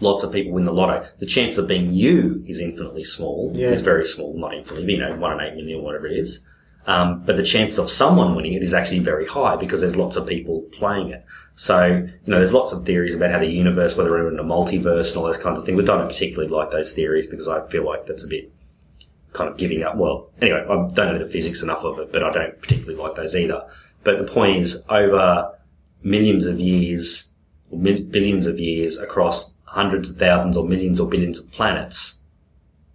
lots 0.00 0.22
of 0.22 0.32
people 0.32 0.52
win 0.52 0.64
the 0.64 0.72
lotto. 0.72 1.06
The 1.18 1.26
chance 1.26 1.58
of 1.58 1.68
being 1.68 1.94
you 1.94 2.42
is 2.46 2.60
infinitely 2.60 3.04
small. 3.04 3.52
Yeah. 3.54 3.68
Is 3.68 3.80
very 3.80 4.04
small, 4.04 4.34
not 4.36 4.54
infinitely, 4.54 4.84
but, 4.84 4.92
you 4.92 4.98
know, 4.98 5.16
one 5.16 5.32
in 5.32 5.40
eight 5.40 5.56
million, 5.56 5.82
whatever 5.82 6.06
it 6.06 6.16
is. 6.16 6.44
Um, 6.86 7.22
but 7.24 7.36
the 7.36 7.42
chance 7.42 7.76
of 7.76 7.90
someone 7.90 8.34
winning 8.34 8.54
it 8.54 8.62
is 8.62 8.72
actually 8.72 9.00
very 9.00 9.26
high 9.26 9.56
because 9.56 9.82
there's 9.82 9.96
lots 9.96 10.16
of 10.16 10.26
people 10.26 10.62
playing 10.72 11.10
it. 11.10 11.24
So, 11.54 11.86
you 11.86 12.30
know, 12.30 12.38
there's 12.38 12.54
lots 12.54 12.72
of 12.72 12.86
theories 12.86 13.14
about 13.14 13.30
how 13.30 13.40
the 13.40 13.46
universe, 13.46 13.96
whether 13.96 14.10
we're 14.10 14.32
in 14.32 14.38
a 14.38 14.44
multiverse 14.44 15.08
and 15.08 15.18
all 15.18 15.24
those 15.24 15.38
kinds 15.38 15.58
of 15.58 15.66
things, 15.66 15.76
but 15.76 15.92
I 15.92 15.98
don't 15.98 16.08
particularly 16.08 16.48
like 16.48 16.70
those 16.70 16.94
theories 16.94 17.26
because 17.26 17.48
I 17.48 17.66
feel 17.66 17.84
like 17.84 18.06
that's 18.06 18.24
a 18.24 18.28
bit 18.28 18.50
kind 19.32 19.50
of 19.50 19.56
giving 19.56 19.82
up. 19.82 19.96
Well, 19.96 20.30
anyway, 20.40 20.64
I 20.64 20.74
don't 20.94 20.96
know 20.96 21.18
the 21.18 21.28
physics 21.30 21.62
enough 21.62 21.84
of 21.84 21.98
it, 21.98 22.12
but 22.12 22.22
I 22.22 22.32
don't 22.32 22.60
particularly 22.62 22.98
like 22.98 23.16
those 23.16 23.34
either. 23.34 23.68
But 24.04 24.18
the 24.18 24.24
point 24.24 24.56
is, 24.56 24.82
over 24.88 25.52
millions 26.02 26.46
of 26.46 26.58
years, 26.58 27.32
or 27.70 27.78
billions 27.78 28.46
of 28.46 28.58
years 28.58 28.96
across 28.98 29.54
hundreds 29.78 30.10
of 30.10 30.16
thousands 30.16 30.56
or 30.56 30.66
millions 30.66 30.98
or 30.98 31.08
billions 31.08 31.38
of 31.38 31.50
planets, 31.52 32.20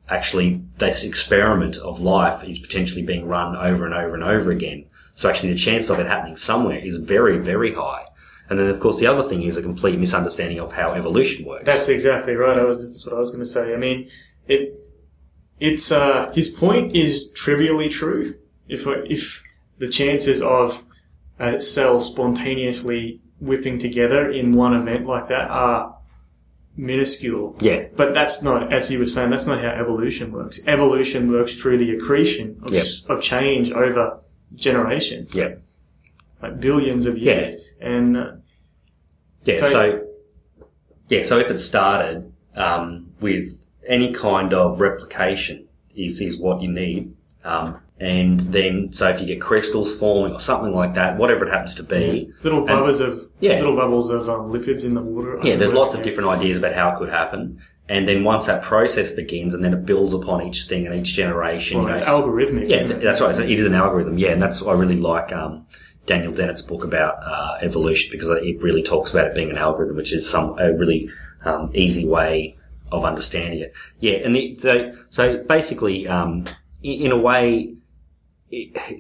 actually 0.10 0.62
this 0.80 1.02
experiment 1.06 1.78
of 1.78 2.02
life 2.02 2.44
is 2.44 2.60
potentially 2.60 3.02
being 3.02 3.26
run 3.26 3.56
over 3.56 3.86
and 3.86 3.94
over 3.94 4.14
and 4.16 4.24
over 4.24 4.52
again. 4.52 4.84
So 5.14 5.30
actually 5.30 5.54
the 5.54 5.66
chance 5.70 5.90
of 5.90 6.00
it 6.00 6.08
happening 6.08 6.36
somewhere 6.36 6.80
is 6.80 6.98
very, 6.98 7.38
very 7.38 7.74
high. 7.74 8.04
And 8.50 8.60
then 8.60 8.68
of 8.68 8.82
course 8.82 9.00
the 9.00 9.08
other 9.08 9.30
thing 9.30 9.44
is 9.44 9.56
a 9.56 9.62
complete 9.62 9.98
misunderstanding 9.98 10.60
of 10.60 10.74
how 10.74 10.92
evolution 10.92 11.46
works. 11.46 11.64
That's 11.66 11.88
exactly 11.88 12.36
right. 12.36 12.58
I 12.58 12.66
was 12.66 12.86
that's 12.86 13.06
what 13.06 13.16
I 13.16 13.20
was 13.20 13.32
going 13.32 13.46
to 13.48 13.54
say. 13.58 13.74
I 13.74 13.78
mean, 13.78 14.10
it 14.50 14.62
it's 15.62 15.90
uh, 15.90 16.34
his 16.34 16.50
point 16.50 16.96
is 16.98 17.30
trivially 17.32 17.88
true. 17.88 18.36
If 18.68 18.86
if 18.88 19.42
the 19.78 19.88
chances 19.88 20.42
of 20.42 20.84
a 21.40 21.62
cell 21.62 22.02
spontaneously 22.02 23.22
whipping 23.40 23.78
together 23.78 24.30
in 24.30 24.52
one 24.52 24.74
event 24.74 25.06
like 25.06 25.28
that 25.30 25.50
are 25.50 25.96
minuscule. 26.76 27.56
Yeah. 27.60 27.86
But 27.96 28.14
that's 28.14 28.42
not, 28.44 28.74
as 28.74 28.90
you 28.92 29.00
were 29.00 29.06
saying, 29.06 29.30
that's 29.30 29.46
not 29.48 29.62
how 29.62 29.70
evolution 29.70 30.32
works. 30.32 30.60
Evolution 30.68 31.32
works 31.32 31.60
through 31.60 31.78
the 31.78 31.92
accretion 31.92 32.60
of, 32.64 32.74
Yep. 32.74 32.86
of 33.10 33.22
change 33.22 33.72
over 33.72 34.20
generations, 34.56 35.36
Yeah. 35.36 35.56
like 36.42 36.60
billions 36.60 37.06
of 37.06 37.18
Yeah. 37.18 37.34
years. 37.42 37.56
And 37.80 38.18
uh, 38.18 38.32
Yeah, 39.46 39.58
So- 39.58 39.70
so, 39.72 40.02
yeah, 41.10 41.22
so 41.24 41.38
if 41.38 41.52
it 41.52 41.58
started 41.60 42.32
um, 42.56 43.08
with 43.20 43.60
any 43.88 44.14
kind 44.14 44.54
of 44.54 44.80
replication 44.80 45.68
is 45.96 46.22
is 46.22 46.38
what 46.38 46.62
you 46.62 46.72
need, 46.72 47.14
um, 47.44 47.78
and 48.04 48.40
then 48.52 48.92
so 48.92 49.08
if 49.10 49.22
you 49.22 49.26
get 49.26 49.40
crystals 49.40 49.96
forming 49.96 50.34
or 50.34 50.40
something 50.40 50.74
like 50.74 50.94
that, 50.96 51.18
whatever 51.18 51.46
it 51.48 51.52
happens 51.52 51.76
to 51.76 51.84
be, 51.84 52.30
little 52.44 52.60
and- 52.60 52.68
bubbles 52.68 53.00
of 53.00 53.30
Yeah. 53.40 53.60
little 53.60 53.76
bubbles 53.76 54.10
of 54.10 54.30
um, 54.30 54.52
lipids 54.52 54.84
in 54.84 54.94
the 54.94 55.02
water. 55.02 55.40
yeah, 55.44 55.56
there's 55.56 55.74
lots 55.74 55.94
of 55.94 56.02
different 56.04 56.30
ideas 56.30 56.58
about 56.58 56.74
how 56.74 56.92
it 56.92 56.98
could 56.98 57.10
happen, 57.10 57.60
and 57.88 58.08
then 58.08 58.24
once 58.24 58.46
that 58.48 58.62
process 58.62 59.12
begins, 59.12 59.54
and 59.54 59.64
then 59.64 59.74
it 59.74 59.86
builds 59.86 60.14
upon 60.14 60.42
each 60.48 60.66
thing 60.66 60.86
and 60.86 60.94
each 60.96 61.14
generation. 61.14 61.78
Well, 61.78 61.84
you 61.86 61.90
know, 61.90 61.96
it's 61.96 62.06
so- 62.06 62.22
algorithmic. 62.22 62.70
Yeah, 62.70 62.78
it? 62.78 63.02
that's 63.02 63.22
right. 63.22 63.34
So 63.34 63.42
it 63.44 63.50
is 63.52 63.66
an 63.66 63.74
algorithm. 63.74 64.18
Yeah, 64.18 64.32
and 64.32 64.42
that's 64.42 64.62
why 64.62 64.74
I 64.74 64.76
really 64.76 65.00
like 65.00 65.32
um, 65.32 65.64
Daniel 66.06 66.34
Dennett's 66.34 66.62
book 66.62 66.84
about 66.84 67.16
uh, 67.26 67.58
evolution 67.62 68.10
because 68.12 68.28
it 68.30 68.62
really 68.62 68.84
talks 68.84 69.14
about 69.14 69.28
it 69.28 69.36
being 69.36 69.50
an 69.50 69.58
algorithm, 69.58 69.96
which 69.96 70.12
is 70.12 70.30
some 70.30 70.58
a 70.60 70.74
really 70.74 71.10
um, 71.46 71.72
easy 71.74 72.06
way 72.06 72.58
of 72.92 73.06
understanding 73.06 73.60
it. 73.60 73.74
Yeah, 74.00 74.16
and 74.26 74.36
the, 74.36 74.56
the, 74.62 75.06
so 75.10 75.42
basically, 75.44 76.06
um, 76.08 76.46
in, 76.84 77.06
in 77.06 77.12
a 77.12 77.18
way, 77.18 77.76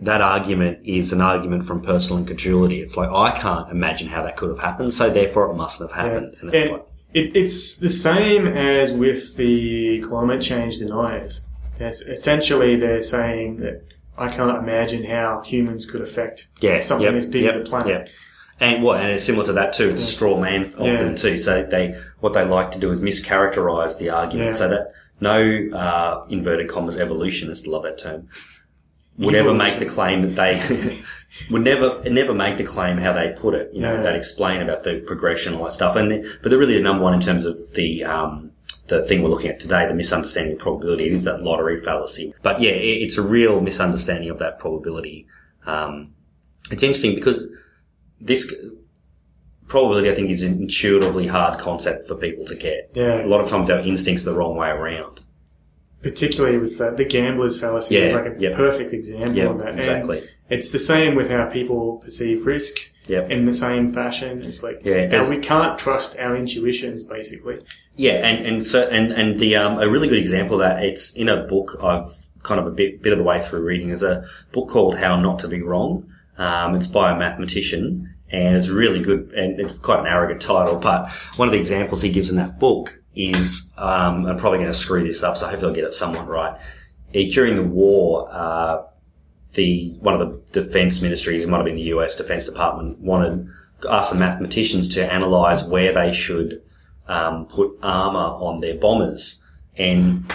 that 0.01 0.22
argument 0.22 0.80
is 0.84 1.14
an 1.14 1.22
argument 1.22 1.66
from 1.66 1.82
personal 1.82 2.20
incredulity. 2.20 2.82
It's 2.82 2.97
like 2.97 3.10
I 3.10 3.32
can't 3.32 3.70
imagine 3.70 4.08
how 4.08 4.24
that 4.24 4.38
could 4.38 4.49
have 4.49 4.60
happened, 4.60 4.93
so 4.93 5.10
therefore 5.10 5.51
it 5.51 5.56
mustn't 5.56 5.89
have 5.91 5.99
happened. 6.06 6.36
And 6.41 6.54
it's 6.54 6.70
And 6.70 6.72
like, 6.80 6.88
it, 7.14 7.36
it's 7.36 7.78
the 7.78 7.89
same 7.89 8.47
as 8.47 8.91
with 8.91 9.36
the 9.38 10.01
climate 10.01 10.41
change 10.41 10.80
deniers. 10.80 11.45
Yes, 11.80 12.01
essentially, 12.01 12.76
they're 12.76 13.04
saying 13.04 13.58
that 13.58 13.84
I 14.18 14.30
can't 14.30 14.58
imagine 14.58 15.04
how 15.04 15.41
humans 15.43 15.89
could 15.89 16.01
affect 16.01 16.47
yeah, 16.60 16.82
something 16.82 17.06
yep, 17.06 17.16
as 17.16 17.26
big 17.26 17.43
yep, 17.43 17.56
as 17.56 17.62
a 17.68 17.70
planet. 17.70 17.88
yep. 17.88 18.10
And 18.60 18.84
what? 18.84 19.01
And 19.01 19.10
it's 19.12 19.24
similar 19.24 19.45
to 19.47 19.54
that 19.54 19.74
too. 19.74 19.89
It's 19.89 20.04
a 20.04 20.06
straw 20.06 20.39
man 20.39 20.66
often 20.76 21.10
Yeah. 21.10 21.16
too. 21.16 21.38
So 21.38 21.64
they 21.64 21.99
what 22.20 22.34
they 22.34 22.45
like 22.45 22.72
to 22.72 22.80
do 22.80 22.91
is 22.91 22.99
mischaracterize 22.99 23.97
the 23.99 24.10
argument 24.12 24.51
Yeah. 24.51 24.56
so 24.58 24.68
that 24.70 24.91
no 25.20 25.70
uh, 25.78 26.26
inverted 26.30 26.70
commas 26.70 26.97
evolutionists 26.99 27.68
love 27.68 27.84
that 27.84 27.97
term 27.97 28.30
would 29.18 29.36
ever 29.36 29.53
make 29.53 29.80
the 29.80 29.86
claim 29.86 30.22
that 30.24 30.36
they 30.36 30.99
would 31.51 31.64
never 31.64 32.01
never 32.09 32.34
make 32.34 32.57
the 32.57 32.64
claim 32.64 32.97
how 32.97 33.14
they 33.14 33.30
put 33.38 33.53
it. 33.53 33.72
You 33.74 33.82
know, 33.82 34.01
they'd 34.01 34.16
explain 34.16 34.61
about 34.61 34.84
the 34.84 34.99
progression 35.01 35.53
and 35.53 35.59
all 35.59 35.66
that 35.66 35.74
stuff. 35.74 35.95
And 35.95 36.11
the- 36.11 36.38
but 36.41 36.49
they're 36.49 36.59
really 36.59 36.76
the 36.76 36.82
number 36.84 37.03
one 37.03 37.14
in 37.14 37.20
terms 37.20 37.45
of 37.45 37.57
the 37.74 38.03
um, 38.03 38.51
the 38.88 39.03
thing 39.07 39.22
we're 39.24 39.30
looking 39.30 39.49
at 39.51 39.59
today, 39.59 39.86
the 39.88 39.93
misunderstanding 39.93 40.53
of 40.53 40.59
probability. 40.59 41.05
It 41.05 41.14
is 41.14 41.24
that 41.26 41.41
lottery 41.43 41.82
fallacy. 41.82 42.34
But 42.41 42.59
yeah, 42.61 42.72
it, 42.72 43.01
it's 43.03 43.18
a 43.18 43.22
real 43.22 43.61
misunderstanding 43.61 44.30
of 44.30 44.39
that 44.39 44.59
probability. 44.59 45.26
Um, 45.66 46.14
it's 46.72 46.84
interesting 46.84 47.16
because 47.16 47.47
this 48.20 48.53
probability, 49.68 50.09
I 50.11 50.16
think, 50.16 50.30
is 50.30 50.43
an 50.43 50.61
intuitively 50.61 51.28
hard 51.28 51.59
concept 51.59 52.07
for 52.07 52.16
people 52.16 52.45
to 52.45 52.55
get. 52.55 52.91
Yeah. 52.93 53.24
A 53.26 53.28
lot 53.28 53.41
of 53.41 53.49
times 53.49 53.70
our 53.70 53.80
instincts 53.80 54.24
are 54.28 54.32
the 54.32 54.38
wrong 54.38 54.55
way 54.55 54.70
around. 54.70 55.22
Particularly 56.04 56.58
with 56.58 56.78
the, 56.78 56.91
the 56.91 57.06
gambler's 57.06 57.60
fallacy 57.60 57.95
Yeah, 57.95 58.01
is 58.01 58.14
like 58.14 58.26
a 58.26 58.36
yep. 58.39 58.54
perfect 58.56 58.93
example 58.93 59.36
Yep, 59.36 59.49
of 59.51 59.58
that. 59.60 59.70
And 59.70 59.80
exactly. 59.80 60.30
it's 60.49 60.72
the 60.72 60.80
same 60.80 61.16
with 61.16 61.30
how 61.30 61.49
people 61.49 61.97
perceive 61.97 62.45
risk 62.45 62.78
Yep. 63.08 63.32
in 63.32 63.45
the 63.45 63.54
same 63.54 63.89
fashion. 63.89 64.41
It's 64.43 64.64
like 64.64 64.82
Yeah, 64.84 65.28
we 65.30 65.39
can't 65.39 65.78
trust 65.80 66.18
our 66.20 66.36
intuitions, 66.36 67.04
basically. 67.04 67.60
Yeah, 67.95 68.26
and, 68.28 68.45
and 68.45 68.64
so 68.64 68.88
and 68.89 69.12
and 69.12 69.39
the 69.39 69.56
um, 69.56 69.80
a 69.80 69.89
really 69.89 70.08
good 70.08 70.20
example 70.20 70.56
of 70.56 70.62
that 70.62 70.84
it's 70.84 71.14
in 71.14 71.30
a 71.30 71.43
book 71.43 71.78
I've 71.84 72.12
kind 72.43 72.60
of 72.60 72.68
a 72.68 72.72
bit 72.72 73.01
bit 73.01 73.12
of 73.14 73.18
the 73.20 73.24
way 73.26 73.41
through 73.41 73.62
reading 73.62 73.89
is 73.89 74.04
a 74.04 74.28
book 74.51 74.70
called 74.70 74.97
How 74.97 75.20
Not 75.20 75.39
to 75.39 75.47
Be 75.47 75.62
Wrong. 75.62 76.10
Um, 76.38 76.76
it's 76.76 76.88
by 76.88 77.12
a 77.12 77.18
mathematician 77.18 78.14
and 78.30 78.58
it's 78.58 78.70
really 78.70 78.99
good 79.01 79.32
and 79.34 79.60
it's 79.60 79.78
quite 79.78 79.99
an 79.99 80.08
arrogant 80.08 80.41
title. 80.41 80.78
But 80.78 81.10
one 81.36 81.47
of 81.47 81.51
the 81.54 81.60
examples 81.60 82.01
he 82.01 82.10
gives 82.10 82.30
in 82.30 82.38
that 82.38 82.60
book 82.60 82.99
is 83.16 83.72
um, 83.78 84.26
I'm 84.26 84.38
probably 84.38 84.59
going 84.59 84.72
to 84.72 84.78
screw 84.78 85.03
this 85.03 85.24
up, 85.24 85.38
so 85.38 85.47
hopefully 85.47 85.70
I'll 85.70 85.76
get 85.76 85.84
it 85.84 85.93
somewhat 85.93 86.28
right. 86.28 86.57
During 87.11 87.55
the 87.55 87.64
war, 87.64 88.28
uh, 88.32 88.84
the 89.53 89.95
one 89.99 90.20
of 90.20 90.20
the 90.20 90.61
defense 90.61 91.01
ministries, 91.01 91.43
it 91.43 91.49
might 91.49 91.57
have 91.57 91.66
been 91.66 91.76
the 91.76 91.93
US 91.93 92.16
Defense 92.16 92.45
Department, 92.45 92.99
wanted 92.99 93.47
asked 93.89 94.14
the 94.14 94.20
mathematicians 94.20 94.93
to 94.95 95.11
analyze 95.11 95.66
where 95.66 95.93
they 95.93 96.14
should 96.14 96.61
um, 97.07 97.45
put 97.47 97.78
armor 97.84 98.18
on 98.20 98.61
their 98.61 98.76
bombers, 98.76 99.43
and 99.78 100.34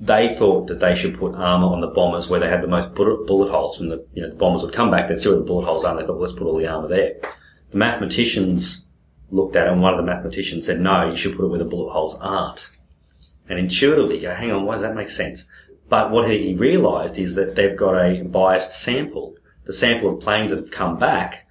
they 0.00 0.34
thought 0.34 0.66
that 0.66 0.80
they 0.80 0.94
should 0.94 1.18
put 1.18 1.34
armor 1.36 1.68
on 1.68 1.80
the 1.80 1.86
bombers 1.86 2.28
where 2.28 2.40
they 2.40 2.48
had 2.48 2.62
the 2.62 2.68
most 2.68 2.94
bullet, 2.94 3.26
bullet 3.26 3.50
holes. 3.50 3.78
When 3.78 3.88
the 3.88 4.04
you 4.12 4.22
know 4.22 4.30
the 4.30 4.36
bombers 4.36 4.62
would 4.62 4.74
come 4.74 4.90
back, 4.90 5.08
they'd 5.08 5.18
see 5.18 5.28
where 5.28 5.38
the 5.38 5.44
bullet 5.44 5.64
holes 5.64 5.84
are, 5.84 5.92
and 5.92 6.00
they 6.00 6.06
thought, 6.06 6.14
well, 6.14 6.22
let's 6.22 6.32
put 6.32 6.46
all 6.46 6.58
the 6.58 6.66
armor 6.66 6.88
there. 6.88 7.14
The 7.70 7.78
mathematicians 7.78 8.86
looked 9.32 9.56
at 9.56 9.66
it, 9.66 9.72
and 9.72 9.82
one 9.82 9.92
of 9.94 9.96
the 9.96 10.04
mathematicians 10.04 10.66
said, 10.66 10.80
no, 10.80 11.08
you 11.10 11.16
should 11.16 11.34
put 11.34 11.44
it 11.44 11.48
where 11.48 11.58
the 11.58 11.64
bullet 11.64 11.90
holes 11.92 12.16
aren't. 12.20 12.70
And 13.48 13.58
intuitively, 13.58 14.20
go, 14.20 14.32
hang 14.34 14.52
on, 14.52 14.64
why 14.64 14.74
does 14.74 14.82
that 14.82 14.94
make 14.94 15.10
sense? 15.10 15.48
But 15.88 16.10
what 16.10 16.30
he 16.30 16.54
realised 16.54 17.18
is 17.18 17.34
that 17.34 17.56
they've 17.56 17.76
got 17.76 17.94
a 17.94 18.22
biased 18.22 18.80
sample. 18.80 19.34
The 19.64 19.72
sample 19.72 20.10
of 20.14 20.20
planes 20.20 20.50
that 20.50 20.58
have 20.60 20.70
come 20.70 20.96
back 20.98 21.46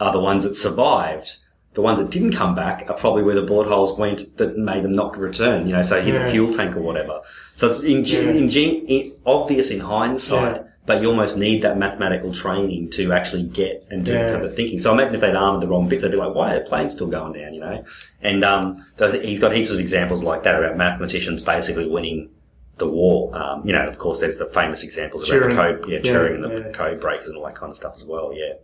are 0.00 0.12
the 0.12 0.20
ones 0.20 0.44
that 0.44 0.54
survived. 0.54 1.36
The 1.74 1.82
ones 1.82 2.00
that 2.00 2.10
didn't 2.10 2.32
come 2.32 2.54
back 2.54 2.88
are 2.90 2.96
probably 2.96 3.22
where 3.22 3.34
the 3.34 3.42
bullet 3.42 3.68
holes 3.68 3.96
went 3.96 4.36
that 4.38 4.56
made 4.56 4.82
them 4.82 4.92
not 4.92 5.16
return, 5.16 5.66
you 5.66 5.72
know, 5.72 5.82
so 5.82 6.00
hit 6.00 6.14
Yeah. 6.14 6.26
a 6.26 6.30
fuel 6.30 6.52
tank 6.52 6.76
or 6.76 6.80
whatever. 6.80 7.20
So 7.56 7.68
it's 7.68 7.80
in, 7.80 8.04
Yeah. 8.04 9.12
obvious 9.24 9.70
in 9.70 9.80
hindsight, 9.80 10.56
Yeah. 10.56 10.62
But 10.90 11.00
you 11.02 11.08
almost 11.08 11.36
need 11.36 11.62
that 11.62 11.78
mathematical 11.78 12.32
training 12.32 12.90
to 12.90 13.12
actually 13.12 13.44
get 13.44 13.86
and 13.90 14.04
do 14.04 14.10
Yeah. 14.12 14.22
that 14.26 14.32
type 14.32 14.42
of 14.42 14.54
thinking. 14.56 14.80
So 14.80 14.90
I 14.90 14.94
imagine 14.94 15.14
if 15.14 15.20
they'd 15.20 15.36
armored 15.36 15.62
the 15.62 15.68
wrong 15.68 15.88
bits, 15.88 16.02
they'd 16.02 16.10
be 16.10 16.16
like, 16.16 16.34
why 16.34 16.56
are 16.56 16.60
planes 16.64 16.94
still 16.94 17.06
going 17.06 17.32
down, 17.32 17.54
you 17.54 17.60
know? 17.60 17.84
And, 18.22 18.42
um, 18.42 18.84
he's 19.22 19.38
got 19.38 19.54
heaps 19.54 19.70
of 19.70 19.78
examples 19.78 20.24
like 20.24 20.42
that 20.42 20.56
about 20.58 20.76
mathematicians 20.76 21.44
basically 21.44 21.86
winning 21.86 22.30
the 22.78 22.88
war. 22.88 23.30
Um, 23.38 23.64
you 23.64 23.72
know, 23.72 23.86
of 23.86 23.98
course, 23.98 24.18
there's 24.18 24.38
the 24.38 24.46
famous 24.46 24.82
examples 24.82 25.30
about 25.30 25.50
the 25.50 25.54
code, 25.54 25.84
yeah, 25.88 26.00
Yeah, 26.02 26.12
Turing 26.12 26.34
and 26.34 26.42
the 26.44 26.60
yeah. 26.66 26.72
code 26.72 26.98
breakers 26.98 27.28
and 27.28 27.36
all 27.36 27.44
that 27.46 27.54
kind 27.54 27.70
of 27.70 27.76
stuff 27.76 27.94
as 27.94 28.02
well. 28.04 28.32
Yeah. 28.34 28.54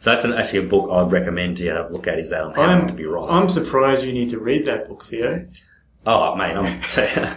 So 0.00 0.10
that's 0.10 0.24
an, 0.24 0.32
actually 0.32 0.66
a 0.66 0.68
book 0.68 0.90
I'd 0.90 1.12
recommend 1.12 1.60
you 1.60 1.70
have 1.70 1.90
a 1.90 1.92
look 1.92 2.08
at. 2.08 2.18
Is 2.18 2.30
that 2.30 2.42
on 2.42 2.52
how 2.54 2.62
I'm, 2.62 2.88
to 2.88 2.94
be 2.94 3.06
wrong? 3.06 3.28
I'm 3.30 3.48
surprised 3.48 4.02
you 4.02 4.12
need 4.12 4.30
to 4.30 4.40
read 4.40 4.64
that 4.64 4.88
book, 4.88 5.04
Theo. 5.04 5.46
Oh, 6.04 6.34
mate, 6.34 6.56
I'm. 6.56 6.80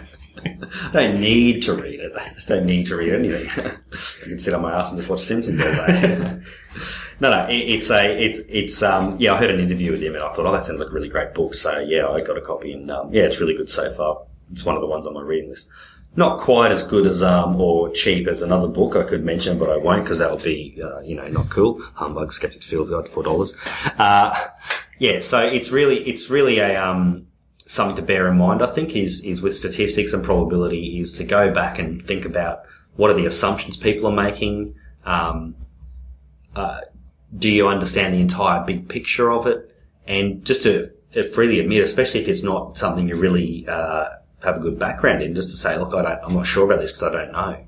I 0.44 0.90
don't 0.92 1.20
need 1.20 1.62
to 1.64 1.74
read 1.74 2.00
it. 2.00 2.12
I 2.16 2.32
don't 2.46 2.66
need 2.66 2.86
to 2.86 2.96
read 2.96 3.12
anything. 3.12 3.48
I 3.60 4.24
can 4.24 4.38
sit 4.38 4.54
on 4.54 4.62
my 4.62 4.78
ass 4.78 4.90
and 4.90 4.98
just 4.98 5.08
watch 5.08 5.20
Simpsons 5.20 5.60
all 5.60 5.86
day. 5.86 6.40
no, 7.20 7.30
no, 7.30 7.46
it, 7.48 7.56
it's 7.56 7.90
a, 7.90 8.24
it's, 8.24 8.40
it's, 8.48 8.82
um, 8.82 9.16
yeah, 9.18 9.34
I 9.34 9.38
heard 9.38 9.50
an 9.50 9.60
interview 9.60 9.90
with 9.90 10.02
him 10.02 10.14
and 10.14 10.22
I 10.24 10.32
thought, 10.32 10.46
oh, 10.46 10.52
that 10.52 10.64
sounds 10.64 10.80
like 10.80 10.88
a 10.88 10.92
really 10.92 11.08
great 11.08 11.34
book. 11.34 11.54
So 11.54 11.78
yeah, 11.78 12.08
I 12.08 12.20
got 12.20 12.36
a 12.36 12.40
copy 12.40 12.72
and, 12.72 12.90
um, 12.90 13.12
yeah, 13.12 13.22
it's 13.22 13.40
really 13.40 13.54
good 13.54 13.68
so 13.68 13.92
far. 13.92 14.22
It's 14.52 14.64
one 14.64 14.74
of 14.74 14.80
the 14.80 14.88
ones 14.88 15.06
on 15.06 15.14
my 15.14 15.22
reading 15.22 15.50
list. 15.50 15.68
Not 16.16 16.40
quite 16.40 16.72
as 16.72 16.82
good 16.82 17.06
as, 17.06 17.22
um, 17.22 17.60
or 17.60 17.90
cheap 17.90 18.26
as 18.26 18.42
another 18.42 18.66
book 18.66 18.96
I 18.96 19.04
could 19.04 19.24
mention, 19.24 19.58
but 19.58 19.70
I 19.70 19.76
won't 19.76 20.04
because 20.04 20.18
that 20.18 20.30
would 20.30 20.42
be, 20.42 20.80
uh, 20.82 21.00
you 21.00 21.14
know, 21.14 21.28
not 21.28 21.50
cool. 21.50 21.80
Humbug 21.94 22.32
Skeptics 22.32 22.66
Field 22.66 22.90
Guide, 22.90 23.06
$4. 23.06 23.54
Uh, 23.98 24.48
yeah, 24.98 25.20
so 25.20 25.40
it's 25.40 25.70
really, 25.70 25.98
it's 26.08 26.28
really 26.28 26.58
a, 26.58 26.82
um, 26.82 27.26
something 27.70 27.94
to 27.94 28.02
bear 28.02 28.26
in 28.26 28.36
mind, 28.36 28.62
I 28.62 28.66
think, 28.72 28.96
is, 28.96 29.24
is 29.24 29.42
with 29.42 29.54
statistics 29.54 30.12
and 30.12 30.24
probability 30.24 30.98
is 30.98 31.12
to 31.12 31.24
go 31.24 31.54
back 31.54 31.78
and 31.78 32.04
think 32.04 32.24
about 32.24 32.62
what 32.96 33.10
are 33.10 33.14
the 33.14 33.26
assumptions 33.26 33.76
people 33.76 34.08
are 34.08 34.24
making. 34.24 34.74
Um, 35.04 35.54
uh, 36.56 36.80
do 37.38 37.48
you 37.48 37.68
understand 37.68 38.12
the 38.12 38.20
entire 38.20 38.64
big 38.64 38.88
picture 38.88 39.30
of 39.30 39.46
it? 39.46 39.72
And 40.04 40.44
just 40.44 40.64
to 40.64 40.90
uh, 41.16 41.22
freely 41.32 41.60
admit, 41.60 41.84
especially 41.84 42.22
if 42.22 42.28
it's 42.28 42.42
not 42.42 42.76
something 42.76 43.08
you 43.08 43.14
really, 43.14 43.68
uh, 43.68 44.06
have 44.42 44.56
a 44.56 44.60
good 44.60 44.76
background 44.76 45.22
in, 45.22 45.36
just 45.36 45.52
to 45.52 45.56
say, 45.56 45.78
look, 45.78 45.94
I 45.94 46.02
don't, 46.02 46.18
I'm 46.24 46.34
not 46.34 46.48
sure 46.48 46.64
about 46.64 46.80
this 46.80 46.90
because 46.90 47.04
I 47.04 47.12
don't 47.12 47.32
know. 47.32 47.66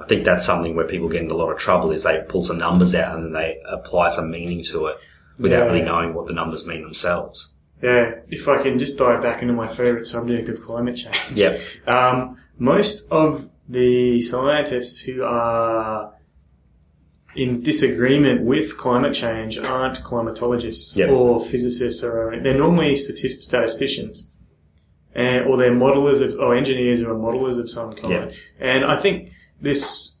I 0.00 0.06
think 0.06 0.24
that's 0.24 0.46
something 0.46 0.76
where 0.76 0.86
people 0.86 1.08
get 1.08 1.22
into 1.22 1.34
a 1.34 1.42
lot 1.42 1.50
of 1.50 1.58
trouble 1.58 1.90
is 1.90 2.04
they 2.04 2.22
pull 2.28 2.44
some 2.44 2.58
numbers 2.58 2.94
out 2.94 3.16
and 3.16 3.24
then 3.24 3.32
they 3.32 3.60
apply 3.66 4.10
some 4.10 4.30
meaning 4.30 4.62
to 4.64 4.86
it 4.86 4.98
without 5.38 5.64
Yeah. 5.64 5.72
really 5.72 5.82
knowing 5.82 6.14
what 6.14 6.26
the 6.26 6.34
numbers 6.34 6.64
mean 6.66 6.82
themselves. 6.82 7.52
Yeah, 7.82 8.14
if 8.28 8.48
I 8.48 8.62
can 8.62 8.78
just 8.78 8.96
dive 8.98 9.22
back 9.22 9.42
into 9.42 9.54
my 9.54 9.68
favourite 9.68 10.06
subject 10.06 10.48
of 10.48 10.60
climate 10.62 10.96
change. 10.96 11.32
Yep. 11.34 11.60
Um, 11.86 12.38
most 12.58 13.06
of 13.10 13.50
the 13.68 14.22
scientists 14.22 15.00
who 15.00 15.22
are 15.24 16.12
in 17.34 17.60
disagreement 17.62 18.42
with 18.42 18.78
climate 18.78 19.12
change 19.14 19.58
aren't 19.58 20.02
climatologists 20.02 20.96
Yep. 20.96 21.10
or 21.10 21.38
physicists 21.44 22.02
or 22.02 22.38
they're 22.42 22.56
normally 22.56 22.96
statist- 22.96 23.44
statisticians. 23.44 24.30
And, 25.14 25.46
or 25.46 25.56
they're 25.56 25.72
modelers 25.72 26.20
of, 26.22 26.38
or 26.38 26.54
engineers 26.54 27.00
or 27.02 27.14
modelers 27.14 27.58
of 27.58 27.70
some 27.70 27.94
kind. 27.94 28.10
Yep. 28.12 28.34
And 28.60 28.84
I 28.84 28.96
think 29.00 29.32
this 29.60 30.18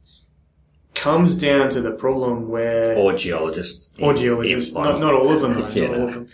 comes 0.94 1.36
down 1.36 1.68
to 1.70 1.82
the 1.82 1.90
problem 1.90 2.48
where 2.48 2.96
Or 2.96 3.12
geologists. 3.12 3.92
or 4.00 4.14
geologists. 4.14 4.72
Not, 4.74 4.98
not 4.98 5.12
all 5.14 5.30
of 5.30 5.42
them, 5.42 5.52
though. 5.54 5.68
Yeah, 5.74 5.88
not 5.88 5.98
all 5.98 6.08
of 6.08 6.14
them. 6.14 6.28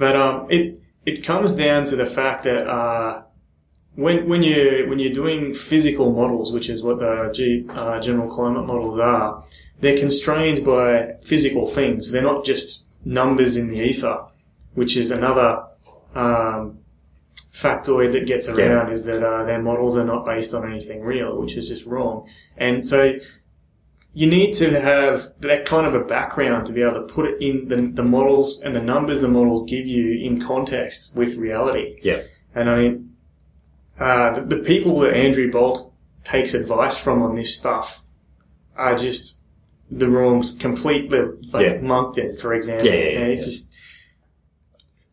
But 0.00 0.16
um, 0.16 0.46
it 0.48 0.80
it 1.04 1.22
comes 1.22 1.54
down 1.54 1.84
to 1.84 1.94
the 1.94 2.06
fact 2.06 2.44
that 2.44 2.66
uh, 2.66 3.22
when 3.96 4.26
when 4.30 4.42
you 4.42 4.86
when 4.88 4.98
you're 4.98 5.12
doing 5.12 5.52
physical 5.52 6.10
models, 6.10 6.54
which 6.54 6.70
is 6.70 6.82
what 6.82 7.00
the 7.00 7.30
G, 7.34 7.66
uh, 7.68 8.00
general 8.00 8.30
climate 8.30 8.66
models 8.66 8.98
are, 8.98 9.44
they're 9.80 9.98
constrained 9.98 10.64
by 10.64 11.16
physical 11.22 11.66
things. 11.66 12.10
They're 12.10 12.30
not 12.32 12.46
just 12.46 12.86
numbers 13.04 13.58
in 13.58 13.68
the 13.68 13.78
ether, 13.78 14.24
which 14.72 14.96
is 14.96 15.10
another 15.10 15.66
um, 16.14 16.78
factoid 17.52 18.12
that 18.12 18.24
gets 18.26 18.48
around 18.48 18.90
is 18.90 19.04
that 19.04 19.22
uh, 19.22 19.44
their 19.44 19.60
models 19.60 19.98
are 19.98 20.04
not 20.06 20.24
based 20.24 20.54
on 20.54 20.66
anything 20.72 21.02
real, 21.02 21.38
which 21.38 21.58
is 21.58 21.68
just 21.68 21.84
wrong. 21.84 22.26
And 22.56 22.86
so 22.86 23.18
you 24.12 24.26
need 24.26 24.54
to 24.54 24.80
have 24.80 25.38
that 25.38 25.64
kind 25.64 25.86
of 25.86 25.94
a 25.94 26.04
background 26.04 26.66
to 26.66 26.72
be 26.72 26.82
able 26.82 26.94
to 26.94 27.02
put 27.02 27.26
it 27.26 27.40
in 27.40 27.68
the, 27.68 27.76
the 27.94 28.02
models 28.02 28.60
and 28.62 28.74
the 28.74 28.80
numbers 28.80 29.20
the 29.20 29.28
models 29.28 29.68
give 29.70 29.86
you 29.86 30.18
in 30.26 30.40
context 30.40 31.14
with 31.14 31.36
reality. 31.36 31.98
Yeah. 32.02 32.22
And 32.54 32.68
I 32.68 32.78
mean, 32.78 33.16
uh, 33.98 34.30
the, 34.32 34.56
the 34.56 34.62
people 34.62 34.98
that 35.00 35.14
Andrew 35.14 35.50
Bolt 35.50 35.92
takes 36.24 36.54
advice 36.54 36.98
from 36.98 37.22
on 37.22 37.34
this 37.34 37.56
stuff 37.56 38.02
are 38.76 38.96
just 38.96 39.38
the 39.90 40.08
wrong, 40.08 40.44
completely 40.58 41.20
like 41.52 41.66
Yeah. 41.66 41.80
Monckton, 41.80 42.36
for 42.36 42.54
example. 42.54 42.86
Yeah, 42.86 42.94
yeah, 42.94 43.08
yeah, 43.10 43.18
and 43.20 43.32
it's 43.32 43.42
yeah. 43.42 43.52
just 43.52 43.69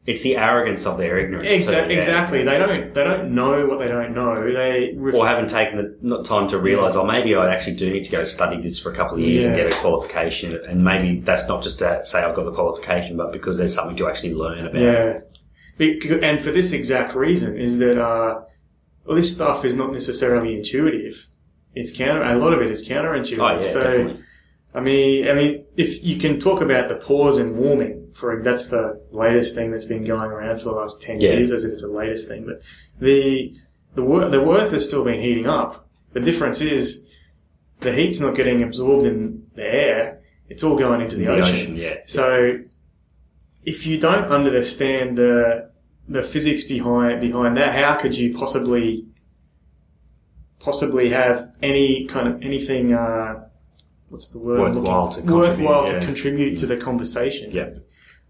It's 0.07 0.23
the 0.23 0.37
arrogance 0.37 0.85
of 0.85 0.97
their 0.97 1.17
ignorance. 1.17 1.49
Exa- 1.49 1.85
too, 1.85 1.91
yeah. 1.93 1.99
Exactly. 1.99 2.41
They 2.43 2.57
don't. 2.57 2.93
They 2.93 3.03
don't 3.03 3.35
know 3.35 3.65
what 3.67 3.77
they 3.77 3.89
don't 3.89 4.15
know. 4.15 4.49
They 4.51 4.93
ref- 4.95 5.13
Or 5.13 5.27
haven't 5.27 5.49
taken 5.49 5.75
the 5.77 5.97
not 6.01 6.23
time 6.23 6.47
to 6.47 6.57
realise, 6.57 6.95
oh, 6.95 7.05
maybe 7.05 7.35
I 7.35 7.53
actually 7.53 7.75
do 7.75 7.91
need 7.91 8.05
to 8.05 8.11
go 8.11 8.23
study 8.23 8.61
this 8.61 8.79
for 8.79 8.89
a 8.89 8.95
couple 8.95 9.17
of 9.17 9.23
years 9.23 9.43
and 9.43 9.53
get 9.53 9.67
a 9.71 9.75
qualification. 9.75 10.57
And 10.65 10.81
maybe 10.85 11.19
that's 11.19 11.49
not 11.49 11.61
just 11.61 11.79
to 11.79 12.05
say 12.05 12.23
I've 12.23 12.35
got 12.35 12.45
the 12.45 12.53
qualification, 12.53 13.17
but 13.17 13.33
because 13.33 13.57
there's 13.57 13.75
something 13.75 13.97
to 13.97 14.07
actually 14.07 14.33
learn 14.33 14.65
about. 14.65 14.81
Yeah. 14.81 15.19
And 15.79 16.41
for 16.41 16.51
this 16.51 16.71
exact 16.71 17.13
reason 17.13 17.57
is 17.57 17.77
that 17.79 18.01
uh, 18.01 18.41
all 19.05 19.15
this 19.15 19.35
stuff 19.35 19.65
is 19.65 19.75
not 19.75 19.91
necessarily 19.91 20.55
intuitive. 20.55 21.27
It's 21.75 21.95
counter. 21.95 22.23
A 22.23 22.35
lot 22.37 22.53
of 22.53 22.61
it 22.61 22.71
is 22.71 22.87
counterintuitive. 22.87 23.39
Oh, 23.39 23.55
yeah, 23.55 23.61
so, 23.61 23.83
definitely. 23.83 24.23
I 24.73 24.79
mean, 24.79 25.27
I 25.27 25.33
mean, 25.33 25.65
if 25.75 26.03
you 26.03 26.17
can 26.17 26.39
talk 26.39 26.61
about 26.61 26.87
the 26.87 26.95
pause 26.95 27.37
and 27.37 27.57
warming, 27.57 28.06
for 28.17 28.41
that's 28.41 28.69
the 28.69 28.99
latest 29.11 29.53
thing 29.55 29.69
that's 29.71 29.85
been 29.85 30.03
going 30.03 30.31
around 30.31 30.57
for 30.59 30.69
the 30.69 30.75
last 30.81 31.01
ten 31.01 31.19
Yeah. 31.21 31.33
years, 31.33 31.51
as 31.51 31.63
if 31.65 31.71
it's 31.73 31.81
the 31.83 31.87
latest 32.01 32.27
thing. 32.27 32.45
But 32.45 32.61
the 32.99 33.53
the 33.95 34.03
wor- 34.03 34.29
the 34.29 34.41
Earth 34.57 34.71
has 34.71 34.85
still 34.87 35.03
been 35.03 35.21
heating 35.21 35.45
up. 35.45 35.87
The 36.13 36.19
difference 36.19 36.59
is 36.61 36.83
the 37.81 37.91
heat's 37.93 38.19
not 38.19 38.35
getting 38.35 38.63
absorbed 38.63 39.05
in 39.05 39.43
the 39.55 39.63
air; 39.65 40.19
it's 40.49 40.63
all 40.63 40.77
going 40.77 41.01
into 41.01 41.15
the, 41.15 41.25
The 41.25 41.31
ocean. 41.37 41.55
ocean, 41.55 41.75
yeah. 41.75 41.95
So, 42.05 42.59
if 43.65 43.85
you 43.87 43.99
don't 43.99 44.25
understand 44.39 45.17
the 45.17 45.69
the 46.09 46.23
physics 46.23 46.63
behind 46.63 47.21
behind 47.21 47.55
that, 47.57 47.75
how 47.75 47.95
could 48.01 48.15
you 48.17 48.33
possibly 48.33 49.05
possibly 50.59 51.09
have 51.09 51.51
any 51.61 52.05
kind 52.05 52.27
of 52.27 52.41
anything? 52.41 52.93
Uh, 52.93 53.45
what's 54.09 54.29
the 54.29 54.39
word? 54.39 54.59
Worthwhile 54.59 55.05
looking- 55.07 55.21
to 55.25 55.27
contribute, 55.27 55.67
worthwhile 55.67 55.85
yeah. 55.87 55.99
to 55.99 56.05
contribute 56.05 56.57
to 56.57 56.65
the 56.65 56.77
conversation. 56.77 57.51
Yeah. 57.51 57.69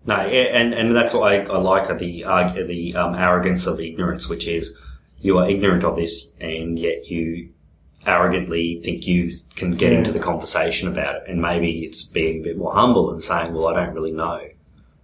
No, 0.07 0.15
and, 0.15 0.73
and 0.73 0.95
that's 0.95 1.13
what 1.13 1.31
I, 1.31 1.43
I 1.43 1.57
like 1.57 1.99
the 1.99 2.23
uh, 2.23 2.47
the 2.53 2.95
um, 2.95 3.13
arrogance 3.13 3.67
of 3.67 3.81
ignorance, 3.81 4.29
which 4.29 4.47
is 4.47 4.73
you 5.19 5.37
are 5.37 5.49
ignorant 5.49 5.83
of 5.83 5.97
this, 5.97 6.29
and 6.39 6.79
yet 6.79 7.11
you 7.11 7.49
arrogantly 8.05 8.79
think 8.81 9.05
you 9.05 9.31
can 9.55 9.71
get 9.71 9.91
into 9.91 10.13
the 10.13 10.19
conversation 10.19 10.87
about 10.87 11.15
it. 11.15 11.23
And 11.27 11.41
maybe 11.41 11.81
it's 11.81 12.03
being 12.03 12.39
a 12.39 12.43
bit 12.43 12.57
more 12.57 12.73
humble 12.73 13.11
and 13.11 13.21
saying, 13.21 13.53
"Well, 13.53 13.67
I 13.67 13.73
don't 13.73 13.93
really 13.93 14.13
know," 14.13 14.47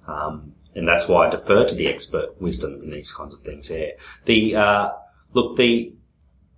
um, 0.08 0.54
and 0.74 0.88
that's 0.88 1.10
why 1.10 1.28
I 1.28 1.30
defer 1.30 1.66
to 1.66 1.76
the 1.76 1.88
expert 1.88 2.42
wisdom 2.42 2.80
in 2.82 2.90
these 2.90 3.12
kinds 3.12 3.34
of 3.34 3.42
things. 3.42 3.70
Yeah. 3.70 3.92
The 4.24 4.56
uh, 4.56 4.92
look, 5.34 5.58
the 5.58 5.94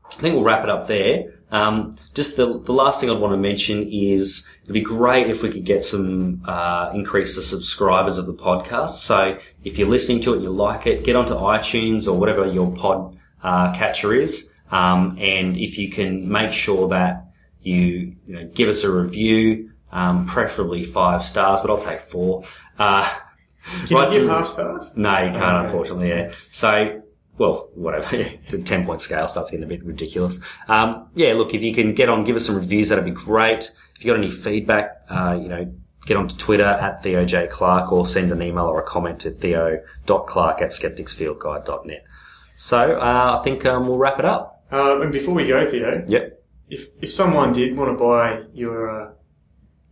I 0.06 0.22
think 0.22 0.36
we'll 0.36 0.43
wrap 0.43 0.64
it 0.64 0.70
up 0.70 0.86
there. 0.86 1.34
Um, 1.52 1.96
just 2.14 2.38
the, 2.38 2.60
the 2.60 2.74
last 2.74 3.00
thing 3.00 3.10
I'd 3.10 3.20
want 3.20 3.34
to 3.34 3.38
mention 3.38 3.84
is 3.84 4.48
it'd 4.64 4.74
be 4.74 4.82
great 4.82 5.30
if 5.30 5.41
we 5.43 5.50
could 5.50 5.64
get 5.64 5.84
some 5.84 6.41
uh, 6.46 6.91
increase 6.93 7.36
the 7.36 7.43
subscribers 7.43 8.18
of 8.18 8.26
the 8.26 8.34
podcast. 8.34 8.89
So 9.02 9.38
if 9.64 9.78
you're 9.78 9.88
listening 9.88 10.22
to 10.22 10.34
it, 10.34 10.41
you 10.41 10.50
like 10.50 10.88
it, 10.88 11.04
get 11.04 11.16
onto 11.16 11.34
iTunes 11.36 12.08
or 12.08 12.18
whatever 12.20 12.46
your 12.52 12.72
pod 12.76 13.18
uh, 13.43 13.74
catcher 13.74 14.14
is, 14.14 14.52
um, 14.72 15.16
and 15.20 15.56
if 15.58 15.78
you 15.78 15.89
can 15.91 16.28
make 16.28 16.52
sure 16.52 16.88
that 16.89 17.28
you 17.62 18.16
you 18.26 18.34
know 18.36 18.46
give 18.54 18.68
us 18.70 18.84
a 18.84 18.91
review, 18.91 19.72
um, 19.91 20.26
preferably 20.26 20.84
five 20.84 21.24
stars, 21.24 21.62
but 21.62 21.70
I'll 21.70 21.78
take 21.78 22.00
four. 22.00 22.43
Uh, 22.80 23.08
Can 23.86 23.98
you 23.98 24.04
give 24.04 24.12
some- 24.14 24.28
half 24.30 24.48
stars? 24.48 24.93
no, 24.98 25.12
you 25.20 25.32
can't, 25.32 25.36
Okay. 25.58 25.66
unfortunately. 25.66 26.10
Yeah. 26.10 26.32
So, 26.52 27.02
well, 27.38 27.69
whatever. 27.75 28.17
the 28.49 28.61
ten 28.63 28.86
point 28.86 29.01
scale 29.01 29.27
starts 29.27 29.51
getting 29.51 29.63
a 29.63 29.67
bit 29.67 29.83
ridiculous. 29.83 30.39
Um, 30.67 31.09
yeah. 31.15 31.33
Look, 31.33 31.53
if 31.53 31.63
you 31.63 31.73
can 31.73 31.93
get 31.93 32.09
on, 32.09 32.23
give 32.23 32.36
us 32.36 32.45
some 32.45 32.55
reviews. 32.55 32.89
That'd 32.89 33.05
be 33.05 33.11
great. 33.11 33.71
If 33.95 34.03
you 34.03 34.11
got 34.11 34.17
any 34.19 34.31
feedback, 34.31 35.01
uh, 35.09 35.38
you 35.41 35.47
know, 35.47 35.73
get 36.05 36.17
onto 36.17 36.36
Twitter 36.38 36.63
at 36.65 37.01
Theo 37.03 37.25
J 37.25 37.47
Clark 37.47 37.91
or 37.91 38.05
send 38.05 38.31
an 38.31 38.41
email 38.41 38.65
or 38.65 38.79
a 38.79 38.83
comment 38.83 39.19
to 39.21 39.31
theo.clark 39.31 40.61
at 40.61 40.69
skepticsfieldguide.net. 40.69 42.05
So, 42.57 42.77
uh, 42.79 43.38
I 43.39 43.43
think 43.43 43.65
um, 43.65 43.88
we'll 43.88 43.97
wrap 43.97 44.19
it 44.19 44.25
up. 44.25 44.63
Uh, 44.71 45.01
and 45.01 45.11
before 45.11 45.33
we 45.33 45.47
go, 45.47 45.69
Theo, 45.69 46.03
Yep. 46.07 46.43
if 46.69 46.88
if 47.01 47.13
someone 47.13 47.51
did 47.53 47.75
want 47.77 47.97
to 47.97 48.03
buy 48.03 48.43
your 48.53 48.89
uh, 48.89 49.11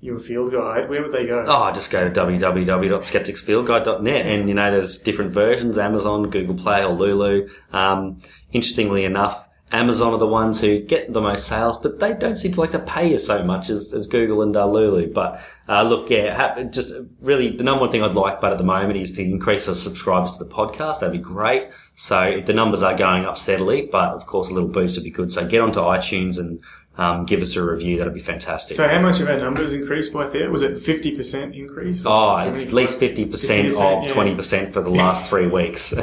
your 0.03 0.19
field 0.19 0.51
guide, 0.51 0.87
where 0.89 1.01
would 1.01 1.13
they 1.13 1.25
go? 1.25 1.45
Oh, 1.47 1.71
just 1.71 1.89
go 1.89 2.03
to 2.03 2.11
www.skepticsfieldguide.net 2.13 4.25
and, 4.25 4.49
you 4.49 4.55
know, 4.55 4.69
there's 4.69 4.99
different 4.99 5.31
versions, 5.31 5.77
Amazon, 5.77 6.29
Google 6.29 6.55
Play 6.55 6.83
or 6.83 6.89
Lulu. 6.89 7.47
Um, 7.71 8.21
interestingly 8.51 9.05
enough, 9.05 9.47
Amazon 9.71 10.13
are 10.13 10.19
the 10.19 10.27
ones 10.27 10.59
who 10.59 10.81
get 10.81 11.13
the 11.13 11.21
most 11.21 11.47
sales, 11.47 11.77
but 11.77 12.01
they 12.01 12.13
don't 12.13 12.35
seem 12.35 12.51
to 12.51 12.59
like 12.59 12.71
to 12.71 12.79
pay 12.79 13.11
you 13.11 13.17
so 13.17 13.43
much 13.43 13.69
as, 13.69 13.93
as 13.93 14.05
Google 14.05 14.41
and 14.43 14.57
uh, 14.57 14.67
Lulu. 14.67 15.13
But, 15.13 15.41
uh, 15.69 15.83
look, 15.83 16.09
yeah, 16.09 16.63
just 16.63 16.93
really 17.21 17.55
the 17.55 17.63
number 17.63 17.79
one 17.79 17.91
thing 17.91 18.03
I'd 18.03 18.13
like, 18.13 18.41
but 18.41 18.51
at 18.51 18.57
the 18.57 18.65
moment 18.65 18.97
is 18.97 19.13
to 19.13 19.23
increase 19.23 19.69
our 19.69 19.75
subscribers 19.75 20.33
to 20.33 20.43
the 20.43 20.49
podcast. 20.49 20.99
That'd 20.99 21.13
be 21.13 21.17
great. 21.17 21.69
So 21.95 22.41
the 22.45 22.53
numbers 22.53 22.83
are 22.83 22.93
going 22.93 23.23
up 23.23 23.37
steadily, 23.37 23.87
but 23.89 24.09
of 24.09 24.27
course 24.27 24.49
a 24.49 24.53
little 24.53 24.69
boost 24.69 24.97
would 24.97 25.05
be 25.05 25.11
good. 25.11 25.31
So 25.31 25.47
get 25.47 25.61
onto 25.61 25.79
iTunes 25.79 26.37
and, 26.37 26.59
um, 26.97 27.25
give 27.25 27.41
us 27.41 27.55
a 27.55 27.63
review. 27.65 27.97
That'd 27.97 28.13
be 28.13 28.19
fantastic. 28.19 28.77
So 28.77 28.87
how 28.87 29.01
much 29.01 29.19
of 29.19 29.27
our 29.27 29.37
numbers 29.39 29.73
increased 29.73 30.13
by 30.13 30.27
there? 30.27 30.51
Was 30.51 30.61
it 30.61 30.79
fifty 30.79 31.15
percent 31.15 31.55
increase? 31.55 32.03
Oh, 32.05 32.35
it's 32.37 32.63
at 32.63 32.73
least 32.73 32.99
50% 32.99 33.27
50%, 33.31 33.67
of 33.69 34.07
yeah. 34.07 34.13
20% 34.13 34.73
for 34.73 34.81
the 34.81 34.89
last 34.89 35.29
three 35.29 35.47
weeks. 35.51 35.93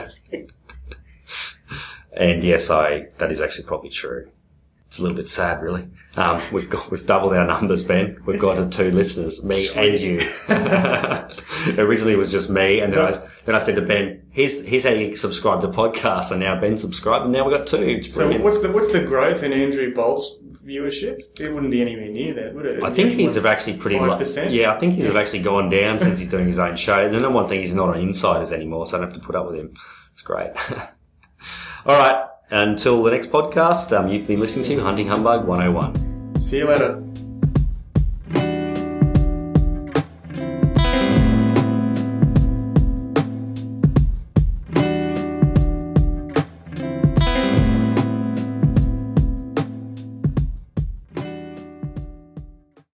and 2.13 2.43
yes, 2.43 2.71
I, 2.71 3.09
that 3.19 3.31
is 3.31 3.41
actually 3.41 3.65
probably 3.65 3.91
true. 3.91 4.31
It's 4.87 4.99
a 4.99 5.03
little 5.03 5.17
bit 5.17 5.29
sad, 5.29 5.63
really. 5.63 5.87
Um, 6.17 6.43
we've 6.51 6.69
got, 6.69 6.91
we've 6.91 7.07
doubled 7.07 7.33
our 7.33 7.47
numbers, 7.47 7.85
Ben. 7.85 8.21
We've 8.27 8.41
got 8.41 8.73
two 8.73 8.91
listeners, 8.91 9.45
me 9.45 9.69
and 9.77 10.01
you. 10.01 10.19
Originally 11.79 12.15
it 12.15 12.19
was 12.19 12.33
just 12.33 12.51
me, 12.51 12.81
and 12.81 12.93
then 12.93 13.15
I, 13.15 13.29
then 13.45 13.55
I 13.55 13.61
said 13.61 13.77
to 13.77 13.83
Ben, 13.83 14.27
here's, 14.31 14.65
here's 14.67 14.83
how 14.83 14.91
you 14.91 15.15
subscribe 15.15 15.61
to 15.61 15.69
podcasts, 15.69 16.33
and 16.33 16.41
now 16.41 16.61
Ben 16.61 16.77
subscribed, 16.77 17.27
and 17.27 17.33
now 17.33 17.47
we've 17.47 17.57
got 17.57 17.69
two. 17.69 17.77
It's 17.77 18.13
So 18.13 18.37
what's 18.39 18.63
the 18.63 18.73
what's 18.73 18.93
the 18.93 19.05
growth 19.05 19.45
in 19.45 19.53
Andrew 19.53 19.95
Bolt's 19.95 20.35
viewership? 20.55 21.19
It 21.41 21.53
wouldn't 21.53 21.71
be 21.71 21.81
anywhere 21.81 22.09
near 22.09 22.35
that, 22.35 22.55
would 22.55 22.67
it? 22.67 22.83
I 22.83 22.91
think 22.91 23.13
he's 23.13 23.35
have 23.35 23.47
actually 23.47 23.77
pretty 23.77 23.99
low. 23.99 24.17
5%? 24.17 24.53
Yeah, 24.53 24.73
I 24.73 24.79
think 24.79 24.95
he's 24.95 25.07
have 25.07 25.17
actually 25.17 25.41
gone 25.41 25.69
down 25.69 25.99
since 25.99 26.19
he's 26.19 26.29
doing 26.29 26.47
his 26.47 26.59
own 26.59 26.77
show. 26.77 27.05
And 27.05 27.15
the 27.15 27.21
number 27.21 27.37
one 27.37 27.49
thing, 27.49 27.61
he's 27.61 27.75
not 27.75 27.89
on 27.89 28.01
Insiders 28.01 28.53
anymore, 28.53 28.87
so 28.87 28.97
I 28.97 29.01
don't 29.01 29.11
have 29.11 29.21
to 29.21 29.27
put 29.27 29.35
up 29.35 29.47
with 29.47 29.57
him. 29.59 29.75
It's 30.13 30.23
great. 30.23 30.51
All 31.87 31.97
right. 31.99 32.27
Until 32.51 33.03
the 33.03 33.11
next 33.13 33.31
podcast, 33.31 33.97
um, 33.97 34.09
you've 34.09 34.27
been 34.27 34.41
listening 34.41 34.65
to 34.67 34.83
Hunting 34.83 35.09
Humbug 35.09 35.47
101. 35.47 36.41
See 36.41 36.59
you 36.59 36.67
later. 36.67 37.10